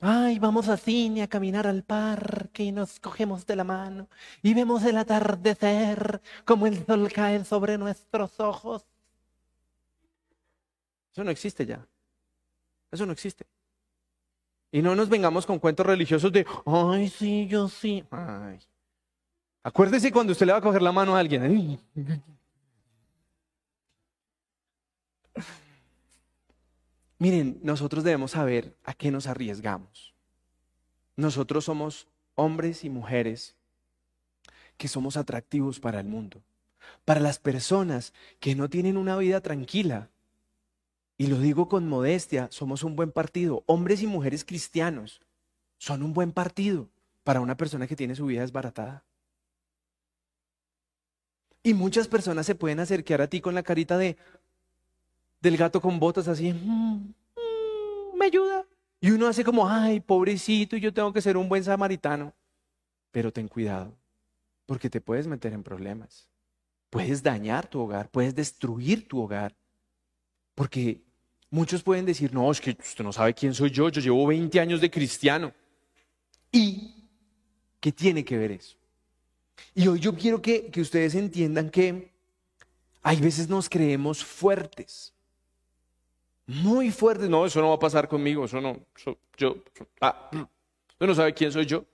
Ay, 0.00 0.38
vamos 0.38 0.68
a 0.68 0.76
cine 0.76 1.22
a 1.22 1.28
caminar 1.28 1.66
al 1.66 1.82
parque 1.82 2.62
y 2.64 2.72
nos 2.72 3.00
cogemos 3.00 3.46
de 3.46 3.56
la 3.56 3.64
mano 3.64 4.08
y 4.42 4.52
vemos 4.52 4.84
el 4.84 4.98
atardecer 4.98 6.20
como 6.44 6.66
el 6.66 6.84
sol 6.84 7.10
cae 7.12 7.44
sobre 7.44 7.78
nuestros 7.78 8.38
ojos. 8.38 8.84
Eso 11.12 11.24
no 11.24 11.30
existe 11.30 11.64
ya. 11.64 11.86
Eso 12.90 13.06
no 13.06 13.12
existe. 13.12 13.46
Y 14.70 14.82
no 14.82 14.94
nos 14.94 15.08
vengamos 15.08 15.46
con 15.46 15.58
cuentos 15.58 15.86
religiosos 15.86 16.30
de, 16.30 16.46
ay, 16.66 17.08
sí, 17.08 17.46
yo 17.48 17.68
sí. 17.68 18.04
Ay. 18.10 18.58
Acuérdese 19.62 20.12
cuando 20.12 20.32
usted 20.32 20.44
le 20.44 20.52
va 20.52 20.58
a 20.58 20.62
coger 20.62 20.82
la 20.82 20.92
mano 20.92 21.16
a 21.16 21.20
alguien. 21.20 21.80
Miren, 27.18 27.58
nosotros 27.62 28.04
debemos 28.04 28.32
saber 28.32 28.76
a 28.84 28.92
qué 28.92 29.10
nos 29.10 29.26
arriesgamos. 29.26 30.14
Nosotros 31.16 31.64
somos 31.64 32.08
hombres 32.34 32.84
y 32.84 32.90
mujeres 32.90 33.56
que 34.76 34.88
somos 34.88 35.16
atractivos 35.16 35.80
para 35.80 36.00
el 36.00 36.06
mundo, 36.06 36.42
para 37.06 37.20
las 37.20 37.38
personas 37.38 38.12
que 38.38 38.54
no 38.54 38.68
tienen 38.68 38.98
una 38.98 39.16
vida 39.16 39.40
tranquila. 39.40 40.10
Y 41.16 41.28
lo 41.28 41.38
digo 41.38 41.68
con 41.68 41.88
modestia, 41.88 42.48
somos 42.50 42.82
un 42.82 42.94
buen 42.94 43.10
partido. 43.10 43.64
Hombres 43.66 44.02
y 44.02 44.06
mujeres 44.06 44.44
cristianos 44.44 45.22
son 45.78 46.02
un 46.02 46.12
buen 46.12 46.32
partido 46.32 46.90
para 47.24 47.40
una 47.40 47.56
persona 47.56 47.86
que 47.86 47.96
tiene 47.96 48.14
su 48.14 48.26
vida 48.26 48.42
desbaratada. 48.42 49.02
Y 51.62 51.74
muchas 51.74 52.06
personas 52.06 52.46
se 52.46 52.54
pueden 52.54 52.78
acercar 52.78 53.22
a 53.22 53.26
ti 53.26 53.40
con 53.40 53.54
la 53.54 53.64
carita 53.64 53.98
de, 53.98 54.16
del 55.40 55.56
gato 55.56 55.80
con 55.80 55.98
botas 55.98 56.28
así, 56.28 56.52
mm, 56.52 56.94
mm, 56.96 58.18
me 58.18 58.26
ayuda. 58.26 58.66
Y 59.00 59.10
uno 59.10 59.26
hace 59.26 59.44
como, 59.44 59.68
ay, 59.68 60.00
pobrecito, 60.00 60.76
yo 60.76 60.92
tengo 60.92 61.12
que 61.12 61.20
ser 61.20 61.36
un 61.36 61.48
buen 61.48 61.62
samaritano. 61.62 62.32
Pero 63.10 63.32
ten 63.32 63.48
cuidado, 63.48 63.94
porque 64.66 64.90
te 64.90 65.00
puedes 65.00 65.26
meter 65.26 65.52
en 65.52 65.62
problemas. 65.62 66.28
Puedes 66.90 67.22
dañar 67.22 67.66
tu 67.66 67.80
hogar, 67.80 68.10
puedes 68.10 68.34
destruir 68.34 69.06
tu 69.06 69.20
hogar. 69.20 69.54
Porque 70.54 71.02
muchos 71.50 71.82
pueden 71.82 72.06
decir, 72.06 72.32
no, 72.32 72.50
es 72.50 72.60
que 72.60 72.70
usted 72.70 73.04
no 73.04 73.12
sabe 73.12 73.34
quién 73.34 73.54
soy 73.54 73.70
yo, 73.70 73.88
yo 73.88 74.00
llevo 74.00 74.26
20 74.26 74.58
años 74.58 74.80
de 74.80 74.90
cristiano. 74.90 75.52
¿Y 76.50 77.08
qué 77.80 77.92
tiene 77.92 78.24
que 78.24 78.38
ver 78.38 78.52
eso? 78.52 78.76
Y 79.74 79.86
hoy 79.88 80.00
yo 80.00 80.14
quiero 80.14 80.40
que, 80.40 80.70
que 80.70 80.80
ustedes 80.80 81.14
entiendan 81.14 81.70
que 81.70 82.12
hay 83.02 83.20
veces 83.20 83.48
nos 83.48 83.68
creemos 83.68 84.24
fuertes 84.24 85.15
muy 86.46 86.90
fuerte. 86.90 87.28
No, 87.28 87.46
eso 87.46 87.60
no 87.60 87.68
va 87.68 87.74
a 87.74 87.78
pasar 87.78 88.08
conmigo, 88.08 88.44
eso 88.44 88.60
no, 88.60 88.78
yo, 89.36 89.56
ah, 90.00 90.30
usted 90.88 91.06
no 91.06 91.14
sabe 91.14 91.34
quién 91.34 91.52
soy 91.52 91.66
yo. 91.66 91.84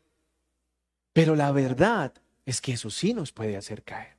Pero 1.13 1.37
la 1.37 1.53
verdad 1.53 2.13
es 2.47 2.61
que 2.61 2.73
eso 2.73 2.91
sí 2.91 3.15
nos 3.15 3.33
puede 3.33 3.57
hacer 3.57 3.83
caer. 3.83 4.17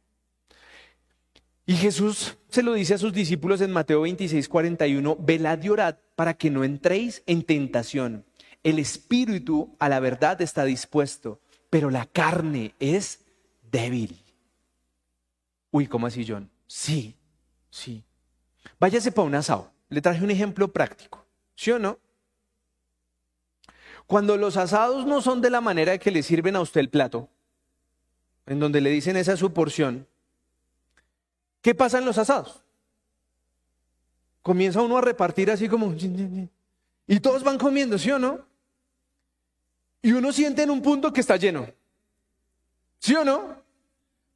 Y 1.65 1.75
Jesús 1.75 2.37
se 2.49 2.61
lo 2.61 2.73
dice 2.73 2.95
a 2.95 2.97
sus 2.97 3.13
discípulos 3.13 3.61
en 3.61 3.71
Mateo 3.71 4.01
26, 4.01 4.49
41, 4.49 5.17
velad 5.19 5.63
y 5.63 5.69
orad 5.69 5.95
para 6.15 6.33
que 6.33 6.49
no 6.49 6.63
entréis 6.63 7.23
en 7.25 7.43
tentación. 7.43 8.25
El 8.63 8.79
espíritu 8.79 9.75
a 9.79 9.89
la 9.89 9.99
verdad 9.99 10.41
está 10.41 10.65
dispuesto, 10.65 11.39
pero 11.69 11.89
la 11.89 12.05
carne 12.05 12.75
es 12.79 13.25
débil. 13.71 14.17
Uy, 15.71 15.87
¿cómo 15.87 16.07
así, 16.07 16.25
John? 16.27 16.49
Sí, 16.67 17.15
sí. 17.69 18.03
Váyase 18.79 19.11
para 19.11 19.27
un 19.27 19.35
asado. 19.35 19.72
Le 19.93 20.01
traje 20.01 20.23
un 20.23 20.31
ejemplo 20.31 20.67
práctico. 20.69 21.23
¿Sí 21.55 21.69
o 21.69 21.77
no? 21.77 21.99
Cuando 24.07 24.37
los 24.37 24.57
asados 24.57 25.05
no 25.05 25.21
son 25.21 25.39
de 25.39 25.51
la 25.51 25.61
manera 25.61 25.99
que 25.99 26.09
le 26.09 26.23
sirven 26.23 26.55
a 26.55 26.61
usted 26.61 26.81
el 26.81 26.89
plato, 26.89 27.29
en 28.47 28.59
donde 28.59 28.81
le 28.81 28.89
dicen 28.89 29.15
esa 29.17 29.33
es 29.33 29.39
su 29.39 29.53
porción, 29.53 30.07
¿qué 31.61 31.75
pasa 31.75 31.99
en 31.99 32.05
los 32.05 32.17
asados? 32.17 32.63
Comienza 34.41 34.81
uno 34.81 34.97
a 34.97 35.01
repartir 35.01 35.51
así 35.51 35.69
como... 35.69 35.95
Y 37.05 37.19
todos 37.19 37.43
van 37.43 37.59
comiendo, 37.59 37.99
¿sí 37.99 38.09
o 38.09 38.17
no? 38.17 38.45
Y 40.01 40.11
uno 40.11 40.33
siente 40.33 40.63
en 40.63 40.71
un 40.71 40.81
punto 40.81 41.13
que 41.13 41.21
está 41.21 41.37
lleno. 41.37 41.67
¿Sí 42.97 43.15
o 43.15 43.23
no? 43.23 43.61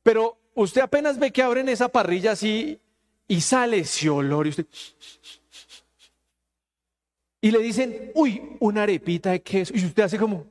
Pero 0.04 0.38
usted 0.54 0.82
apenas 0.82 1.18
ve 1.18 1.32
que 1.32 1.42
abren 1.42 1.68
esa 1.68 1.90
parrilla 1.90 2.34
así 2.34 2.80
y 3.28 3.42
sale 3.42 3.80
ese 3.80 4.08
olor 4.08 4.46
y 4.46 4.52
usted... 4.52 4.68
Y 7.40 7.52
le 7.52 7.60
dicen, 7.60 8.12
uy, 8.16 8.58
una 8.60 8.84
arepita 8.84 9.32
de 9.32 9.42
queso. 9.42 9.74
Y 9.76 9.86
usted 9.86 10.04
hace 10.04 10.18
como... 10.18 10.46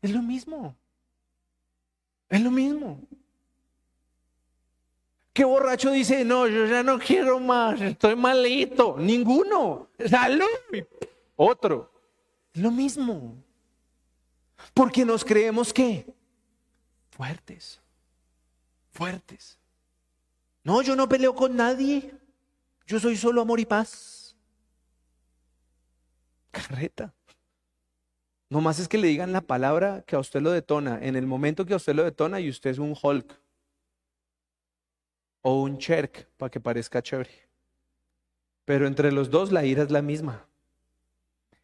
Es 0.00 0.10
lo 0.10 0.22
mismo. 0.22 0.76
Es 2.28 2.40
lo 2.40 2.50
mismo. 2.50 3.00
¿Qué 5.32 5.44
borracho 5.44 5.90
dice, 5.92 6.24
no, 6.24 6.48
yo 6.48 6.66
ya 6.66 6.82
no 6.82 6.98
quiero 6.98 7.38
más, 7.38 7.80
estoy 7.80 8.16
malito? 8.16 8.96
Ninguno. 8.98 9.88
Salud. 10.08 10.44
Otro. 11.36 11.92
Es 12.52 12.60
lo 12.60 12.70
mismo. 12.70 13.36
Porque 14.74 15.04
nos 15.04 15.24
creemos 15.24 15.72
que 15.72 16.12
fuertes. 17.10 17.80
Fuertes. 18.90 19.58
No, 20.64 20.82
yo 20.82 20.96
no 20.96 21.08
peleo 21.08 21.34
con 21.34 21.54
nadie. 21.54 22.12
Yo 22.86 22.98
soy 22.98 23.16
solo 23.16 23.40
amor 23.40 23.60
y 23.60 23.64
paz. 23.64 24.17
Carreta. 26.60 27.14
No 28.50 28.60
más 28.60 28.78
es 28.78 28.88
que 28.88 28.98
le 28.98 29.08
digan 29.08 29.32
la 29.32 29.42
palabra 29.42 30.02
que 30.06 30.16
a 30.16 30.18
usted 30.18 30.40
lo 30.40 30.50
detona, 30.50 30.98
en 31.02 31.16
el 31.16 31.26
momento 31.26 31.66
que 31.66 31.74
a 31.74 31.76
usted 31.76 31.94
lo 31.94 32.04
detona 32.04 32.40
y 32.40 32.48
usted 32.48 32.70
es 32.70 32.78
un 32.78 32.96
Hulk 33.00 33.38
o 35.42 35.62
un 35.62 35.78
Cherk 35.78 36.28
para 36.36 36.50
que 36.50 36.60
parezca 36.60 37.02
chévere. 37.02 37.30
Pero 38.64 38.86
entre 38.86 39.12
los 39.12 39.30
dos 39.30 39.52
la 39.52 39.64
ira 39.64 39.82
es 39.82 39.90
la 39.90 40.02
misma. 40.02 40.46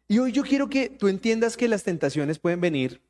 Y 0.07 0.19
hoy 0.19 0.31
yo 0.31 0.43
quiero 0.43 0.69
que 0.69 0.89
tú 0.89 1.07
entiendas 1.07 1.57
que 1.57 1.67
las 1.67 1.83
tentaciones 1.83 2.37
pueden 2.37 2.61
venir. 2.61 3.01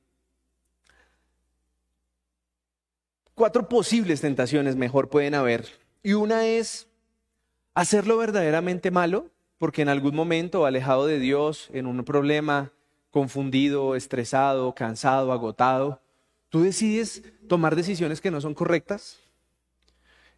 Cuatro 3.34 3.68
posibles 3.68 4.22
tentaciones 4.22 4.78
mejor 4.78 5.10
pueden 5.10 5.36
haber. 5.36 5.68
Y 6.02 6.14
una 6.14 6.46
es 6.46 6.88
hacerlo 7.74 8.18
verdaderamente 8.18 8.92
malo, 8.92 9.30
porque 9.58 9.82
en 9.82 9.90
algún 9.90 10.16
momento 10.16 10.66
alejado 10.66 11.06
de 11.08 11.20
Dios, 11.20 11.70
en 11.74 11.86
un 11.88 12.04
problema, 12.04 12.72
confundido, 13.12 13.96
estresado, 13.96 14.76
cansado, 14.76 15.32
agotado, 15.32 16.02
tú 16.50 16.64
decides 16.64 17.24
tomar 17.48 17.76
decisiones 17.76 18.20
que 18.22 18.32
no 18.32 18.42
son 18.42 18.54
correctas 18.54 19.20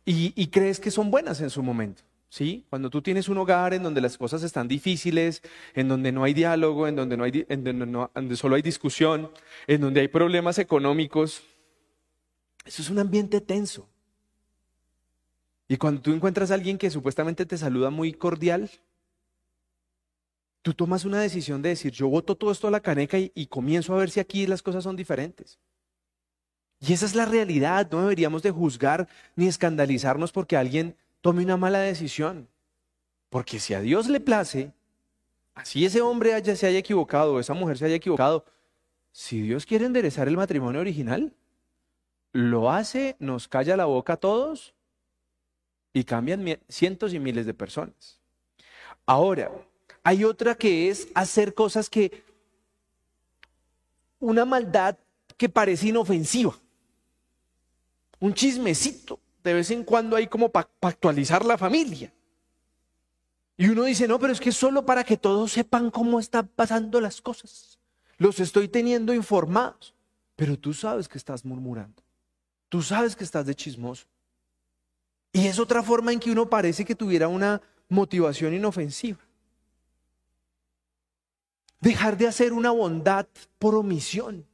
y, 0.06 0.48
crees 0.48 0.80
que 0.80 0.92
son 0.92 1.12
buenas 1.12 1.42
en 1.42 1.50
su 1.50 1.62
momento. 1.62 2.04
¿sí? 2.30 2.66
Cuando 2.70 2.90
tú 2.90 3.02
tienes 3.02 3.28
un 3.28 3.38
hogar 3.40 3.74
en 3.74 3.84
donde 3.84 4.00
las 4.00 4.18
cosas 4.18 4.42
están 4.44 4.68
difíciles, 4.68 5.42
en 5.74 5.88
donde 5.90 6.12
no 6.12 6.24
hay 6.24 6.34
diálogo, 6.34 6.88
en 6.88 6.96
donde, 6.96 7.18
no 7.18 7.24
hay, 7.24 7.46
en 7.50 7.64
donde, 7.64 8.36
solo 8.38 8.56
hay 8.56 8.62
discusión, 8.62 9.32
en 9.66 9.82
donde 9.82 10.02
hay 10.02 10.08
problemas 10.08 10.60
económicos, 10.60 11.42
eso 12.66 12.82
es 12.82 12.90
un 12.90 13.00
ambiente 13.00 13.42
tenso. 13.42 13.90
Y 15.68 15.78
cuando 15.78 16.02
tú 16.02 16.14
encuentras 16.14 16.52
a 16.52 16.54
alguien 16.54 16.78
que 16.78 16.90
supuestamente 16.90 17.46
te 17.46 17.58
saluda 17.58 17.90
muy 17.90 18.14
cordial, 18.14 18.70
tú 20.68 20.74
tomas 20.74 21.06
una 21.06 21.22
decisión 21.22 21.62
de 21.62 21.70
decir, 21.70 21.94
yo 21.94 22.10
voto 22.10 22.36
todo 22.36 22.52
esto 22.52 22.68
a 22.68 22.72
la 22.72 22.82
caneca 22.82 23.18
y, 23.18 23.46
comienzo 23.46 23.94
a 23.94 24.00
ver 24.00 24.10
si 24.10 24.20
aquí 24.20 24.46
las 24.46 24.62
cosas 24.62 24.84
son 24.84 24.98
diferentes. 24.98 25.58
Y 26.82 26.92
esa 26.92 27.06
es 27.06 27.16
la 27.16 27.24
realidad, 27.24 27.88
no 27.90 28.02
deberíamos 28.02 28.44
de 28.44 28.52
juzgar 28.52 29.08
ni 29.38 29.48
escandalizarnos 29.48 30.34
porque 30.34 30.58
alguien 30.58 30.98
tome 31.22 31.46
una 31.46 31.56
mala 31.56 31.80
decisión. 31.80 32.50
Porque 33.30 33.62
si 33.62 33.76
a 33.76 33.80
Dios 33.80 34.10
le 34.10 34.20
place, 34.20 34.74
así 35.56 35.86
ese 35.86 36.02
hombre 36.02 36.34
haya, 36.34 36.54
se 36.58 36.68
haya 36.68 36.80
equivocado 36.80 37.40
esa 37.40 37.54
mujer 37.54 37.78
se 37.78 37.86
haya 37.86 37.96
equivocado, 37.96 38.44
si 39.14 39.42
Dios 39.42 39.66
quiere 39.66 39.86
enderezar 39.86 40.28
el 40.28 40.36
matrimonio 40.36 40.82
original, 40.82 41.32
lo 42.34 42.70
hace, 42.72 43.16
nos 43.20 43.48
calla 43.48 43.78
la 43.78 43.86
boca 43.86 44.14
a 44.14 44.18
todos 44.18 44.74
y 45.94 46.04
cambian 46.04 46.60
cientos 46.68 47.14
y 47.14 47.20
miles 47.20 47.46
de 47.46 47.54
personas. 47.54 48.20
Ahora, 49.06 49.50
hay 50.08 50.24
otra 50.24 50.56
que 50.56 50.90
es 50.90 51.10
hacer 51.16 51.54
cosas 51.54 51.90
que, 51.90 52.24
una 54.22 54.46
maldad 54.46 54.98
que 55.36 55.50
parece 55.50 55.88
inofensiva, 55.88 56.58
un 58.18 58.34
chismecito, 58.34 59.20
de 59.44 59.54
vez 59.54 59.70
en 59.70 59.84
cuando 59.84 60.16
hay 60.16 60.28
como 60.28 60.48
para 60.48 60.70
actualizar 60.80 61.44
la 61.44 61.58
familia. 61.58 62.14
Y 63.58 63.68
uno 63.68 63.84
dice, 63.84 64.08
no, 64.08 64.18
pero 64.18 64.32
es 64.32 64.40
que 64.40 64.54
solo 64.54 64.86
para 64.86 65.04
que 65.04 65.18
todos 65.18 65.52
sepan 65.52 65.92
cómo 65.92 66.22
están 66.22 66.48
pasando 66.56 67.02
las 67.02 67.22
cosas. 67.22 67.78
Los 68.18 68.40
estoy 68.40 68.70
teniendo 68.70 69.14
informados. 69.14 69.94
Pero 70.38 70.58
tú 70.58 70.74
sabes 70.74 71.10
que 71.10 71.18
estás 71.18 71.44
murmurando. 71.44 72.02
Tú 72.70 72.82
sabes 72.82 73.14
que 73.14 73.26
estás 73.26 73.46
de 73.46 73.56
chismoso. 73.56 74.06
Y 75.34 75.48
es 75.48 75.60
otra 75.60 75.84
forma 75.84 76.14
en 76.14 76.22
que 76.22 76.32
uno 76.32 76.50
parece 76.50 76.86
que 76.86 76.96
tuviera 76.96 77.28
una 77.28 77.62
motivación 77.90 78.54
inofensiva. 78.54 79.27
Dejar 81.80 82.18
de 82.18 82.28
hacer 82.28 82.54
una 82.54 82.72
bondad 82.72 83.28
por 83.60 83.76
omisión. 83.76 84.46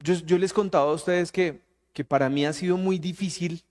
Yo, 0.00 0.38
les 0.38 0.52
contaba 0.52 0.90
a 0.90 0.94
ustedes 0.94 1.32
que, 1.32 1.62
que 1.94 2.04
para 2.04 2.28
mí 2.28 2.44
ha 2.44 2.52
sido 2.52 2.76
muy 2.76 2.98
difícil 2.98 3.64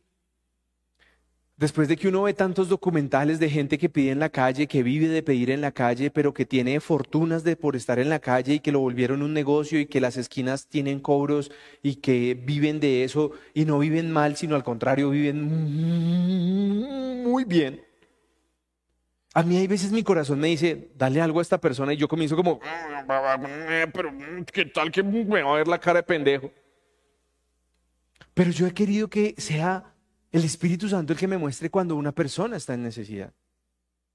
Después 1.56 1.88
de 1.88 1.96
que 1.98 2.08
uno 2.08 2.24
ve 2.24 2.34
tantos 2.34 2.68
documentales 2.68 3.40
de 3.40 3.50
gente 3.50 3.78
que 3.78 3.88
pide 3.88 4.10
en 4.12 4.20
la 4.20 4.30
calle, 4.30 4.68
que 4.68 4.82
vive 4.82 5.08
de 5.08 5.22
pedir 5.22 5.52
en 5.52 5.62
la 5.62 5.72
calle, 5.72 6.10
pero 6.10 6.34
que 6.34 6.46
tiene 6.46 6.80
fortunas 6.80 7.44
de 7.44 7.56
por 7.56 7.76
estar 7.76 8.00
en 8.00 8.10
la 8.10 8.20
calle 8.20 8.56
y 8.56 8.60
que 8.60 8.72
lo 8.72 8.80
volvieron 8.80 9.22
un 9.22 9.34
negocio 9.34 9.80
y 9.80 9.86
que 9.86 10.02
las 10.02 10.18
esquinas 10.18 10.68
tienen 10.68 11.00
cobros 11.00 11.52
y 11.84 11.96
que 11.96 12.34
viven 12.34 12.80
de 12.80 13.04
eso 13.04 13.32
y 13.54 13.66
no 13.66 13.78
viven 13.78 14.12
mal, 14.12 14.36
sino 14.36 14.56
al 14.56 14.64
contrario, 14.64 15.12
viven 15.12 15.44
muy 17.24 17.46
bien. 17.46 17.93
A 19.36 19.42
mí 19.42 19.58
hay 19.58 19.66
veces 19.66 19.92
mi 19.92 20.04
corazón 20.04 20.40
me 20.40 20.50
dice, 20.50 20.92
dale 20.96 21.20
algo 21.20 21.40
a 21.40 21.42
esta 21.42 21.60
persona 21.60 21.94
y 21.94 21.98
yo 21.98 22.08
comienzo 22.08 22.36
como, 22.36 22.60
pero 23.92 24.14
¿qué 24.52 24.66
tal 24.66 24.92
que 24.92 25.02
me 25.02 25.42
va 25.42 25.54
a 25.54 25.58
ver 25.58 25.68
la 25.68 25.80
cara 25.80 26.00
de 26.00 26.04
pendejo? 26.04 26.52
Pero 28.36 28.52
yo 28.52 28.68
he 28.68 28.74
querido 28.74 29.10
que 29.10 29.34
sea 29.40 29.96
el 30.32 30.44
Espíritu 30.44 30.88
Santo 30.88 31.14
el 31.14 31.20
que 31.20 31.28
me 31.28 31.38
muestre 31.40 31.72
cuando 31.72 31.96
una 31.96 32.12
persona 32.12 32.58
está 32.58 32.76
en 32.76 32.84
necesidad. 32.84 33.34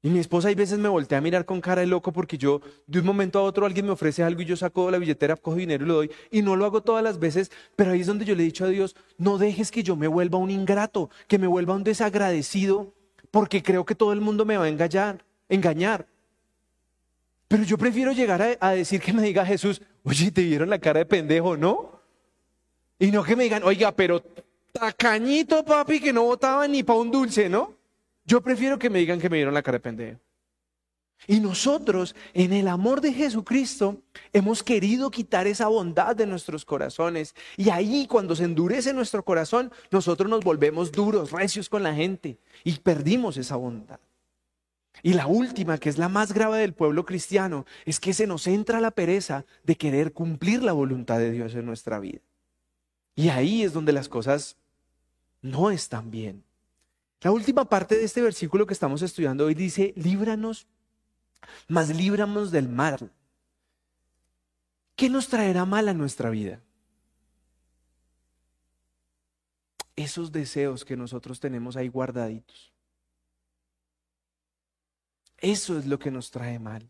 Y 0.00 0.10
mi 0.10 0.20
esposa 0.20 0.48
hay 0.48 0.54
veces 0.54 0.78
me 0.78 0.88
voltea 0.88 1.18
a 1.18 1.20
mirar 1.20 1.44
con 1.44 1.60
cara 1.60 1.80
de 1.80 1.88
loco 1.88 2.12
porque 2.12 2.38
yo 2.38 2.60
de 2.86 3.00
un 3.00 3.06
momento 3.06 3.40
a 3.40 3.42
otro 3.42 3.66
alguien 3.66 3.86
me 3.86 3.92
ofrece 3.92 4.22
algo 4.22 4.42
y 4.42 4.44
yo 4.44 4.56
saco 4.56 4.88
la 4.92 4.98
billetera, 4.98 5.34
cojo 5.34 5.56
dinero 5.56 5.84
y 5.84 5.88
lo 5.88 5.94
doy. 5.94 6.10
Y 6.30 6.42
no 6.42 6.54
lo 6.54 6.64
hago 6.64 6.82
todas 6.82 7.02
las 7.02 7.18
veces, 7.18 7.50
pero 7.74 7.90
ahí 7.90 8.02
es 8.02 8.06
donde 8.06 8.24
yo 8.24 8.36
le 8.36 8.44
he 8.44 8.46
dicho 8.46 8.64
a 8.64 8.68
Dios, 8.68 8.94
no 9.16 9.38
dejes 9.38 9.72
que 9.72 9.82
yo 9.82 9.96
me 9.96 10.06
vuelva 10.06 10.38
un 10.38 10.52
ingrato, 10.52 11.10
que 11.26 11.40
me 11.40 11.48
vuelva 11.48 11.74
un 11.74 11.82
desagradecido 11.82 12.94
porque 13.30 13.62
creo 13.62 13.84
que 13.84 13.94
todo 13.94 14.12
el 14.12 14.20
mundo 14.20 14.44
me 14.44 14.56
va 14.56 14.64
a 14.64 14.68
engañar, 14.68 15.24
engañar. 15.48 16.06
Pero 17.48 17.62
yo 17.62 17.78
prefiero 17.78 18.12
llegar 18.12 18.58
a, 18.60 18.70
decir 18.72 19.00
que 19.00 19.12
me 19.12 19.22
diga 19.22 19.44
Jesús, 19.44 19.80
oye, 20.02 20.30
te 20.30 20.42
vieron 20.42 20.68
la 20.68 20.78
cara 20.78 20.98
de 20.98 21.06
pendejo, 21.06 21.56
¿no? 21.56 22.00
Y 22.98 23.10
no 23.10 23.22
que 23.22 23.36
me 23.36 23.44
digan, 23.44 23.62
oiga, 23.62 23.92
pero 23.92 24.22
tacañito, 24.72 25.64
papi, 25.64 26.00
que 26.00 26.12
no 26.12 26.24
votaba 26.24 26.68
ni 26.68 26.82
para 26.82 26.98
un 26.98 27.10
dulce, 27.10 27.48
¿no? 27.48 27.74
Yo 28.24 28.42
prefiero 28.42 28.78
que 28.78 28.90
me 28.90 28.98
digan 28.98 29.18
que 29.18 29.30
me 29.30 29.38
vieron 29.38 29.54
la 29.54 29.62
cara 29.62 29.76
de 29.78 29.80
pendejo. 29.80 30.20
Y 31.26 31.40
nosotros, 31.40 32.14
en 32.32 32.52
el 32.52 32.68
amor 32.68 33.00
de 33.00 33.12
Jesucristo, 33.12 34.00
hemos 34.32 34.62
querido 34.62 35.10
quitar 35.10 35.46
esa 35.46 35.68
bondad 35.68 36.16
de 36.16 36.26
nuestros 36.26 36.64
corazones. 36.64 37.34
Y 37.56 37.70
ahí, 37.70 38.06
cuando 38.06 38.36
se 38.36 38.44
endurece 38.44 38.94
nuestro 38.94 39.24
corazón, 39.24 39.72
nosotros 39.90 40.30
nos 40.30 40.44
volvemos 40.44 40.92
duros, 40.92 41.32
recios 41.32 41.68
con 41.68 41.82
la 41.82 41.94
gente 41.94 42.38
y 42.64 42.78
perdimos 42.78 43.36
esa 43.36 43.56
bondad. 43.56 44.00
Y 45.02 45.14
la 45.14 45.26
última, 45.26 45.78
que 45.78 45.88
es 45.88 45.98
la 45.98 46.08
más 46.08 46.32
grave 46.32 46.58
del 46.58 46.74
pueblo 46.74 47.04
cristiano, 47.04 47.66
es 47.84 48.00
que 48.00 48.14
se 48.14 48.26
nos 48.26 48.46
entra 48.46 48.80
la 48.80 48.90
pereza 48.90 49.44
de 49.64 49.76
querer 49.76 50.12
cumplir 50.12 50.62
la 50.62 50.72
voluntad 50.72 51.18
de 51.18 51.30
Dios 51.30 51.54
en 51.54 51.66
nuestra 51.66 51.98
vida. 51.98 52.20
Y 53.14 53.28
ahí 53.28 53.62
es 53.62 53.72
donde 53.72 53.92
las 53.92 54.08
cosas 54.08 54.56
no 55.42 55.70
están 55.70 56.10
bien. 56.10 56.42
La 57.20 57.32
última 57.32 57.68
parte 57.68 57.96
de 57.96 58.04
este 58.04 58.22
versículo 58.22 58.66
que 58.66 58.74
estamos 58.74 59.02
estudiando 59.02 59.46
hoy 59.46 59.54
dice, 59.54 59.92
líbranos, 59.96 60.66
mas 61.66 61.88
líbranos 61.94 62.50
del 62.50 62.68
mal. 62.68 63.12
¿Qué 64.96 65.08
nos 65.08 65.28
traerá 65.28 65.64
mal 65.64 65.88
a 65.88 65.94
nuestra 65.94 66.30
vida? 66.30 66.62
Esos 69.94 70.32
deseos 70.32 70.84
que 70.84 70.96
nosotros 70.96 71.40
tenemos 71.40 71.76
ahí 71.76 71.88
guardaditos. 71.88 72.72
Eso 75.38 75.78
es 75.78 75.86
lo 75.86 75.98
que 75.98 76.10
nos 76.10 76.30
trae 76.30 76.58
mal. 76.58 76.88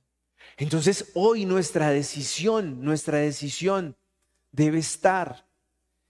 Entonces 0.57 1.11
hoy 1.15 1.45
nuestra 1.45 1.91
decisión, 1.91 2.83
nuestra 2.83 3.19
decisión 3.19 3.97
debe 4.53 4.79
estar 4.79 5.47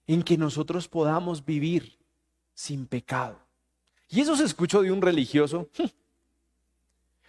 en 0.07 0.22
que 0.22 0.39
nosotros 0.39 0.89
podamos 0.89 1.45
vivir 1.45 1.99
sin 2.55 2.86
pecado. 2.86 3.41
Y 4.09 4.20
eso 4.20 4.36
se 4.36 4.45
escuchó 4.45 4.82
de 4.82 4.91
un 4.91 5.03
religioso, 5.03 5.68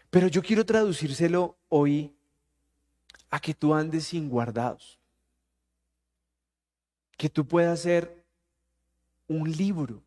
pero 0.10 0.28
yo 0.28 0.41
quiero 0.41 0.66
traducírselo 0.66 1.57
hoy 1.70 2.16
a 3.30 3.39
que 3.39 3.53
tú 3.53 3.74
andes 3.74 4.05
sin 4.05 4.30
guardados. 4.30 4.99
Que 7.18 7.30
tú 7.30 7.45
puedas 7.45 7.82
ser 7.82 8.26
un 9.28 9.51
libro. 9.51 10.01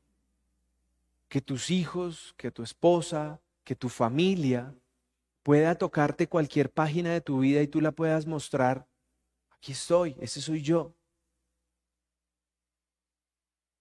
Que 1.28 1.40
tus 1.40 1.70
hijos, 1.70 2.34
que 2.36 2.50
tu 2.50 2.62
esposa, 2.62 3.40
que 3.64 3.76
tu 3.76 3.88
familia 3.88 4.74
pueda 5.42 5.74
tocarte 5.76 6.28
cualquier 6.28 6.70
página 6.70 7.12
de 7.12 7.20
tu 7.20 7.40
vida 7.40 7.62
y 7.62 7.68
tú 7.68 7.80
la 7.80 7.92
puedas 7.92 8.26
mostrar. 8.26 8.86
Aquí 9.50 9.72
estoy, 9.72 10.16
ese 10.20 10.40
soy 10.40 10.62
yo. 10.62 10.94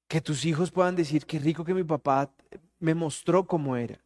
Que 0.08 0.22
tus 0.22 0.46
hijos 0.46 0.72
puedan 0.72 0.96
decir, 0.96 1.26
qué 1.26 1.40
rico 1.40 1.66
que 1.66 1.74
mi 1.74 1.84
papá 1.84 2.32
me 2.80 2.94
mostró 2.94 3.46
cómo 3.46 3.76
era. 3.76 4.04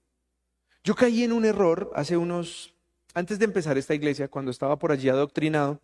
Yo 0.86 0.96
caí 0.96 1.24
en 1.24 1.34
un 1.34 1.44
error 1.44 1.92
hace 1.96 2.16
unos, 2.16 2.74
antes 3.14 3.38
de 3.38 3.46
empezar 3.46 3.78
esta 3.78 3.94
iglesia, 3.94 4.30
cuando 4.30 4.52
estaba 4.52 4.80
por 4.80 4.94
allí 4.94 5.10
adoctrinado, 5.10 5.82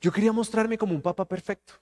yo 0.00 0.10
quería 0.10 0.32
mostrarme 0.32 0.78
como 0.78 0.94
un 0.94 1.02
papá 1.02 1.26
perfecto. 1.26 1.74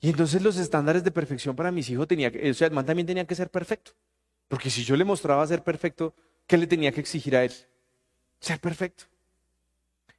Y 0.00 0.08
entonces 0.08 0.40
los 0.40 0.56
estándares 0.56 1.04
de 1.04 1.10
perfección 1.10 1.54
para 1.54 1.70
mis 1.70 1.90
hijos 1.90 2.08
tenía 2.08 2.30
que, 2.30 2.50
o 2.50 2.84
también 2.84 3.06
tenía 3.06 3.26
que 3.26 3.34
ser 3.34 3.50
perfecto. 3.50 3.92
Porque 4.48 4.70
si 4.70 4.84
yo 4.84 4.96
le 4.96 5.04
mostraba 5.04 5.46
ser 5.46 5.62
perfecto, 5.62 6.14
¿Qué 6.46 6.58
le 6.58 6.66
tenía 6.66 6.92
que 6.92 7.00
exigir 7.00 7.36
a 7.36 7.44
él? 7.44 7.52
Ser 8.40 8.60
perfecto. 8.60 9.04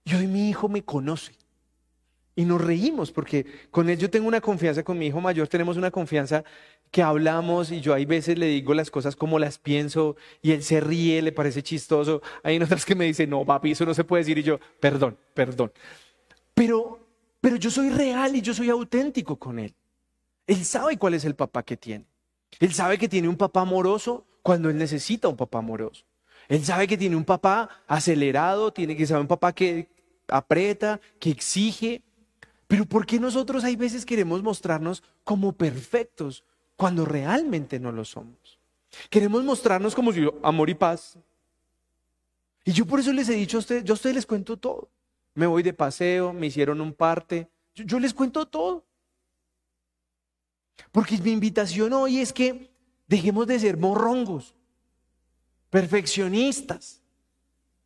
Y 0.03 0.15
hoy 0.15 0.28
mi 0.28 0.49
hijo 0.49 0.67
me 0.67 0.84
conoce. 0.84 1.34
Y 2.36 2.43
nos 2.43 2.61
reímos 2.61 3.11
porque 3.11 3.45
con 3.71 3.89
él 3.89 3.97
yo 3.97 4.09
tengo 4.09 4.28
una 4.28 4.41
confianza, 4.41 4.84
con 4.84 4.97
mi 4.97 5.07
hijo 5.07 5.21
mayor 5.21 5.47
tenemos 5.47 5.78
una 5.78 5.89
confianza 5.89 6.43
que 6.95 7.03
hablamos 7.03 7.73
y 7.73 7.81
yo 7.81 7.93
hay 7.93 8.05
veces 8.05 8.39
le 8.39 8.45
digo 8.45 8.73
las 8.73 8.89
cosas 8.89 9.17
como 9.17 9.37
las 9.37 9.57
pienso 9.57 10.15
y 10.41 10.53
él 10.53 10.63
se 10.63 10.79
ríe, 10.79 11.21
le 11.21 11.33
parece 11.33 11.61
chistoso. 11.61 12.21
Hay 12.41 12.57
otras 12.57 12.85
que 12.85 12.95
me 12.95 13.03
dicen, 13.03 13.29
no, 13.29 13.43
papi, 13.43 13.71
eso 13.71 13.85
no 13.85 13.93
se 13.93 14.05
puede 14.05 14.21
decir 14.21 14.37
y 14.37 14.43
yo, 14.43 14.61
perdón, 14.79 15.17
perdón. 15.33 15.73
Pero, 16.53 17.05
pero 17.41 17.57
yo 17.57 17.69
soy 17.69 17.89
real 17.89 18.37
y 18.37 18.41
yo 18.41 18.53
soy 18.53 18.69
auténtico 18.69 19.35
con 19.35 19.59
él. 19.59 19.75
Él 20.47 20.63
sabe 20.63 20.95
cuál 20.95 21.15
es 21.15 21.25
el 21.25 21.35
papá 21.35 21.63
que 21.63 21.75
tiene. 21.75 22.05
Él 22.61 22.71
sabe 22.71 22.97
que 22.97 23.09
tiene 23.09 23.27
un 23.27 23.35
papá 23.35 23.59
amoroso 23.59 24.25
cuando 24.41 24.69
él 24.69 24.77
necesita 24.77 25.27
un 25.27 25.35
papá 25.35 25.57
amoroso. 25.57 26.05
Él 26.47 26.63
sabe 26.63 26.87
que 26.87 26.97
tiene 26.97 27.17
un 27.17 27.25
papá 27.25 27.67
acelerado, 27.87 28.71
tiene 28.71 28.95
que 28.95 29.05
saber 29.05 29.23
un 29.23 29.27
papá 29.27 29.51
que 29.51 29.89
aprieta, 30.29 31.01
que 31.19 31.31
exige. 31.31 32.03
Pero 32.69 32.85
¿por 32.85 33.05
qué 33.05 33.19
nosotros 33.19 33.65
hay 33.65 33.75
veces 33.75 34.05
queremos 34.05 34.41
mostrarnos 34.41 35.03
como 35.25 35.51
perfectos 35.51 36.45
cuando 36.76 37.05
realmente 37.05 37.80
no 37.80 37.91
lo 37.91 38.05
somos? 38.05 38.59
Queremos 39.09 39.43
mostrarnos 39.43 39.93
como 39.95 40.11
si 40.11 40.28
amor 40.43 40.69
y 40.69 40.76
paz. 40.76 41.17
Y 42.63 42.71
yo 42.71 42.86
por 42.86 42.99
eso 42.99 43.13
les 43.13 43.30
he 43.30 43.34
dicho 43.34 43.57
a 43.57 43.59
ustedes, 43.59 43.84
yo 43.84 43.93
a 43.93 43.95
ustedes 43.95 44.15
les 44.15 44.26
cuento 44.26 44.57
todo. 44.57 44.89
Me 45.34 45.45
voy 45.45 45.63
de 45.63 45.73
paseo, 45.73 46.34
me 46.34 46.47
hicieron 46.47 46.82
un 46.82 46.93
parte, 46.93 47.49
yo, 47.76 47.99
les 47.99 48.13
cuento 48.13 48.45
todo. 48.45 48.86
Porque 50.91 51.17
mi 51.17 51.32
invitación 51.32 51.91
hoy 51.93 52.19
es 52.19 52.32
que 52.32 52.71
dejemos 53.07 53.45
de 53.47 53.59
ser 53.59 53.78
morrongos 53.78 54.55
perfeccionistas, 55.69 57.01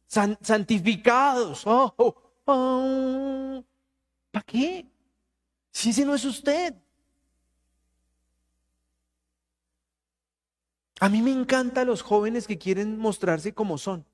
santificados. 0.07 1.65
Oh, 1.65 1.93
oh, 1.97 2.15
oh. 2.45 3.65
¿Para 4.31 4.45
qué? 4.45 4.85
Si 5.71 5.89
ese 5.89 6.05
no 6.05 6.13
es 6.13 6.23
usted. 6.23 6.75
A 10.99 11.07
mí 11.07 11.21
me 11.21 11.31
encantan 11.31 11.87
los 11.87 12.01
jóvenes 12.01 12.45
que 12.45 12.57
quieren 12.57 12.97
mostrarse 12.97 13.53
como 13.53 13.77
son. 13.77 14.05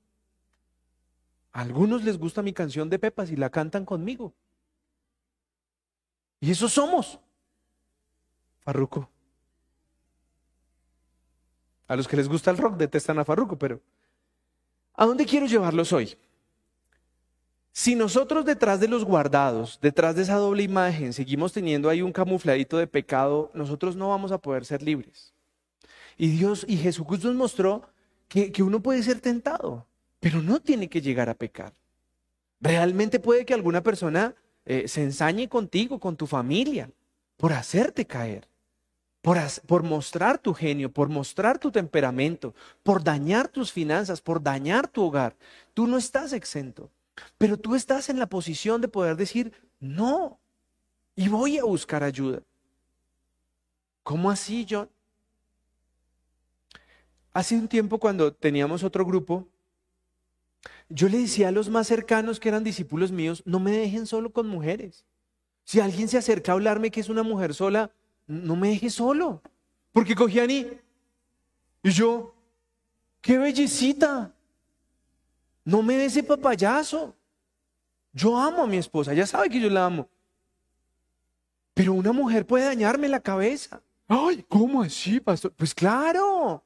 A 1.52 1.62
algunos 1.62 2.04
les 2.04 2.18
gusta 2.18 2.42
mi 2.42 2.52
canción 2.52 2.88
de 2.88 2.98
Pepas 2.98 3.30
y 3.30 3.36
la 3.36 3.50
cantan 3.50 3.84
conmigo. 3.84 4.34
Y 6.38 6.50
eso 6.50 6.68
somos. 6.68 7.18
Farruco. 8.60 9.10
A 11.88 11.96
los 11.96 12.06
que 12.06 12.16
les 12.16 12.28
gusta 12.28 12.50
el 12.50 12.58
rock 12.58 12.76
detestan 12.76 13.18
a 13.18 13.24
Farruko, 13.24 13.58
pero 13.58 13.80
¿a 14.94 15.06
dónde 15.06 15.24
quiero 15.24 15.46
llevarlos 15.46 15.92
hoy? 15.92 16.16
Si 17.72 17.94
nosotros 17.94 18.44
detrás 18.44 18.80
de 18.80 18.88
los 18.88 19.04
guardados, 19.04 19.78
detrás 19.82 20.16
de 20.16 20.22
esa 20.22 20.36
doble 20.36 20.62
imagen, 20.62 21.12
seguimos 21.12 21.52
teniendo 21.52 21.88
ahí 21.88 22.00
un 22.00 22.12
camufladito 22.12 22.78
de 22.78 22.86
pecado, 22.86 23.50
nosotros 23.54 23.96
no 23.96 24.08
vamos 24.08 24.32
a 24.32 24.38
poder 24.38 24.64
ser 24.64 24.82
libres. 24.82 25.35
Y 26.16 26.28
Dios 26.28 26.64
y 26.68 26.76
Jesús 26.76 27.06
nos 27.24 27.34
mostró 27.34 27.88
que, 28.28 28.62
uno 28.62 28.80
puede 28.80 29.02
ser 29.02 29.20
tentado, 29.20 29.86
pero 30.20 30.42
no 30.42 30.60
tiene 30.60 30.88
que 30.88 31.00
llegar 31.00 31.28
a 31.28 31.34
pecar. 31.34 31.72
Realmente 32.60 33.20
puede 33.20 33.44
que 33.44 33.54
alguna 33.54 33.82
persona 33.82 34.34
eh, 34.64 34.88
se 34.88 35.02
ensañe 35.02 35.48
contigo, 35.48 36.00
con 36.00 36.16
tu 36.16 36.26
familia, 36.26 36.90
por 37.36 37.52
hacerte 37.52 38.06
caer 38.06 38.48
por, 39.66 39.82
mostrar 39.82 40.38
tu 40.38 40.54
genio, 40.54 40.92
por 40.92 41.08
mostrar 41.08 41.58
tu 41.58 41.72
temperamento, 41.72 42.54
por 42.84 43.02
dañar 43.02 43.48
tus 43.48 43.72
finanzas, 43.72 44.20
por 44.20 44.40
dañar 44.40 44.86
tu 44.86 45.02
hogar. 45.02 45.36
Tú 45.74 45.88
no 45.88 45.96
estás 45.96 46.32
exento, 46.32 46.92
pero 47.36 47.56
tú 47.56 47.74
estás 47.74 48.08
en 48.08 48.20
la 48.20 48.28
posición 48.28 48.80
de 48.80 48.86
poder 48.86 49.16
decir, 49.16 49.52
no, 49.80 50.38
y 51.16 51.26
voy 51.26 51.58
a 51.58 51.64
buscar 51.64 52.04
ayuda. 52.04 52.40
¿Cómo 54.04 54.30
así, 54.30 54.64
John? 54.68 54.88
Hace 57.36 57.54
un 57.54 57.68
tiempo 57.68 57.98
cuando 57.98 58.32
teníamos 58.32 58.82
otro 58.82 59.04
grupo, 59.04 59.46
yo 60.88 61.06
le 61.06 61.18
decía 61.18 61.48
a 61.48 61.52
los 61.52 61.68
más 61.68 61.86
cercanos 61.86 62.40
que 62.40 62.48
eran 62.48 62.64
discípulos 62.64 63.12
míos, 63.12 63.42
no 63.44 63.60
me 63.60 63.72
dejen 63.72 64.06
solo 64.06 64.32
con 64.32 64.48
mujeres. 64.48 65.04
Si 65.62 65.78
alguien 65.78 66.08
se 66.08 66.16
acerca 66.16 66.52
a 66.52 66.54
hablarme 66.54 66.90
que 66.90 67.00
es 67.00 67.10
una 67.10 67.22
mujer 67.22 67.52
sola, 67.52 67.90
no 68.26 68.56
me 68.56 68.70
dejes 68.70 68.94
solo. 68.94 69.42
Porque 69.92 70.14
cogí 70.14 70.40
a 70.40 70.44
Ani 70.44 70.66
y 71.82 71.90
yo, 71.90 72.34
qué 73.20 73.36
bellecita. 73.36 74.34
No 75.62 75.82
me 75.82 75.98
dé 75.98 76.06
ese 76.06 76.22
papayazo. 76.22 77.14
Yo 78.14 78.38
amo 78.38 78.62
a 78.62 78.66
mi 78.66 78.78
esposa, 78.78 79.12
ya 79.12 79.26
sabe 79.26 79.50
que 79.50 79.60
yo 79.60 79.68
la 79.68 79.84
amo. 79.84 80.08
Pero 81.74 81.92
una 81.92 82.12
mujer 82.12 82.46
puede 82.46 82.64
dañarme 82.64 83.08
la 83.08 83.20
cabeza. 83.20 83.82
Ay, 84.08 84.42
¿cómo 84.48 84.80
así, 84.80 85.20
pastor? 85.20 85.52
Pues 85.52 85.74
claro, 85.74 86.64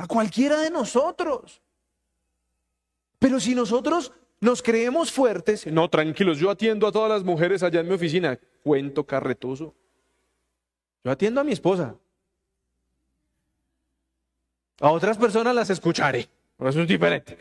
a 0.00 0.06
cualquiera 0.06 0.58
de 0.60 0.70
nosotros. 0.70 1.60
Pero 3.18 3.38
si 3.38 3.54
nosotros 3.54 4.10
nos 4.40 4.62
creemos 4.62 5.12
fuertes, 5.12 5.66
no, 5.66 5.90
tranquilos, 5.90 6.38
yo 6.38 6.48
atiendo 6.48 6.86
a 6.86 6.92
todas 6.92 7.10
las 7.10 7.22
mujeres 7.22 7.62
allá 7.62 7.80
en 7.80 7.88
mi 7.88 7.94
oficina. 7.94 8.38
Cuento 8.62 9.04
carretoso. 9.04 9.74
Yo 11.04 11.10
atiendo 11.10 11.42
a 11.42 11.44
mi 11.44 11.52
esposa. 11.52 11.94
A 14.80 14.90
otras 14.90 15.18
personas 15.18 15.54
las 15.54 15.68
escucharé. 15.68 16.30
Eso 16.58 16.80
es 16.80 16.88
diferente. 16.88 17.36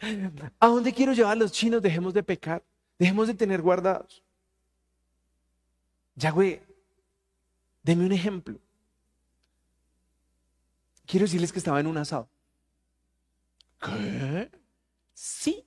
¿A 0.58 0.66
dónde 0.66 0.94
quiero 0.94 1.12
llevar 1.12 1.32
a 1.32 1.40
los 1.40 1.52
chinos? 1.52 1.82
Dejemos 1.82 2.14
de 2.14 2.22
pecar. 2.22 2.62
Dejemos 2.98 3.28
de 3.28 3.34
tener 3.34 3.60
guardados. 3.60 4.22
Yahweh, 6.14 6.62
deme 7.82 8.06
un 8.06 8.12
ejemplo. 8.12 8.58
Quiero 11.10 11.24
decirles 11.24 11.50
que 11.50 11.58
estaba 11.58 11.80
en 11.80 11.88
un 11.88 11.98
asado. 11.98 12.28
¿Qué? 13.80 14.48
Sí. 15.12 15.66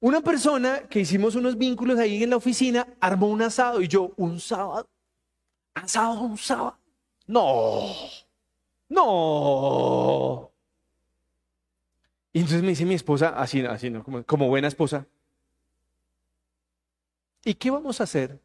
Una 0.00 0.20
persona 0.22 0.88
que 0.88 0.98
hicimos 0.98 1.36
unos 1.36 1.56
vínculos 1.56 1.96
ahí 2.00 2.24
en 2.24 2.30
la 2.30 2.36
oficina 2.36 2.88
armó 3.00 3.28
un 3.28 3.42
asado 3.42 3.80
y 3.80 3.86
yo, 3.86 4.12
un 4.16 4.40
sábado, 4.40 4.88
asado 5.74 6.20
un 6.22 6.36
sábado. 6.36 6.78
No, 7.28 7.94
no. 8.88 10.50
Y 12.32 12.40
entonces 12.40 12.62
me 12.62 12.70
dice 12.70 12.84
mi 12.84 12.94
esposa, 12.94 13.28
así, 13.40 13.64
así, 13.64 13.88
¿no? 13.88 14.02
como, 14.02 14.24
como 14.24 14.48
buena 14.48 14.66
esposa. 14.66 15.06
¿y 17.44 17.54
qué 17.54 17.70
vamos 17.70 18.00
a 18.00 18.04
hacer? 18.04 18.40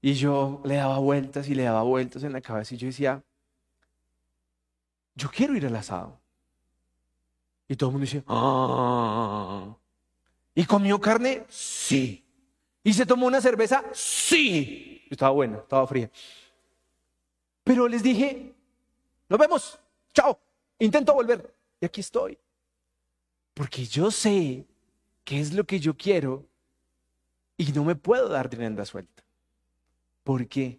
Y 0.00 0.12
yo 0.14 0.62
le 0.64 0.76
daba 0.76 0.98
vueltas 0.98 1.48
y 1.48 1.56
le 1.56 1.64
daba 1.64 1.82
vueltas 1.82 2.22
en 2.22 2.32
la 2.32 2.40
cabeza 2.40 2.74
y 2.74 2.78
yo 2.78 2.86
decía, 2.86 3.24
yo 5.18 5.28
quiero 5.28 5.56
ir 5.56 5.66
al 5.66 5.74
asado. 5.74 6.20
Y 7.66 7.74
todo 7.74 7.90
el 7.90 7.92
mundo 7.94 8.04
dice, 8.04 8.22
ah. 8.28 9.76
¿Y 10.54 10.64
comió 10.64 11.00
carne? 11.00 11.44
Sí. 11.48 12.24
¿Y 12.84 12.92
se 12.92 13.04
tomó 13.04 13.26
una 13.26 13.40
cerveza? 13.40 13.84
Sí. 13.92 15.04
Estaba 15.10 15.32
buena, 15.32 15.58
estaba 15.58 15.86
fría. 15.86 16.10
Pero 17.64 17.88
les 17.88 18.02
dije, 18.02 18.54
nos 19.28 19.38
vemos, 19.38 19.78
chao, 20.14 20.38
intento 20.78 21.12
volver. 21.12 21.54
Y 21.80 21.86
aquí 21.86 22.00
estoy. 22.00 22.38
Porque 23.54 23.84
yo 23.84 24.10
sé 24.10 24.66
qué 25.24 25.40
es 25.40 25.52
lo 25.52 25.64
que 25.64 25.80
yo 25.80 25.96
quiero 25.96 26.46
y 27.56 27.72
no 27.72 27.84
me 27.84 27.96
puedo 27.96 28.28
dar 28.28 28.48
rienda 28.50 28.84
suelta. 28.84 29.24
¿Por 30.22 30.46
qué? 30.46 30.78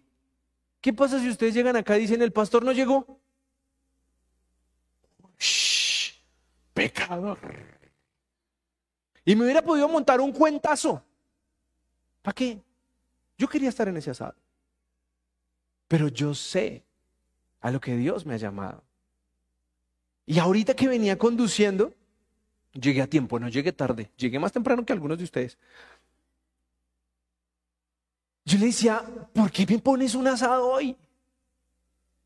¿Qué 0.80 0.94
pasa 0.94 1.20
si 1.20 1.28
ustedes 1.28 1.52
llegan 1.52 1.76
acá 1.76 1.98
y 1.98 2.00
dicen, 2.00 2.22
el 2.22 2.32
pastor 2.32 2.64
no 2.64 2.72
llegó? 2.72 3.19
Shh, 5.40 6.12
pecador. 6.74 7.38
Y 9.24 9.34
me 9.34 9.44
hubiera 9.44 9.62
podido 9.62 9.88
montar 9.88 10.20
un 10.20 10.32
cuentazo. 10.32 11.02
¿Para 12.22 12.34
qué? 12.34 12.60
Yo 13.38 13.48
quería 13.48 13.70
estar 13.70 13.88
en 13.88 13.96
ese 13.96 14.10
asado. 14.10 14.34
Pero 15.88 16.08
yo 16.08 16.34
sé 16.34 16.84
a 17.60 17.70
lo 17.70 17.80
que 17.80 17.96
Dios 17.96 18.26
me 18.26 18.34
ha 18.34 18.36
llamado. 18.36 18.84
Y 20.26 20.38
ahorita 20.38 20.74
que 20.74 20.86
venía 20.86 21.18
conduciendo, 21.18 21.94
llegué 22.72 23.02
a 23.02 23.08
tiempo, 23.08 23.40
no 23.40 23.48
llegué 23.48 23.72
tarde, 23.72 24.10
llegué 24.16 24.38
más 24.38 24.52
temprano 24.52 24.84
que 24.84 24.92
algunos 24.92 25.18
de 25.18 25.24
ustedes. 25.24 25.58
Yo 28.44 28.58
le 28.58 28.66
decía, 28.66 29.04
¿por 29.32 29.50
qué 29.50 29.66
me 29.66 29.78
pones 29.78 30.14
un 30.14 30.28
asado 30.28 30.68
hoy? 30.68 30.96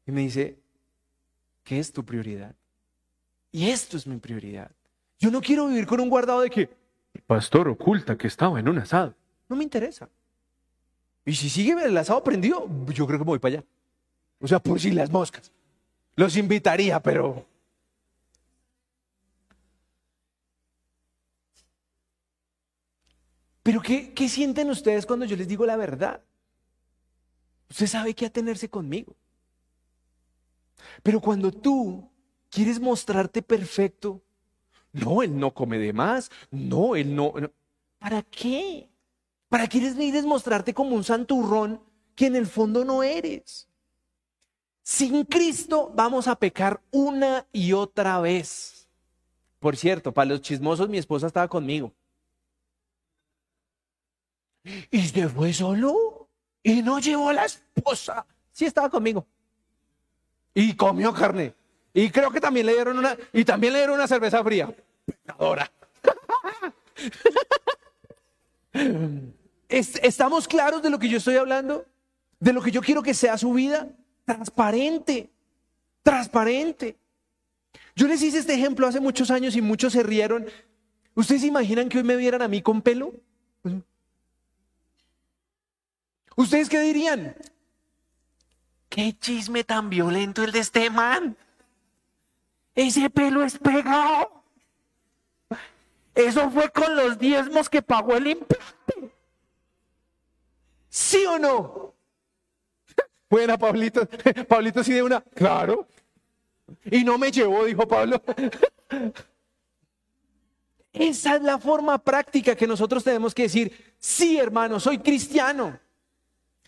Y 0.06 0.12
me 0.12 0.22
dice, 0.22 0.58
¿qué 1.62 1.78
es 1.78 1.92
tu 1.92 2.04
prioridad? 2.04 2.54
Y 3.54 3.70
esto 3.70 3.96
es 3.96 4.04
mi 4.04 4.16
prioridad. 4.16 4.68
Yo 5.20 5.30
no 5.30 5.40
quiero 5.40 5.68
vivir 5.68 5.86
con 5.86 6.00
un 6.00 6.10
guardado 6.10 6.40
de 6.40 6.50
que 6.50 6.62
el 7.14 7.22
pastor 7.22 7.68
oculta 7.68 8.18
que 8.18 8.26
estaba 8.26 8.58
en 8.58 8.68
un 8.68 8.78
asado. 8.78 9.14
No 9.48 9.54
me 9.54 9.62
interesa. 9.62 10.10
Y 11.24 11.36
si 11.36 11.48
sigue 11.48 11.72
el 11.84 11.96
asado 11.96 12.24
prendido, 12.24 12.68
yo 12.88 13.06
creo 13.06 13.16
que 13.16 13.24
me 13.24 13.28
voy 13.28 13.38
para 13.38 13.58
allá. 13.58 13.64
O 14.40 14.48
sea, 14.48 14.58
por 14.58 14.80
si 14.80 14.90
las 14.90 15.08
moscas. 15.08 15.52
Los 16.16 16.36
invitaría, 16.36 17.00
pero... 17.00 17.46
Pero 23.62 23.80
¿qué, 23.80 24.12
¿qué 24.12 24.28
sienten 24.28 24.68
ustedes 24.68 25.06
cuando 25.06 25.26
yo 25.26 25.36
les 25.36 25.46
digo 25.46 25.64
la 25.64 25.76
verdad? 25.76 26.20
Usted 27.70 27.86
sabe 27.86 28.14
qué 28.14 28.26
atenerse 28.26 28.68
conmigo. 28.68 29.14
Pero 31.04 31.20
cuando 31.20 31.52
tú 31.52 32.10
quieres 32.54 32.80
mostrarte 32.80 33.42
perfecto, 33.42 34.22
no, 34.92 35.22
él 35.22 35.36
no 35.36 35.52
come 35.52 35.78
de 35.78 35.92
más, 35.92 36.30
no, 36.52 36.94
él 36.94 37.14
no. 37.14 37.34
¿Para 37.98 38.22
qué? 38.22 38.88
¿Para 39.48 39.66
qué 39.66 39.80
quieres 39.80 40.24
mostrarte 40.24 40.72
como 40.72 40.94
un 40.94 41.02
santurrón 41.02 41.82
que 42.14 42.26
en 42.26 42.36
el 42.36 42.46
fondo 42.46 42.84
no 42.84 43.02
eres? 43.02 43.68
Sin 44.84 45.24
Cristo 45.24 45.90
vamos 45.94 46.28
a 46.28 46.36
pecar 46.36 46.80
una 46.92 47.46
y 47.52 47.72
otra 47.72 48.20
vez. 48.20 48.88
Por 49.58 49.76
cierto, 49.76 50.12
para 50.12 50.26
los 50.26 50.42
chismosos, 50.42 50.88
mi 50.88 50.98
esposa 50.98 51.26
estaba 51.26 51.48
conmigo. 51.48 51.92
Y 54.90 55.02
se 55.08 55.28
fue 55.28 55.52
solo 55.52 56.28
y 56.62 56.82
no 56.82 57.00
llevó 57.00 57.30
a 57.30 57.34
la 57.34 57.44
esposa. 57.46 58.26
Sí 58.52 58.64
estaba 58.64 58.88
conmigo. 58.88 59.26
Y 60.54 60.74
comió 60.74 61.12
carne. 61.12 61.54
Y 61.94 62.10
creo 62.10 62.32
que 62.32 62.40
también 62.40 62.66
le 62.66 62.74
dieron 62.74 62.98
una, 62.98 63.16
y 63.32 63.44
también 63.44 63.72
le 63.72 63.78
dieron 63.78 63.94
una 63.94 64.08
cerveza 64.08 64.42
fría. 64.42 64.74
Pecadora. 65.06 65.70
¿Estamos 69.68 70.48
claros 70.48 70.82
de 70.82 70.90
lo 70.90 70.98
que 70.98 71.08
yo 71.08 71.18
estoy 71.18 71.36
hablando? 71.36 71.86
¿De 72.40 72.52
lo 72.52 72.60
que 72.60 72.72
yo 72.72 72.82
quiero 72.82 73.02
que 73.02 73.14
sea 73.14 73.38
su 73.38 73.52
vida? 73.52 73.88
Transparente. 74.24 75.30
Transparente. 76.02 76.96
Yo 77.94 78.08
les 78.08 78.20
hice 78.22 78.38
este 78.38 78.54
ejemplo 78.54 78.88
hace 78.88 78.98
muchos 78.98 79.30
años 79.30 79.54
y 79.54 79.62
muchos 79.62 79.92
se 79.92 80.02
rieron. 80.02 80.46
¿Ustedes 81.14 81.42
se 81.42 81.46
imaginan 81.46 81.88
que 81.88 81.98
hoy 81.98 82.04
me 82.04 82.16
vieran 82.16 82.42
a 82.42 82.48
mí 82.48 82.60
con 82.60 82.82
pelo? 82.82 83.12
¿Ustedes 86.34 86.68
qué 86.68 86.80
dirían? 86.80 87.36
¿Qué 88.88 89.16
chisme 89.16 89.62
tan 89.62 89.90
violento 89.90 90.42
el 90.42 90.50
de 90.50 90.58
este 90.58 90.90
man? 90.90 91.36
Ese 92.74 93.08
pelo 93.10 93.42
es 93.42 93.58
pegado. 93.58 94.44
Eso 96.14 96.50
fue 96.50 96.70
con 96.70 96.94
los 96.94 97.18
diezmos 97.18 97.68
que 97.68 97.82
pagó 97.82 98.16
el 98.16 98.28
implante. 98.28 99.14
¿Sí 100.88 101.24
o 101.26 101.38
no? 101.38 101.94
Buena, 103.28 103.58
Pablito. 103.58 104.08
Pablito 104.48 104.84
sí 104.84 104.92
de 104.92 105.02
una. 105.02 105.20
Claro. 105.20 105.88
Y 106.84 107.02
no 107.04 107.18
me 107.18 107.30
llevó, 107.30 107.64
dijo 107.64 107.86
Pablo. 107.86 108.22
Esa 110.92 111.34
es 111.34 111.42
la 111.42 111.58
forma 111.58 111.98
práctica 111.98 112.54
que 112.54 112.68
nosotros 112.68 113.02
tenemos 113.02 113.34
que 113.34 113.42
decir, 113.42 113.94
sí, 113.98 114.38
hermano, 114.38 114.78
soy 114.78 114.98
cristiano. 114.98 115.78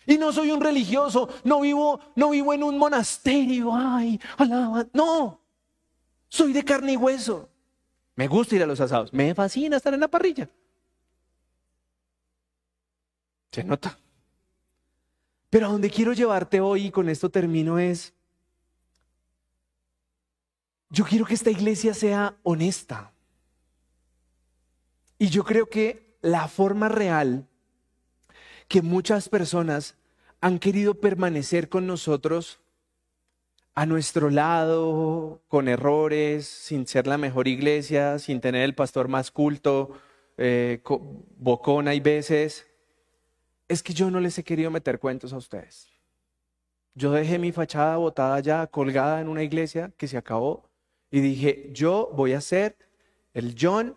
Y 0.05 0.17
no 0.17 0.33
soy 0.33 0.51
un 0.51 0.59
religioso, 0.59 1.29
no 1.45 1.61
vivo, 1.61 1.99
no 2.15 2.31
vivo 2.31 2.53
en 2.53 2.63
un 2.63 2.77
monasterio, 2.77 3.73
ay, 3.73 4.19
alaba. 4.37 4.85
No, 4.93 5.41
soy 6.29 6.53
de 6.53 6.63
carne 6.63 6.93
y 6.93 6.97
hueso. 6.97 7.49
Me 8.15 8.27
gusta 8.27 8.55
ir 8.55 8.63
a 8.63 8.65
los 8.65 8.79
asados, 8.79 9.13
me 9.13 9.33
fascina 9.35 9.77
estar 9.77 9.93
en 9.93 9.99
la 9.99 10.07
parrilla. 10.07 10.49
Se 13.51 13.63
nota. 13.63 13.97
Pero 15.49 15.67
a 15.67 15.69
donde 15.69 15.89
quiero 15.89 16.13
llevarte 16.13 16.59
hoy, 16.59 16.87
y 16.87 16.91
con 16.91 17.09
esto 17.09 17.29
termino, 17.29 17.79
es, 17.79 18.13
yo 20.89 21.05
quiero 21.05 21.25
que 21.25 21.33
esta 21.33 21.51
iglesia 21.51 21.93
sea 21.93 22.35
honesta. 22.43 23.13
Y 25.19 25.29
yo 25.29 25.43
creo 25.43 25.67
que 25.67 26.17
la 26.21 26.47
forma 26.47 26.89
real 26.89 27.47
que 28.67 28.81
muchas 28.81 29.29
personas 29.29 29.95
han 30.41 30.59
querido 30.59 30.95
permanecer 30.95 31.69
con 31.69 31.87
nosotros 31.87 32.59
a 33.77 33.85
nuestro 33.85 34.31
lado, 34.31 35.43
con 35.47 35.67
errores, 35.67 36.47
sin 36.47 36.87
ser 36.87 37.05
la 37.05 37.19
mejor 37.19 37.47
iglesia, 37.47 38.17
sin 38.17 38.41
tener 38.41 38.63
el 38.63 38.73
pastor 38.73 39.07
más 39.07 39.29
culto, 39.29 39.91
eh, 40.35 40.81
bocón 41.37 41.87
hay 41.87 41.99
veces, 41.99 42.65
es 43.67 43.83
que 43.83 43.93
yo 43.93 44.09
no 44.09 44.19
les 44.19 44.35
he 44.39 44.43
querido 44.43 44.71
meter 44.71 44.97
cuentos 44.97 45.31
a 45.31 45.37
ustedes. 45.37 45.91
Yo 46.95 47.11
dejé 47.11 47.37
mi 47.37 47.51
fachada 47.51 47.97
botada 47.97 48.39
ya, 48.39 48.65
colgada 48.65 49.21
en 49.21 49.27
una 49.27 49.43
iglesia 49.43 49.93
que 49.95 50.07
se 50.07 50.17
acabó, 50.17 50.67
y 51.11 51.19
dije, 51.19 51.69
yo 51.71 52.09
voy 52.15 52.33
a 52.33 52.41
ser 52.41 52.77
el 53.35 53.53
John 53.61 53.95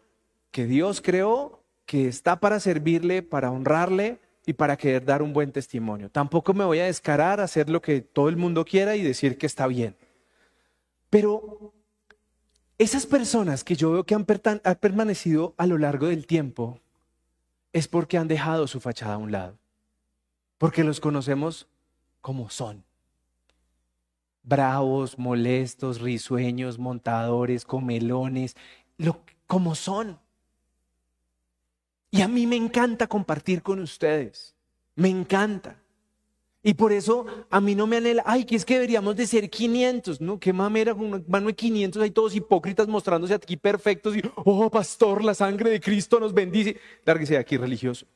que 0.51 0.67
Dios 0.67 1.01
creó, 1.01 1.65
que 1.87 2.07
está 2.07 2.39
para 2.39 2.61
servirle, 2.61 3.23
para 3.23 3.51
honrarle, 3.51 4.21
y 4.47 4.53
para 4.53 4.77
querer 4.77 5.05
dar 5.05 5.23
un 5.23 5.33
buen 5.33 5.53
testimonio. 5.53 6.11
Tampoco 6.11 6.55
me 6.55 6.65
voy 6.65 6.79
a 6.79 6.87
descarar 6.87 7.41
a 7.41 7.45
hacer 7.45 7.69
lo 7.69 7.81
que 7.83 8.01
todo 8.01 8.29
el 8.29 8.37
mundo 8.37 8.65
quiera 8.65 8.97
y 8.97 9.03
decir 9.03 9.39
que 9.39 9.47
está 9.47 9.67
bien. 9.67 9.97
Pero 11.11 11.75
esas 12.79 13.05
personas 13.05 13.63
que 13.65 13.77
yo 13.77 13.93
veo 13.93 14.05
que 14.05 14.15
han, 14.15 14.25
permanecido 14.25 15.55
a 15.59 15.67
lo 15.67 15.77
largo 15.77 16.07
del 16.07 16.27
tiempo 16.27 16.81
es 17.73 17.89
porque 17.89 18.17
han 18.17 18.29
dejado 18.29 18.67
su 18.67 18.81
fachada 18.81 19.15
a 19.15 19.19
un 19.19 19.33
lado. 19.33 19.59
Porque 20.57 20.85
los 20.85 21.01
conocemos 21.01 21.69
como 22.21 22.49
son. 22.49 22.85
Bravos, 24.43 25.19
molestos, 25.19 26.01
risueños, 26.01 26.79
montadores, 26.79 27.65
comelones, 27.65 28.57
lo, 28.97 29.21
como 29.47 29.75
son. 29.75 30.19
Y 32.11 32.23
a 32.23 32.29
mí 32.29 32.47
me 32.47 32.57
encanta 32.57 33.07
compartir 33.07 33.63
con 33.63 33.81
ustedes. 33.81 34.55
Me 34.97 35.09
encanta. 35.09 35.81
Y 36.63 36.75
por 36.75 36.93
eso 36.93 37.25
a 37.49 37.61
mí 37.61 37.75
no 37.75 37.87
me 37.87 37.97
anhela, 37.97 38.23
ay, 38.27 38.45
que 38.45 38.55
es 38.55 38.67
que 38.67 38.75
deberíamos 38.75 39.17
de 39.17 39.27
ser 39.27 39.49
500, 39.49 40.21
¿no? 40.21 40.39
Qué 40.39 40.53
mamera, 40.53 40.95
con 40.95 41.07
una 41.07 41.23
mano 41.27 41.47
de 41.47 41.55
500, 41.55 42.03
hay 42.03 42.11
todos 42.11 42.35
hipócritas 42.35 42.87
mostrándose 42.87 43.33
aquí 43.33 43.57
perfectos 43.57 44.15
y, 44.15 44.23
oh, 44.37 44.71
pastor, 44.71 45.25
la 45.25 45.33
sangre 45.33 45.71
de 45.71 45.81
Cristo 45.81 46.21
nos 46.21 46.35
bendice. 46.35 46.77
Lárguese 47.05 47.35
de 47.35 47.41
aquí, 47.41 47.57
religioso. 47.57 48.07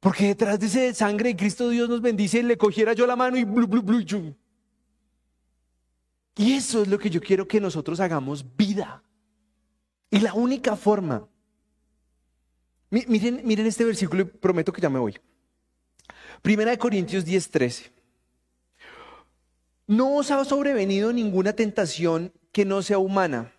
Porque 0.00 0.28
detrás 0.28 0.58
de 0.60 0.66
ese 0.66 0.94
sangre 0.94 1.30
de 1.30 1.36
Cristo 1.36 1.68
Dios 1.68 1.88
nos 1.88 2.00
bendice, 2.00 2.42
le 2.42 2.56
cogiera 2.56 2.94
yo 2.94 3.06
la 3.06 3.16
mano 3.16 3.36
y 3.36 3.44
blu, 3.44 3.66
blu, 3.66 3.82
blu, 3.82 4.00
Y 6.36 6.52
eso 6.52 6.82
es 6.82 6.88
lo 6.88 6.98
que 6.98 7.10
yo 7.10 7.20
quiero 7.20 7.46
que 7.46 7.60
nosotros 7.60 8.00
hagamos 8.00 8.56
vida. 8.56 9.02
Y 10.10 10.20
la 10.20 10.32
única 10.32 10.76
forma 10.76 11.28
Miren, 12.90 13.42
miren 13.44 13.66
este 13.66 13.84
versículo 13.84 14.22
y 14.22 14.24
prometo 14.24 14.72
que 14.72 14.80
ya 14.80 14.88
me 14.88 14.98
voy. 14.98 15.18
Primera 16.42 16.70
de 16.70 16.78
Corintios 16.78 17.24
10, 17.24 17.50
13. 17.50 17.92
No 19.86 20.16
os 20.16 20.30
ha 20.30 20.44
sobrevenido 20.44 21.12
ninguna 21.12 21.52
tentación 21.52 22.32
que 22.52 22.64
no 22.64 22.82
sea 22.82 22.98
humana, 22.98 23.52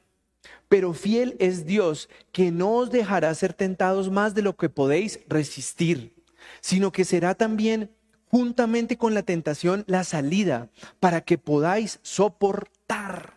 pero 0.68 0.94
fiel 0.94 1.36
es 1.40 1.66
Dios 1.66 2.10
que 2.32 2.52
no 2.52 2.74
os 2.74 2.92
dejará 2.92 3.34
ser 3.34 3.54
tentados 3.54 4.10
más 4.10 4.36
de 4.36 4.42
lo 4.42 4.56
que 4.56 4.70
podéis 4.70 5.20
resistir, 5.28 6.14
sino 6.62 6.92
que 6.92 7.06
será 7.06 7.36
también 7.36 7.92
juntamente 8.30 8.98
con 8.98 9.14
la 9.14 9.24
tentación 9.24 9.84
la 9.88 10.04
salida 10.04 10.70
para 11.00 11.22
que 11.22 11.38
podáis 11.38 12.00
soportar. 12.04 13.34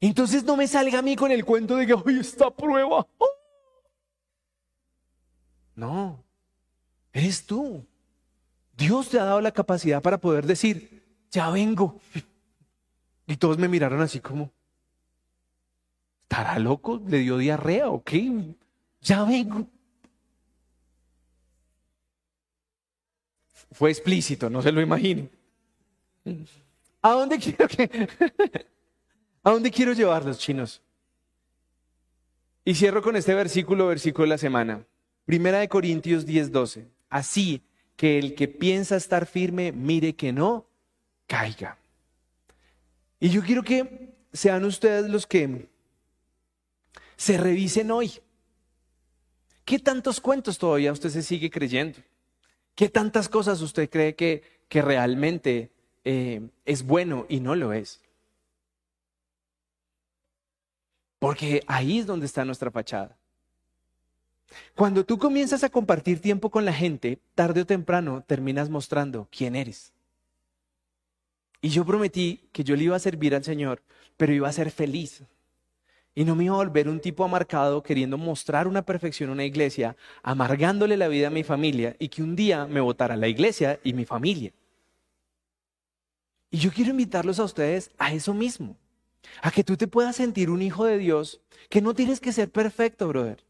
Entonces 0.00 0.44
no 0.44 0.56
me 0.56 0.68
salga 0.68 0.98
a 0.98 1.02
mí 1.02 1.16
con 1.16 1.30
el 1.30 1.44
cuento 1.44 1.76
de 1.76 1.86
que 1.86 1.94
hoy 1.94 2.18
está 2.20 2.50
prueba. 2.50 3.06
No, 5.76 6.24
eres 7.12 7.46
tú. 7.46 7.86
Dios 8.76 9.10
te 9.10 9.20
ha 9.20 9.24
dado 9.24 9.40
la 9.40 9.52
capacidad 9.52 10.02
para 10.02 10.18
poder 10.18 10.46
decir, 10.46 11.04
ya 11.30 11.50
vengo. 11.50 12.00
Y 13.26 13.36
todos 13.36 13.58
me 13.58 13.68
miraron 13.68 14.00
así 14.00 14.20
como, 14.20 14.52
¿estará 16.22 16.58
loco? 16.58 17.00
¿Le 17.06 17.18
dio 17.18 17.38
diarrea 17.38 17.88
o 17.88 18.02
qué? 18.02 18.54
Ya 19.02 19.24
vengo. 19.24 19.66
Fue 23.72 23.90
explícito, 23.90 24.48
no 24.48 24.62
se 24.62 24.72
lo 24.72 24.80
imagino. 24.80 25.28
¿A 27.02 27.10
dónde 27.10 27.38
quiero 27.38 27.68
que... 27.68 28.08
¿A 29.42 29.50
dónde 29.50 29.70
quiero 29.70 29.92
llevar 29.92 30.24
los 30.24 30.38
chinos? 30.38 30.82
Y 32.64 32.74
cierro 32.74 33.00
con 33.00 33.14
este 33.14 33.32
versículo, 33.32 33.86
versículo 33.86 34.24
de 34.24 34.30
la 34.30 34.38
semana. 34.38 34.84
Primera 35.26 35.58
de 35.58 35.68
Corintios 35.68 36.24
10, 36.24 36.52
12. 36.52 36.86
Así 37.10 37.62
que 37.96 38.18
el 38.18 38.34
que 38.36 38.46
piensa 38.46 38.96
estar 38.96 39.26
firme, 39.26 39.72
mire 39.72 40.14
que 40.14 40.32
no 40.32 40.66
caiga. 41.26 41.78
Y 43.18 43.30
yo 43.30 43.42
quiero 43.42 43.62
que 43.62 44.14
sean 44.32 44.64
ustedes 44.64 45.10
los 45.10 45.26
que 45.26 45.68
se 47.16 47.36
revisen 47.38 47.90
hoy. 47.90 48.12
¿Qué 49.64 49.80
tantos 49.80 50.20
cuentos 50.20 50.58
todavía 50.58 50.92
usted 50.92 51.10
se 51.10 51.22
sigue 51.22 51.50
creyendo? 51.50 51.98
¿Qué 52.76 52.88
tantas 52.88 53.28
cosas 53.28 53.60
usted 53.62 53.90
cree 53.90 54.14
que, 54.14 54.44
que 54.68 54.80
realmente 54.80 55.72
eh, 56.04 56.48
es 56.64 56.84
bueno 56.84 57.26
y 57.28 57.40
no 57.40 57.56
lo 57.56 57.72
es? 57.72 58.00
Porque 61.18 61.64
ahí 61.66 61.98
es 61.98 62.06
donde 62.06 62.26
está 62.26 62.44
nuestra 62.44 62.70
fachada. 62.70 63.16
Cuando 64.74 65.04
tú 65.04 65.18
comienzas 65.18 65.64
a 65.64 65.70
compartir 65.70 66.20
tiempo 66.20 66.50
con 66.50 66.64
la 66.64 66.72
gente, 66.72 67.18
tarde 67.34 67.62
o 67.62 67.66
temprano 67.66 68.22
terminas 68.26 68.70
mostrando 68.70 69.28
quién 69.30 69.56
eres. 69.56 69.92
Y 71.60 71.70
yo 71.70 71.84
prometí 71.84 72.48
que 72.52 72.64
yo 72.64 72.76
le 72.76 72.84
iba 72.84 72.96
a 72.96 73.00
servir 73.00 73.34
al 73.34 73.44
Señor, 73.44 73.82
pero 74.16 74.32
iba 74.32 74.48
a 74.48 74.52
ser 74.52 74.70
feliz. 74.70 75.24
Y 76.14 76.24
no 76.24 76.34
me 76.34 76.44
iba 76.44 76.54
a 76.54 76.58
volver 76.58 76.88
un 76.88 77.00
tipo 77.00 77.24
amarcado 77.24 77.82
queriendo 77.82 78.16
mostrar 78.16 78.68
una 78.68 78.82
perfección 78.82 79.30
a 79.30 79.32
una 79.32 79.44
iglesia, 79.44 79.96
amargándole 80.22 80.96
la 80.96 81.08
vida 81.08 81.26
a 81.26 81.30
mi 81.30 81.44
familia 81.44 81.96
y 81.98 82.08
que 82.08 82.22
un 82.22 82.36
día 82.36 82.66
me 82.66 82.80
votara 82.80 83.16
la 83.16 83.28
iglesia 83.28 83.80
y 83.82 83.92
mi 83.92 84.04
familia. 84.04 84.52
Y 86.50 86.58
yo 86.58 86.70
quiero 86.72 86.90
invitarlos 86.90 87.38
a 87.38 87.44
ustedes 87.44 87.90
a 87.98 88.12
eso 88.12 88.32
mismo, 88.32 88.76
a 89.42 89.50
que 89.50 89.64
tú 89.64 89.76
te 89.76 89.88
puedas 89.88 90.16
sentir 90.16 90.48
un 90.48 90.62
hijo 90.62 90.84
de 90.84 90.96
Dios, 90.96 91.40
que 91.68 91.82
no 91.82 91.94
tienes 91.94 92.20
que 92.20 92.32
ser 92.32 92.50
perfecto, 92.50 93.08
brother. 93.08 93.45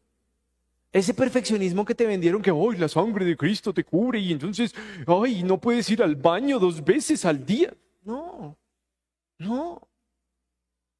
Ese 0.91 1.13
perfeccionismo 1.13 1.85
que 1.85 1.95
te 1.95 2.05
vendieron 2.05 2.41
que 2.41 2.51
hoy 2.51 2.77
la 2.77 2.87
sangre 2.87 3.25
de 3.25 3.35
Cristo 3.35 3.73
te 3.73 3.83
cubre 3.83 4.19
y 4.19 4.31
entonces, 4.31 4.73
ay, 5.05 5.43
no 5.43 5.59
puedes 5.59 5.89
ir 5.89 6.01
al 6.01 6.15
baño 6.15 6.59
dos 6.59 6.83
veces 6.83 7.25
al 7.25 7.45
día. 7.45 7.73
No, 8.03 8.57
no. 9.37 9.81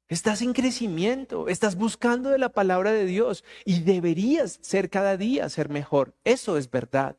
Estás 0.08 0.40
en 0.42 0.52
crecimiento, 0.52 1.48
estás 1.48 1.76
buscando 1.76 2.30
de 2.30 2.38
la 2.38 2.48
palabra 2.50 2.92
de 2.92 3.04
Dios 3.04 3.44
y 3.64 3.80
deberías 3.80 4.58
ser 4.62 4.88
cada 4.88 5.16
día 5.16 5.48
ser 5.48 5.68
mejor. 5.68 6.14
Eso 6.24 6.56
es 6.56 6.70
verdad. 6.70 7.16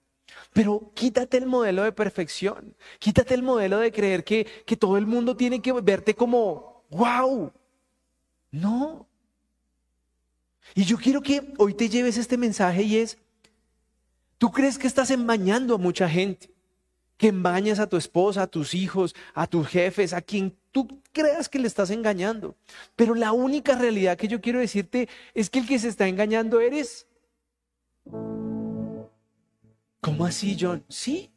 Pero 0.53 0.91
quítate 0.95 1.37
el 1.37 1.47
modelo 1.47 1.83
de 1.83 1.91
perfección, 1.91 2.75
quítate 2.99 3.33
el 3.33 3.43
modelo 3.43 3.79
de 3.79 3.91
creer 3.91 4.23
que, 4.23 4.45
que 4.65 4.77
todo 4.77 4.97
el 4.97 5.07
mundo 5.07 5.35
tiene 5.35 5.61
que 5.61 5.71
verte 5.73 6.13
como, 6.13 6.85
wow. 6.91 7.51
No. 8.51 9.08
Y 10.75 10.83
yo 10.83 10.97
quiero 10.97 11.21
que 11.21 11.53
hoy 11.57 11.73
te 11.73 11.89
lleves 11.89 12.17
este 12.17 12.37
mensaje 12.37 12.83
y 12.83 12.97
es, 12.97 13.17
tú 14.37 14.51
crees 14.51 14.77
que 14.77 14.87
estás 14.87 15.11
embañando 15.11 15.75
a 15.75 15.77
mucha 15.77 16.07
gente 16.07 16.49
que 17.19 17.27
embañas 17.27 17.79
a 17.79 17.87
tu 17.87 17.97
esposa, 17.97 18.43
a 18.43 18.47
tus 18.47 18.73
hijos, 18.73 19.13
a 19.33 19.45
tus 19.45 19.67
jefes, 19.67 20.13
a 20.13 20.21
quien 20.21 20.55
tú 20.71 21.01
creas 21.11 21.49
que 21.49 21.59
le 21.59 21.67
estás 21.67 21.89
engañando. 21.89 22.55
Pero 22.95 23.13
la 23.13 23.33
única 23.33 23.77
realidad 23.77 24.17
que 24.17 24.29
yo 24.29 24.39
quiero 24.39 24.59
decirte 24.59 25.09
es 25.33 25.49
que 25.49 25.59
el 25.59 25.67
que 25.67 25.79
se 25.79 25.89
está 25.89 26.07
engañando 26.07 26.61
eres. 26.61 27.07
¿Cómo 29.99 30.25
así, 30.25 30.55
John? 30.57 30.85
Sí. 30.87 31.29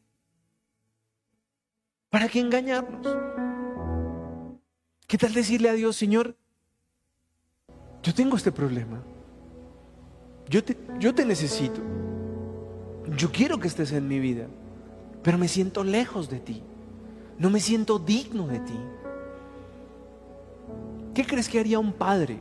¿Para 2.09 2.29
qué 2.29 2.39
engañarnos? 2.39 3.05
¿Qué 5.05 5.17
tal 5.17 5.33
decirle 5.33 5.67
a 5.67 5.73
Dios, 5.73 5.97
Señor, 5.97 6.37
yo 8.01 8.13
tengo 8.13 8.37
este 8.37 8.53
problema? 8.53 9.03
Yo 10.49 10.63
te, 10.63 10.77
yo 10.99 11.13
te 11.13 11.25
necesito. 11.25 11.81
Yo 13.17 13.31
quiero 13.31 13.59
que 13.59 13.67
estés 13.67 13.91
en 13.91 14.07
mi 14.07 14.19
vida 14.19 14.47
pero 15.23 15.37
me 15.37 15.47
siento 15.47 15.83
lejos 15.83 16.29
de 16.29 16.39
ti. 16.39 16.61
No 17.39 17.49
me 17.49 17.59
siento 17.59 17.97
digno 17.97 18.45
de 18.45 18.59
ti. 18.59 18.79
¿Qué 21.15 21.25
crees 21.25 21.47
que 21.47 21.59
haría 21.59 21.79
un 21.79 21.93
padre 21.93 22.39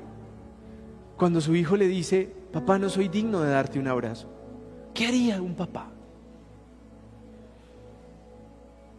cuando 1.17 1.41
su 1.41 1.55
hijo 1.55 1.77
le 1.77 1.87
dice, 1.87 2.31
papá, 2.53 2.79
no 2.79 2.89
soy 2.89 3.09
digno 3.09 3.41
de 3.41 3.51
darte 3.51 3.79
un 3.79 3.87
abrazo? 3.87 4.29
¿Qué 4.93 5.07
haría 5.07 5.41
un 5.41 5.55
papá? 5.55 5.89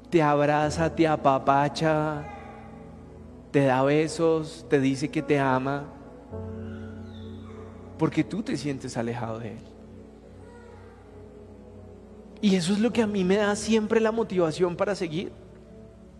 Te 0.09 0.21
abraza, 0.21 0.95
te 0.95 1.07
apapacha, 1.07 2.23
te 3.51 3.65
da 3.65 3.83
besos, 3.83 4.65
te 4.69 4.79
dice 4.79 5.09
que 5.09 5.21
te 5.21 5.39
ama, 5.39 5.85
porque 8.03 8.25
tú 8.25 8.43
te 8.43 8.57
sientes 8.57 8.97
alejado 8.97 9.39
de 9.39 9.53
él. 9.53 9.59
Y 12.41 12.57
eso 12.57 12.73
es 12.73 12.79
lo 12.79 12.91
que 12.91 13.01
a 13.01 13.07
mí 13.07 13.23
me 13.23 13.37
da 13.37 13.55
siempre 13.55 14.01
la 14.01 14.11
motivación 14.11 14.75
para 14.75 14.93
seguir. 14.93 15.31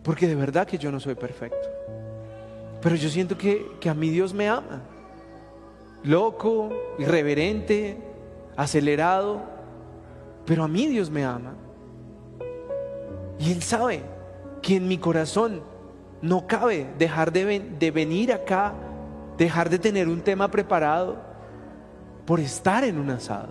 Porque 0.02 0.26
de 0.26 0.36
verdad 0.36 0.66
que 0.66 0.78
yo 0.78 0.94
no 0.94 1.02
soy 1.02 1.16
perfecto. 1.16 1.68
Pero 2.82 2.96
yo 2.96 3.10
siento 3.10 3.38
que, 3.38 3.68
a 3.86 3.94
mí 3.94 4.10
Dios 4.12 4.34
me 4.34 4.48
ama. 4.48 4.82
Loco, 6.06 6.70
irreverente, 7.00 7.98
acelerado. 8.56 9.42
Pero 10.46 10.64
a 10.64 10.70
mí 10.70 10.88
Dios 10.88 11.10
me 11.10 11.26
ama. 11.26 11.54
Y 13.40 13.52
Él 13.52 13.62
sabe 13.62 14.04
que 14.62 14.78
en 14.78 14.88
mi 14.88 15.00
corazón 15.00 15.62
no 16.22 16.48
cabe 16.48 16.88
dejar 16.98 17.34
de, 17.34 17.60
de 17.60 17.92
venir 17.92 18.32
acá, 18.32 18.74
dejar 19.38 19.70
de 19.70 19.80
tener 19.80 20.08
un 20.08 20.22
tema 20.22 20.50
preparado 20.50 21.33
por 22.26 22.40
estar 22.40 22.84
en 22.84 22.98
un 22.98 23.10
asado. 23.10 23.50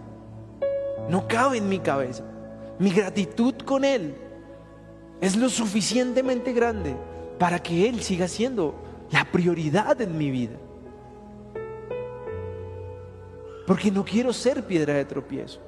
No 1.09 1.27
cabe 1.27 1.59
en 1.59 1.68
mi 1.68 1.79
cabeza. 1.79 2.25
Mi 2.79 2.91
gratitud 2.91 3.55
con 3.64 3.85
Él 3.85 4.14
es 5.20 5.37
lo 5.37 5.49
suficientemente 5.49 6.53
grande 6.53 6.97
para 7.39 7.59
que 7.59 7.89
Él 7.89 8.03
siga 8.03 8.29
siendo 8.29 8.75
la 9.11 9.25
prioridad 9.25 10.01
en 10.01 10.16
mi 10.16 10.31
vida. 10.31 10.57
Porque 13.66 13.91
no 13.91 14.05
quiero 14.05 14.33
ser 14.33 14.66
piedra 14.66 14.95
de 14.95 15.05
tropiezo. 15.05 15.61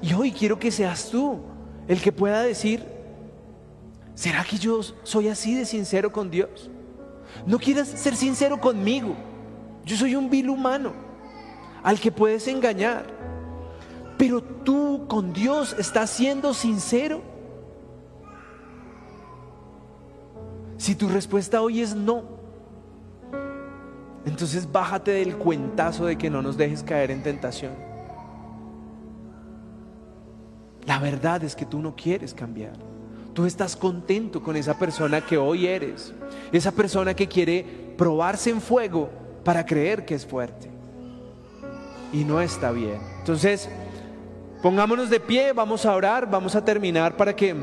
Y 0.00 0.12
hoy 0.12 0.30
quiero 0.30 0.58
que 0.58 0.70
seas 0.70 1.10
tú 1.10 1.40
el 1.88 2.00
que 2.00 2.12
pueda 2.12 2.42
decir, 2.42 2.84
¿será 4.14 4.44
que 4.44 4.58
yo 4.58 4.80
soy 5.02 5.28
así 5.28 5.54
de 5.54 5.64
sincero 5.64 6.12
con 6.12 6.30
Dios? 6.30 6.70
No 7.46 7.58
quieras 7.58 7.88
ser 7.88 8.14
sincero 8.14 8.60
conmigo. 8.60 9.16
Yo 9.84 9.96
soy 9.96 10.14
un 10.14 10.30
vil 10.30 10.50
humano 10.50 11.07
al 11.82 12.00
que 12.00 12.12
puedes 12.12 12.46
engañar. 12.48 13.06
Pero 14.16 14.42
tú 14.42 15.06
con 15.08 15.32
Dios 15.32 15.76
estás 15.78 16.10
siendo 16.10 16.54
sincero. 16.54 17.22
Si 20.76 20.94
tu 20.94 21.08
respuesta 21.08 21.60
hoy 21.60 21.80
es 21.80 21.94
no, 21.94 22.38
entonces 24.24 24.70
bájate 24.70 25.12
del 25.12 25.36
cuentazo 25.36 26.06
de 26.06 26.18
que 26.18 26.30
no 26.30 26.42
nos 26.42 26.56
dejes 26.56 26.82
caer 26.82 27.10
en 27.10 27.22
tentación. 27.22 27.72
La 30.86 30.98
verdad 30.98 31.42
es 31.44 31.54
que 31.56 31.66
tú 31.66 31.80
no 31.80 31.94
quieres 31.96 32.34
cambiar. 32.34 32.74
Tú 33.34 33.46
estás 33.46 33.76
contento 33.76 34.42
con 34.42 34.56
esa 34.56 34.78
persona 34.78 35.20
que 35.20 35.36
hoy 35.36 35.66
eres. 35.66 36.12
Esa 36.50 36.72
persona 36.72 37.14
que 37.14 37.28
quiere 37.28 37.94
probarse 37.96 38.50
en 38.50 38.60
fuego 38.60 39.10
para 39.44 39.64
creer 39.64 40.04
que 40.04 40.14
es 40.14 40.26
fuerte. 40.26 40.77
Y 42.12 42.24
no 42.24 42.40
está 42.40 42.70
bien. 42.70 42.98
Entonces, 43.18 43.68
Pongámonos 44.62 45.08
de 45.08 45.20
pie, 45.20 45.52
vamos 45.52 45.86
a 45.86 45.94
orar, 45.94 46.28
vamos 46.28 46.56
a 46.56 46.64
terminar 46.64 47.16
para 47.16 47.34
que 47.36 47.54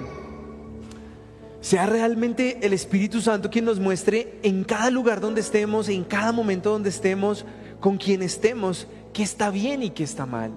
sea 1.59 1.85
realmente 1.85 2.59
el 2.65 2.71
Espíritu 2.71 3.19
Santo 3.19 3.49
quien 3.49 3.65
nos 3.65 3.81
muestre 3.81 4.39
en 4.43 4.63
cada 4.63 4.89
lugar 4.89 5.19
donde 5.19 5.41
estemos, 5.41 5.89
en 5.89 6.05
cada 6.05 6.31
momento 6.31 6.71
donde 6.71 6.89
estemos, 6.89 7.45
con 7.81 7.97
quien 7.97 8.21
estemos, 8.21 8.87
qué 9.11 9.23
está 9.23 9.49
bien 9.49 9.83
y 9.83 9.89
qué 9.89 10.05
está 10.05 10.25
mal. 10.25 10.51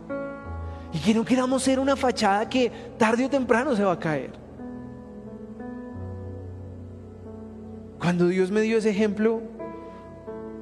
Y 0.93 0.99
que 1.01 1.13
no 1.13 1.25
queramos 1.25 1.65
ser 1.65 1.81
una 1.81 1.97
fachada 1.97 2.49
que 2.49 2.71
tarde 2.97 3.25
o 3.27 3.31
temprano 3.31 3.75
se 3.75 3.83
va 3.83 3.95
a 3.95 3.99
caer. 3.99 4.31
Cuando 7.99 8.29
Dios 8.29 8.53
me 8.53 8.61
dio 8.61 8.79
ese 8.79 8.91
ejemplo 8.91 9.43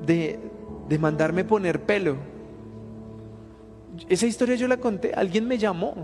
de, 0.06 0.40
de 0.88 0.98
mandarme 0.98 1.44
poner 1.44 1.82
pelo, 1.82 2.16
esa 4.09 4.26
historia 4.26 4.57
yo 4.57 4.68
la 4.68 4.76
conté, 4.76 5.12
alguien 5.14 5.47
me 5.47 5.59
llamó 5.59 5.94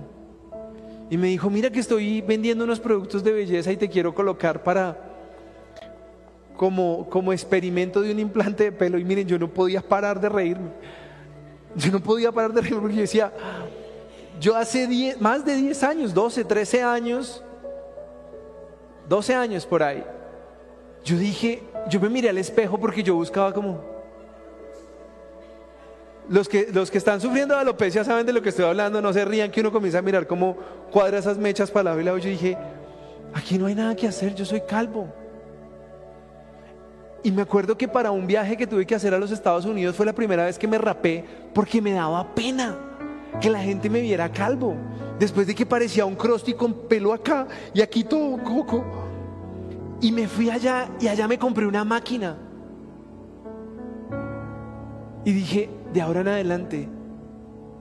y 1.10 1.16
me 1.16 1.28
dijo, 1.28 1.50
mira 1.50 1.70
que 1.70 1.80
estoy 1.80 2.20
vendiendo 2.22 2.64
unos 2.64 2.80
productos 2.80 3.22
de 3.22 3.32
belleza 3.32 3.70
y 3.70 3.76
te 3.76 3.88
quiero 3.88 4.14
colocar 4.14 4.62
para 4.62 4.96
como, 6.56 7.08
como 7.10 7.32
experimento 7.32 8.00
de 8.00 8.12
un 8.12 8.18
implante 8.18 8.64
de 8.64 8.72
pelo. 8.72 8.98
Y 8.98 9.04
miren, 9.04 9.26
yo 9.26 9.38
no 9.38 9.48
podía 9.48 9.82
parar 9.82 10.20
de 10.20 10.28
reírme. 10.28 10.70
Yo 11.74 11.90
no 11.90 12.00
podía 12.00 12.30
parar 12.30 12.52
de 12.52 12.60
reírme 12.60 12.80
porque 12.80 12.96
yo 12.96 13.02
decía, 13.02 13.32
yo 14.40 14.56
hace 14.56 15.16
más 15.20 15.44
de 15.44 15.56
10 15.56 15.82
años, 15.82 16.14
12, 16.14 16.44
13 16.44 16.82
años, 16.82 17.42
12 19.08 19.34
años 19.34 19.66
por 19.66 19.82
ahí, 19.82 20.02
yo 21.04 21.16
dije, 21.18 21.62
yo 21.88 22.00
me 22.00 22.08
miré 22.08 22.28
al 22.28 22.38
espejo 22.38 22.78
porque 22.78 23.02
yo 23.02 23.14
buscaba 23.14 23.52
como, 23.52 23.91
los 26.28 26.48
que, 26.48 26.68
los 26.72 26.90
que 26.90 26.98
están 26.98 27.20
sufriendo 27.20 27.54
de 27.54 27.60
alopecia 27.60 28.04
saben 28.04 28.24
de 28.26 28.32
lo 28.32 28.42
que 28.42 28.50
estoy 28.50 28.64
hablando, 28.64 29.02
no 29.02 29.12
se 29.12 29.24
rían 29.24 29.50
que 29.50 29.60
uno 29.60 29.72
comienza 29.72 29.98
a 29.98 30.02
mirar 30.02 30.26
cómo 30.26 30.56
cuadra 30.90 31.18
esas 31.18 31.38
mechas 31.38 31.70
para 31.70 31.94
la 31.94 32.00
y 32.00 32.04
Yo 32.04 32.30
dije, 32.30 32.56
aquí 33.34 33.58
no 33.58 33.66
hay 33.66 33.74
nada 33.74 33.94
que 33.96 34.06
hacer, 34.06 34.34
yo 34.34 34.44
soy 34.44 34.62
calvo. 34.62 35.08
Y 37.24 37.30
me 37.30 37.42
acuerdo 37.42 37.76
que 37.76 37.86
para 37.86 38.10
un 38.10 38.26
viaje 38.26 38.56
que 38.56 38.66
tuve 38.66 38.84
que 38.84 38.94
hacer 38.94 39.14
a 39.14 39.18
los 39.18 39.30
Estados 39.30 39.64
Unidos 39.64 39.94
fue 39.94 40.04
la 40.04 40.12
primera 40.12 40.44
vez 40.44 40.58
que 40.58 40.66
me 40.66 40.78
rapé 40.78 41.24
porque 41.54 41.80
me 41.80 41.92
daba 41.92 42.34
pena 42.34 42.76
que 43.40 43.48
la 43.48 43.60
gente 43.60 43.88
me 43.88 44.00
viera 44.00 44.30
calvo. 44.30 44.74
Después 45.18 45.46
de 45.46 45.54
que 45.54 45.64
parecía 45.64 46.04
un 46.04 46.16
crusty 46.16 46.54
con 46.54 46.72
pelo 46.88 47.12
acá 47.12 47.46
y 47.72 47.80
aquí 47.80 48.02
todo 48.02 48.42
coco. 48.42 48.84
Y 50.00 50.10
me 50.10 50.26
fui 50.26 50.50
allá 50.50 50.88
y 51.00 51.06
allá 51.06 51.28
me 51.28 51.38
compré 51.38 51.64
una 51.64 51.84
máquina. 51.84 52.36
Y 55.24 55.32
dije, 55.32 55.70
de 55.92 56.00
ahora 56.00 56.20
en 56.20 56.28
adelante, 56.28 56.88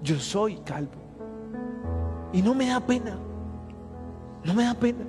yo 0.03 0.19
soy 0.19 0.57
calvo. 0.57 1.01
Y 2.33 2.41
no 2.41 2.53
me 2.53 2.67
da 2.67 2.79
pena. 2.79 3.17
No 4.43 4.53
me 4.53 4.63
da 4.63 4.73
pena. 4.73 5.05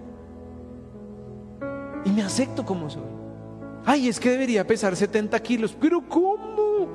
Y 2.05 2.11
me 2.11 2.23
acepto 2.23 2.65
como 2.65 2.91
soy. 2.91 3.03
Ay, 3.85 4.09
es 4.09 4.21
que 4.21 4.31
debería 4.31 4.67
pesar 4.67 4.95
70 4.95 5.39
kilos. 5.41 5.77
Pero 5.81 6.03
¿cómo? 6.09 6.89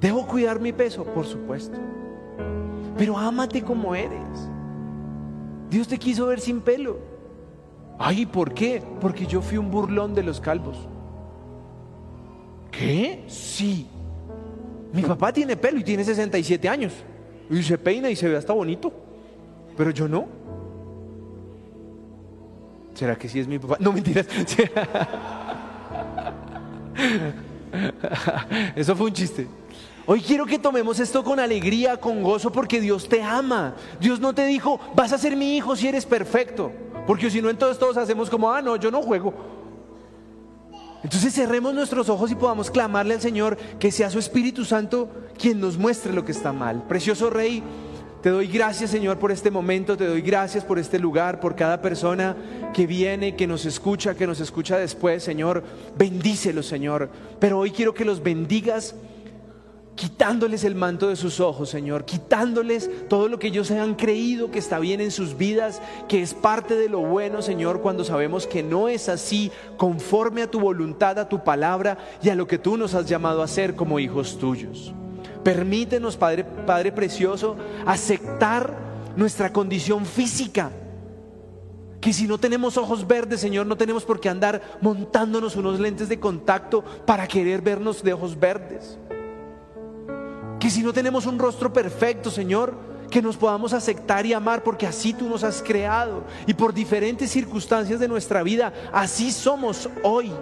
¿Debo 0.00 0.26
cuidar 0.26 0.60
mi 0.60 0.72
peso? 0.72 1.04
Por 1.04 1.26
supuesto. 1.26 1.78
Pero 2.96 3.18
ámate 3.18 3.62
como 3.62 3.94
eres. 3.94 4.48
Dios 5.70 5.88
te 5.88 5.98
quiso 5.98 6.26
ver 6.26 6.40
sin 6.40 6.60
pelo. 6.60 6.98
Ay, 7.98 8.26
¿por 8.26 8.52
qué? 8.54 8.82
Porque 9.00 9.26
yo 9.26 9.40
fui 9.40 9.58
un 9.58 9.70
burlón 9.70 10.14
de 10.14 10.22
los 10.22 10.40
calvos. 10.40 10.88
¿Qué? 12.78 13.24
Sí. 13.28 13.86
Mi 14.92 15.02
papá 15.02 15.32
tiene 15.32 15.56
pelo 15.56 15.78
y 15.78 15.84
tiene 15.84 16.04
67 16.04 16.68
años. 16.68 16.92
Y 17.50 17.62
se 17.62 17.78
peina 17.78 18.10
y 18.10 18.16
se 18.16 18.28
ve 18.28 18.36
hasta 18.36 18.52
bonito. 18.52 18.92
Pero 19.76 19.90
yo 19.90 20.08
no. 20.08 20.26
¿Será 22.94 23.16
que 23.16 23.28
sí 23.28 23.40
es 23.40 23.48
mi 23.48 23.58
papá? 23.58 23.76
No 23.80 23.92
mentiras. 23.92 24.26
Eso 28.76 28.94
fue 28.94 29.06
un 29.06 29.12
chiste. 29.12 29.48
Hoy 30.06 30.20
quiero 30.20 30.46
que 30.46 30.58
tomemos 30.58 31.00
esto 31.00 31.24
con 31.24 31.40
alegría, 31.40 31.96
con 31.96 32.22
gozo, 32.22 32.52
porque 32.52 32.80
Dios 32.80 33.08
te 33.08 33.22
ama. 33.22 33.74
Dios 33.98 34.20
no 34.20 34.34
te 34.34 34.44
dijo, 34.46 34.78
vas 34.94 35.12
a 35.12 35.18
ser 35.18 35.34
mi 35.34 35.56
hijo 35.56 35.74
si 35.74 35.88
eres 35.88 36.04
perfecto. 36.04 36.70
Porque 37.06 37.30
si 37.30 37.40
no, 37.40 37.50
entonces 37.50 37.78
todos 37.78 37.96
hacemos 37.96 38.30
como, 38.30 38.52
ah, 38.52 38.62
no, 38.62 38.76
yo 38.76 38.90
no 38.90 39.02
juego. 39.02 39.34
Entonces 41.04 41.34
cerremos 41.34 41.74
nuestros 41.74 42.08
ojos 42.08 42.30
y 42.30 42.34
podamos 42.34 42.70
clamarle 42.70 43.12
al 43.14 43.20
Señor 43.20 43.58
que 43.78 43.92
sea 43.92 44.08
su 44.08 44.18
Espíritu 44.18 44.64
Santo 44.64 45.10
quien 45.38 45.60
nos 45.60 45.76
muestre 45.76 46.14
lo 46.14 46.24
que 46.24 46.32
está 46.32 46.50
mal. 46.50 46.82
Precioso 46.88 47.28
Rey, 47.28 47.62
te 48.22 48.30
doy 48.30 48.46
gracias 48.46 48.90
Señor 48.90 49.18
por 49.18 49.30
este 49.30 49.50
momento, 49.50 49.98
te 49.98 50.06
doy 50.06 50.22
gracias 50.22 50.64
por 50.64 50.78
este 50.78 50.98
lugar, 50.98 51.40
por 51.40 51.56
cada 51.56 51.82
persona 51.82 52.34
que 52.72 52.86
viene, 52.86 53.36
que 53.36 53.46
nos 53.46 53.66
escucha, 53.66 54.14
que 54.14 54.26
nos 54.26 54.40
escucha 54.40 54.78
después, 54.78 55.22
Señor. 55.22 55.62
Bendícelos, 55.98 56.64
Señor. 56.64 57.10
Pero 57.38 57.58
hoy 57.58 57.70
quiero 57.70 57.92
que 57.92 58.06
los 58.06 58.22
bendigas 58.22 58.94
quitándoles 59.96 60.64
el 60.64 60.74
manto 60.74 61.08
de 61.08 61.16
sus 61.16 61.40
ojos, 61.40 61.68
Señor, 61.68 62.04
quitándoles 62.04 62.90
todo 63.08 63.28
lo 63.28 63.38
que 63.38 63.48
ellos 63.48 63.70
han 63.70 63.94
creído 63.94 64.50
que 64.50 64.58
está 64.58 64.78
bien 64.78 65.00
en 65.00 65.10
sus 65.10 65.36
vidas, 65.36 65.80
que 66.08 66.20
es 66.20 66.34
parte 66.34 66.74
de 66.74 66.88
lo 66.88 67.00
bueno, 67.00 67.42
Señor, 67.42 67.80
cuando 67.80 68.04
sabemos 68.04 68.46
que 68.46 68.62
no 68.62 68.88
es 68.88 69.08
así, 69.08 69.52
conforme 69.76 70.42
a 70.42 70.50
tu 70.50 70.60
voluntad, 70.60 71.18
a 71.18 71.28
tu 71.28 71.44
palabra 71.44 71.98
y 72.22 72.28
a 72.28 72.34
lo 72.34 72.46
que 72.46 72.58
tú 72.58 72.76
nos 72.76 72.94
has 72.94 73.08
llamado 73.08 73.40
a 73.40 73.44
hacer 73.44 73.76
como 73.76 74.00
hijos 74.00 74.38
tuyos. 74.38 74.92
Permítenos, 75.44 76.16
Padre, 76.16 76.44
Padre 76.44 76.90
precioso, 76.90 77.56
aceptar 77.86 78.76
nuestra 79.16 79.52
condición 79.52 80.06
física. 80.06 80.70
Que 82.00 82.12
si 82.12 82.26
no 82.26 82.38
tenemos 82.38 82.76
ojos 82.76 83.06
verdes, 83.06 83.40
Señor, 83.40 83.66
no 83.66 83.76
tenemos 83.76 84.04
por 84.04 84.20
qué 84.20 84.28
andar 84.28 84.60
montándonos 84.80 85.56
unos 85.56 85.80
lentes 85.80 86.08
de 86.08 86.20
contacto 86.20 86.84
para 87.06 87.26
querer 87.26 87.62
vernos 87.62 88.02
de 88.02 88.12
ojos 88.12 88.38
verdes. 88.38 88.98
Que 90.64 90.70
si 90.70 90.82
no 90.82 90.94
tenemos 90.94 91.26
un 91.26 91.38
rostro 91.38 91.70
perfecto, 91.70 92.30
Señor, 92.30 92.72
que 93.10 93.20
nos 93.20 93.36
podamos 93.36 93.74
aceptar 93.74 94.24
y 94.24 94.32
amar 94.32 94.62
porque 94.62 94.86
así 94.86 95.12
tú 95.12 95.28
nos 95.28 95.44
has 95.44 95.60
creado. 95.60 96.24
Y 96.46 96.54
por 96.54 96.72
diferentes 96.72 97.30
circunstancias 97.30 98.00
de 98.00 98.08
nuestra 98.08 98.42
vida, 98.42 98.72
así 98.90 99.30
somos 99.30 99.90
hoy. 100.02 100.32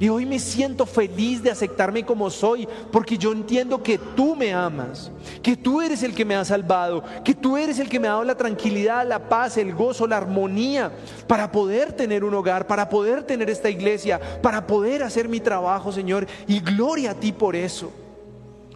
Y 0.00 0.08
hoy 0.08 0.26
me 0.26 0.40
siento 0.40 0.84
feliz 0.84 1.44
de 1.44 1.52
aceptarme 1.52 2.04
como 2.04 2.28
soy, 2.28 2.66
porque 2.90 3.16
yo 3.16 3.30
entiendo 3.30 3.84
que 3.84 3.98
tú 3.98 4.34
me 4.34 4.52
amas, 4.52 5.12
que 5.44 5.56
tú 5.56 5.80
eres 5.80 6.02
el 6.02 6.12
que 6.12 6.24
me 6.24 6.34
ha 6.34 6.44
salvado, 6.44 7.04
que 7.22 7.36
tú 7.36 7.56
eres 7.56 7.78
el 7.78 7.88
que 7.88 8.00
me 8.00 8.08
ha 8.08 8.14
dado 8.14 8.24
la 8.24 8.36
tranquilidad, 8.36 9.06
la 9.06 9.28
paz, 9.28 9.58
el 9.58 9.72
gozo, 9.76 10.08
la 10.08 10.16
armonía, 10.16 10.90
para 11.28 11.52
poder 11.52 11.92
tener 11.92 12.24
un 12.24 12.34
hogar, 12.34 12.66
para 12.66 12.88
poder 12.88 13.22
tener 13.22 13.48
esta 13.48 13.70
iglesia, 13.70 14.20
para 14.42 14.66
poder 14.66 15.04
hacer 15.04 15.28
mi 15.28 15.38
trabajo, 15.38 15.92
Señor. 15.92 16.26
Y 16.48 16.58
gloria 16.58 17.12
a 17.12 17.14
ti 17.14 17.30
por 17.30 17.54
eso. 17.54 17.92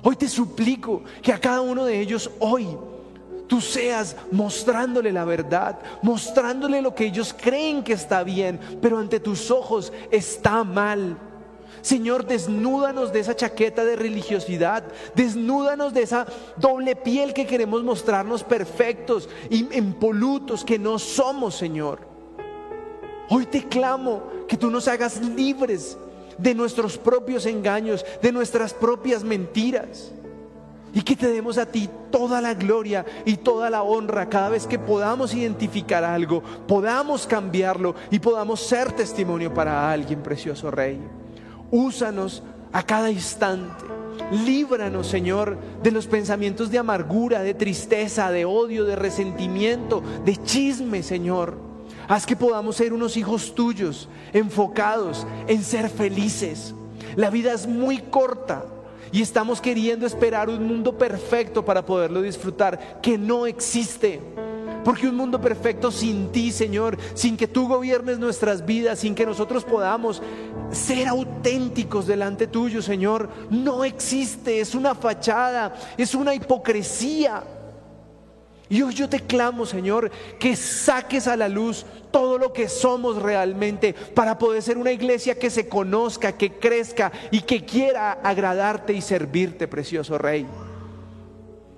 Hoy 0.07 0.17
te 0.17 0.29
suplico 0.29 1.03
que 1.23 1.33
a 1.33 1.41
cada 1.41 1.63
uno 1.63 1.87
de 1.87 1.99
ellos 1.99 2.31
hoy 2.39 2.69
tú 3.47 3.63
seas 3.63 4.17
mostrándole 4.31 5.11
la 5.11 5.25
verdad, 5.25 5.79
mostrándole 6.03 6.83
lo 6.83 6.95
que 6.95 7.07
ellos 7.07 7.35
creen 7.35 7.83
que 7.83 7.95
está 7.95 8.23
bien, 8.23 8.61
pero 8.83 8.99
ante 8.99 9.19
tus 9.19 9.51
ojos 9.51 9.95
está 10.11 10.63
mal. 10.63 11.17
Señor, 11.81 12.27
desnúdanos 12.27 13.15
de 13.15 13.21
esa 13.21 13.35
chaqueta 13.35 13.83
de 13.83 13.97
religiosidad, 13.97 14.85
desnúdanos 15.15 15.95
de 15.95 16.03
esa 16.03 16.27
doble 16.59 16.97
piel 16.97 17.33
que 17.33 17.47
queremos 17.47 17.83
mostrarnos 17.83 18.45
perfectos 18.45 19.31
y 19.49 19.75
impolutos 19.75 20.67
que 20.67 20.79
no 20.79 20.99
somos, 20.99 21.55
Señor. 21.55 22.01
Hoy 23.31 23.47
te 23.47 23.67
clamo 23.69 24.23
que 24.49 24.59
tú 24.59 24.71
nos 24.71 24.87
hagas 24.87 25.23
libres 25.23 25.97
de 26.39 26.55
nuestros 26.55 26.99
propios 26.99 27.47
engaños, 27.47 28.05
de 28.23 28.33
nuestras 28.33 28.75
propias 28.75 29.25
mentiras. 29.25 30.13
Y 30.93 31.03
que 31.03 31.17
te 31.17 31.27
demos 31.27 31.59
a 31.59 31.67
ti 31.67 31.91
toda 32.13 32.41
la 32.41 32.55
gloria 32.55 33.05
y 33.25 33.37
toda 33.37 33.69
la 33.69 33.83
honra 33.83 34.29
cada 34.29 34.49
vez 34.49 34.67
que 34.67 34.79
podamos 34.79 35.35
identificar 35.35 36.05
algo, 36.05 36.41
podamos 36.69 37.27
cambiarlo 37.27 37.97
y 38.11 38.21
podamos 38.21 38.61
ser 38.61 38.93
testimonio 38.93 39.53
para 39.53 39.91
alguien, 39.91 40.23
precioso 40.23 40.71
Rey. 40.71 41.01
Úsanos 41.73 42.45
a 42.73 42.83
cada 42.85 43.11
instante. 43.11 43.85
Líbranos, 44.31 45.09
Señor, 45.09 45.59
de 45.83 45.91
los 45.91 46.07
pensamientos 46.07 46.71
de 46.71 46.79
amargura, 46.79 47.43
de 47.43 47.55
tristeza, 47.55 48.31
de 48.31 48.45
odio, 48.45 48.85
de 48.85 48.97
resentimiento, 48.97 50.03
de 50.25 50.37
chisme, 50.37 51.03
Señor. 51.03 51.64
Haz 52.09 52.27
que 52.27 52.37
podamos 52.37 52.77
ser 52.77 52.93
unos 52.93 53.17
hijos 53.17 53.55
tuyos, 53.55 54.09
enfocados 54.33 55.27
en 55.47 55.63
ser 55.63 55.89
felices. 55.89 56.75
La 57.17 57.31
vida 57.31 57.53
es 57.53 57.67
muy 57.67 57.99
corta 57.99 58.65
y 59.13 59.23
estamos 59.23 59.61
queriendo 59.61 60.07
esperar 60.07 60.49
un 60.49 60.67
mundo 60.67 60.99
perfecto 60.99 61.65
para 61.65 61.85
poderlo 61.87 62.21
disfrutar, 62.21 63.01
que 63.01 63.17
no 63.17 63.47
existe. 63.47 64.21
Porque 64.85 65.09
un 65.09 65.17
mundo 65.17 65.41
perfecto 65.41 65.91
sin 65.91 66.31
ti, 66.31 66.53
Señor, 66.53 66.99
sin 67.15 67.39
que 67.39 67.49
tú 67.49 67.69
gobiernes 67.69 68.19
nuestras 68.19 68.67
vidas, 68.67 68.99
sin 68.99 69.15
que 69.15 69.25
nosotros 69.25 69.65
podamos 69.65 70.21
ser 70.73 71.09
auténticos 71.09 72.07
delante 72.07 72.47
tuyo, 72.47 72.83
Señor, 72.83 73.31
no 73.49 73.85
existe, 73.85 74.61
es 74.61 74.75
una 74.75 74.95
fachada, 74.95 75.75
es 75.97 76.15
una 76.15 76.35
hipocresía. 76.35 77.43
Y 78.75 78.83
hoy 78.83 78.93
yo 78.93 79.09
te 79.09 79.21
clamo, 79.21 79.67
Señor, 79.67 80.11
que 80.41 80.57
saques 80.57 81.29
a 81.29 81.37
la 81.37 81.49
luz 81.49 81.87
todo 82.11 82.39
lo 82.39 82.53
que 82.53 82.69
somos 82.69 83.23
realmente 83.23 83.93
para 83.93 84.37
poder 84.37 84.63
ser 84.63 84.79
una 84.79 84.91
iglesia 84.91 85.39
que 85.39 85.49
se 85.49 85.69
conozca, 85.69 86.33
que 86.33 86.55
crezca 86.55 87.13
y 87.31 87.43
que 87.43 87.65
quiera 87.65 88.15
agradarte 88.15 88.93
y 88.93 89.01
servirte, 89.01 89.69
precioso 89.69 90.19
Rey. 90.19 90.45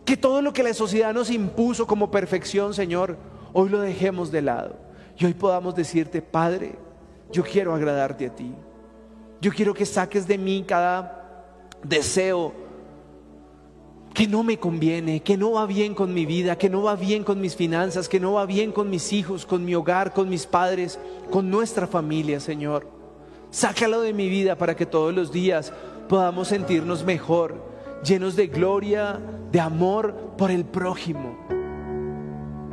Que 0.06 0.16
todo 0.16 0.40
lo 0.40 0.54
que 0.54 0.62
la 0.62 0.72
sociedad 0.72 1.12
nos 1.12 1.28
impuso 1.28 1.86
como 1.86 2.10
perfección, 2.10 2.72
Señor, 2.72 3.18
hoy 3.52 3.68
lo 3.68 3.80
dejemos 3.80 4.32
de 4.32 4.40
lado. 4.40 4.78
Y 5.18 5.26
hoy 5.26 5.34
podamos 5.34 5.74
decirte, 5.74 6.22
Padre, 6.22 6.76
yo 7.30 7.44
quiero 7.44 7.74
agradarte 7.74 8.24
a 8.24 8.34
ti. 8.34 8.54
Yo 9.42 9.52
quiero 9.52 9.74
que 9.74 9.84
saques 9.84 10.26
de 10.26 10.38
mí 10.38 10.64
cada 10.66 11.44
deseo 11.82 12.54
que 14.16 14.26
no 14.26 14.42
me 14.42 14.56
conviene, 14.56 15.20
que 15.20 15.36
no 15.36 15.52
va 15.52 15.66
bien 15.66 15.94
con 15.94 16.14
mi 16.14 16.24
vida, 16.24 16.56
que 16.56 16.70
no 16.70 16.82
va 16.82 16.96
bien 16.96 17.22
con 17.22 17.38
mis 17.38 17.54
finanzas, 17.54 18.08
que 18.08 18.18
no 18.18 18.32
va 18.32 18.46
bien 18.46 18.72
con 18.72 18.88
mis 18.88 19.12
hijos, 19.12 19.44
con 19.44 19.62
mi 19.62 19.74
hogar, 19.74 20.14
con 20.14 20.30
mis 20.30 20.46
padres, 20.46 20.98
con 21.30 21.50
nuestra 21.50 21.86
familia, 21.86 22.40
Señor. 22.40 22.88
Sácalo 23.50 24.00
de 24.00 24.14
mi 24.14 24.30
vida 24.30 24.56
para 24.56 24.74
que 24.74 24.86
todos 24.86 25.14
los 25.14 25.32
días 25.32 25.70
podamos 26.08 26.48
sentirnos 26.48 27.04
mejor, 27.04 27.62
llenos 28.02 28.36
de 28.36 28.46
gloria, 28.46 29.20
de 29.52 29.60
amor 29.60 30.14
por 30.38 30.50
el 30.50 30.64
prójimo. 30.64 31.36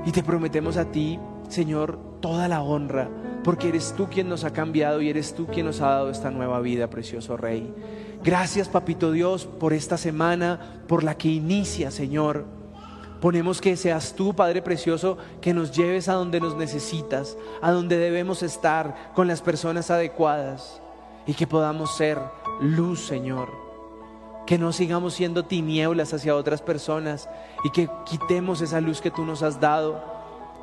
Y 0.06 0.12
te 0.14 0.24
prometemos 0.24 0.78
a 0.78 0.94
ti, 0.94 1.20
Señor, 1.50 2.00
toda 2.22 2.48
la 2.48 2.62
honra, 2.62 3.10
porque 3.44 3.70
eres 3.70 3.94
tú 3.96 4.08
quien 4.10 4.30
nos 4.30 4.44
ha 4.44 4.54
cambiado 4.54 5.02
y 5.02 5.10
eres 5.10 5.34
tú 5.36 5.48
quien 5.48 5.66
nos 5.66 5.82
ha 5.82 5.90
dado 5.90 6.10
esta 6.10 6.32
nueva 6.32 6.60
vida, 6.62 6.90
precioso 6.90 7.38
Rey. 7.38 7.74
Gracias, 8.24 8.70
Papito 8.70 9.12
Dios, 9.12 9.46
por 9.46 9.74
esta 9.74 9.98
semana, 9.98 10.82
por 10.88 11.04
la 11.04 11.18
que 11.18 11.28
inicia, 11.28 11.92
Señor. 11.92 12.46
Ponemos 13.20 13.62
que 13.62 13.78
seas 13.78 14.14
tú, 14.16 14.34
Padre 14.34 14.62
Precioso, 14.62 15.18
que 15.42 15.54
nos 15.54 15.72
lleves 15.72 16.10
a 16.10 16.14
donde 16.14 16.42
nos 16.42 16.56
necesitas, 16.56 17.38
a 17.62 17.72
donde 17.72 17.98
debemos 17.98 18.44
estar, 18.44 19.12
con 19.14 19.28
las 19.28 19.42
personas 19.42 19.92
adecuadas, 19.92 20.82
y 21.26 21.34
que 21.34 21.48
podamos 21.48 21.96
ser 21.96 22.20
luz, 22.62 23.06
Señor. 23.06 23.50
Que 24.46 24.58
no 24.58 24.74
sigamos 24.74 25.14
siendo 25.14 25.44
tinieblas 25.44 26.14
hacia 26.14 26.36
otras 26.36 26.62
personas 26.62 27.30
y 27.64 27.70
que 27.72 27.90
quitemos 28.06 28.60
esa 28.60 28.82
luz 28.82 29.00
que 29.00 29.12
tú 29.12 29.26
nos 29.26 29.42
has 29.42 29.60
dado 29.62 30.04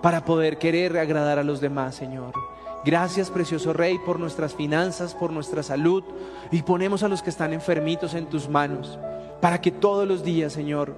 para 0.02 0.24
poder 0.24 0.58
querer 0.58 0.98
agradar 0.98 1.38
a 1.38 1.44
los 1.44 1.60
demás, 1.60 1.94
Señor. 1.94 2.32
Gracias, 2.82 3.30
precioso 3.30 3.74
Rey, 3.74 3.98
por 3.98 4.18
nuestras 4.18 4.54
finanzas, 4.54 5.14
por 5.14 5.32
nuestra 5.32 5.62
salud. 5.62 6.02
Y 6.50 6.62
ponemos 6.62 7.02
a 7.02 7.08
los 7.08 7.22
que 7.22 7.28
están 7.28 7.52
enfermitos 7.52 8.14
en 8.14 8.26
tus 8.26 8.48
manos, 8.48 8.98
para 9.40 9.60
que 9.60 9.70
todos 9.70 10.08
los 10.08 10.24
días, 10.24 10.54
Señor, 10.54 10.94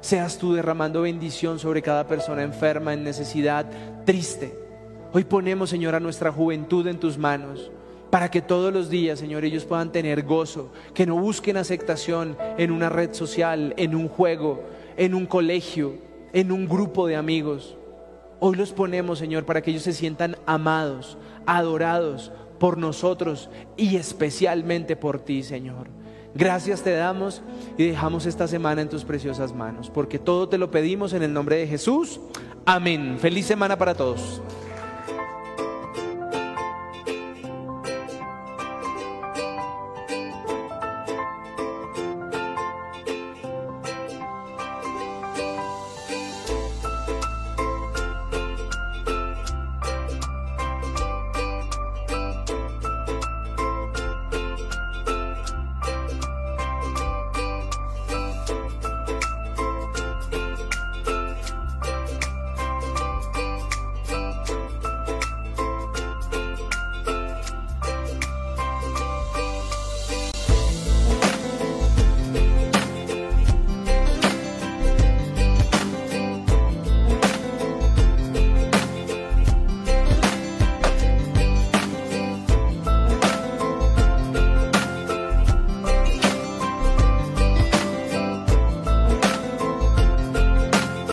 seas 0.00 0.38
tú 0.38 0.54
derramando 0.54 1.02
bendición 1.02 1.60
sobre 1.60 1.82
cada 1.82 2.08
persona 2.08 2.42
enferma, 2.42 2.94
en 2.94 3.04
necesidad, 3.04 3.66
triste. 4.04 4.58
Hoy 5.12 5.22
ponemos, 5.22 5.70
Señor, 5.70 5.94
a 5.94 6.00
nuestra 6.00 6.32
juventud 6.32 6.86
en 6.88 6.98
tus 6.98 7.16
manos, 7.16 7.70
para 8.10 8.28
que 8.28 8.42
todos 8.42 8.72
los 8.72 8.90
días, 8.90 9.20
Señor, 9.20 9.44
ellos 9.44 9.64
puedan 9.64 9.92
tener 9.92 10.24
gozo, 10.24 10.72
que 10.94 11.06
no 11.06 11.14
busquen 11.16 11.56
aceptación 11.56 12.36
en 12.58 12.72
una 12.72 12.88
red 12.88 13.14
social, 13.14 13.72
en 13.76 13.94
un 13.94 14.08
juego, 14.08 14.64
en 14.96 15.14
un 15.14 15.26
colegio, 15.26 15.94
en 16.32 16.50
un 16.50 16.68
grupo 16.68 17.06
de 17.06 17.14
amigos 17.14 17.76
Hoy 18.40 18.56
los 18.56 18.72
ponemos, 18.72 19.18
Señor, 19.18 19.44
para 19.44 19.62
que 19.62 19.70
ellos 19.70 19.82
se 19.82 19.92
sientan 19.92 20.36
amados, 20.46 21.18
adorados 21.46 22.32
por 22.58 22.78
nosotros 22.78 23.50
y 23.76 23.96
especialmente 23.96 24.96
por 24.96 25.20
ti, 25.20 25.42
Señor. 25.42 25.88
Gracias 26.34 26.82
te 26.82 26.92
damos 26.92 27.42
y 27.76 27.86
dejamos 27.86 28.24
esta 28.24 28.48
semana 28.48 28.82
en 28.82 28.88
tus 28.88 29.04
preciosas 29.04 29.52
manos, 29.52 29.90
porque 29.90 30.18
todo 30.18 30.48
te 30.48 30.58
lo 30.58 30.70
pedimos 30.70 31.12
en 31.12 31.22
el 31.22 31.32
nombre 31.32 31.56
de 31.56 31.66
Jesús. 31.66 32.20
Amén. 32.64 33.18
Feliz 33.20 33.46
semana 33.46 33.76
para 33.76 33.94
todos. 33.94 34.40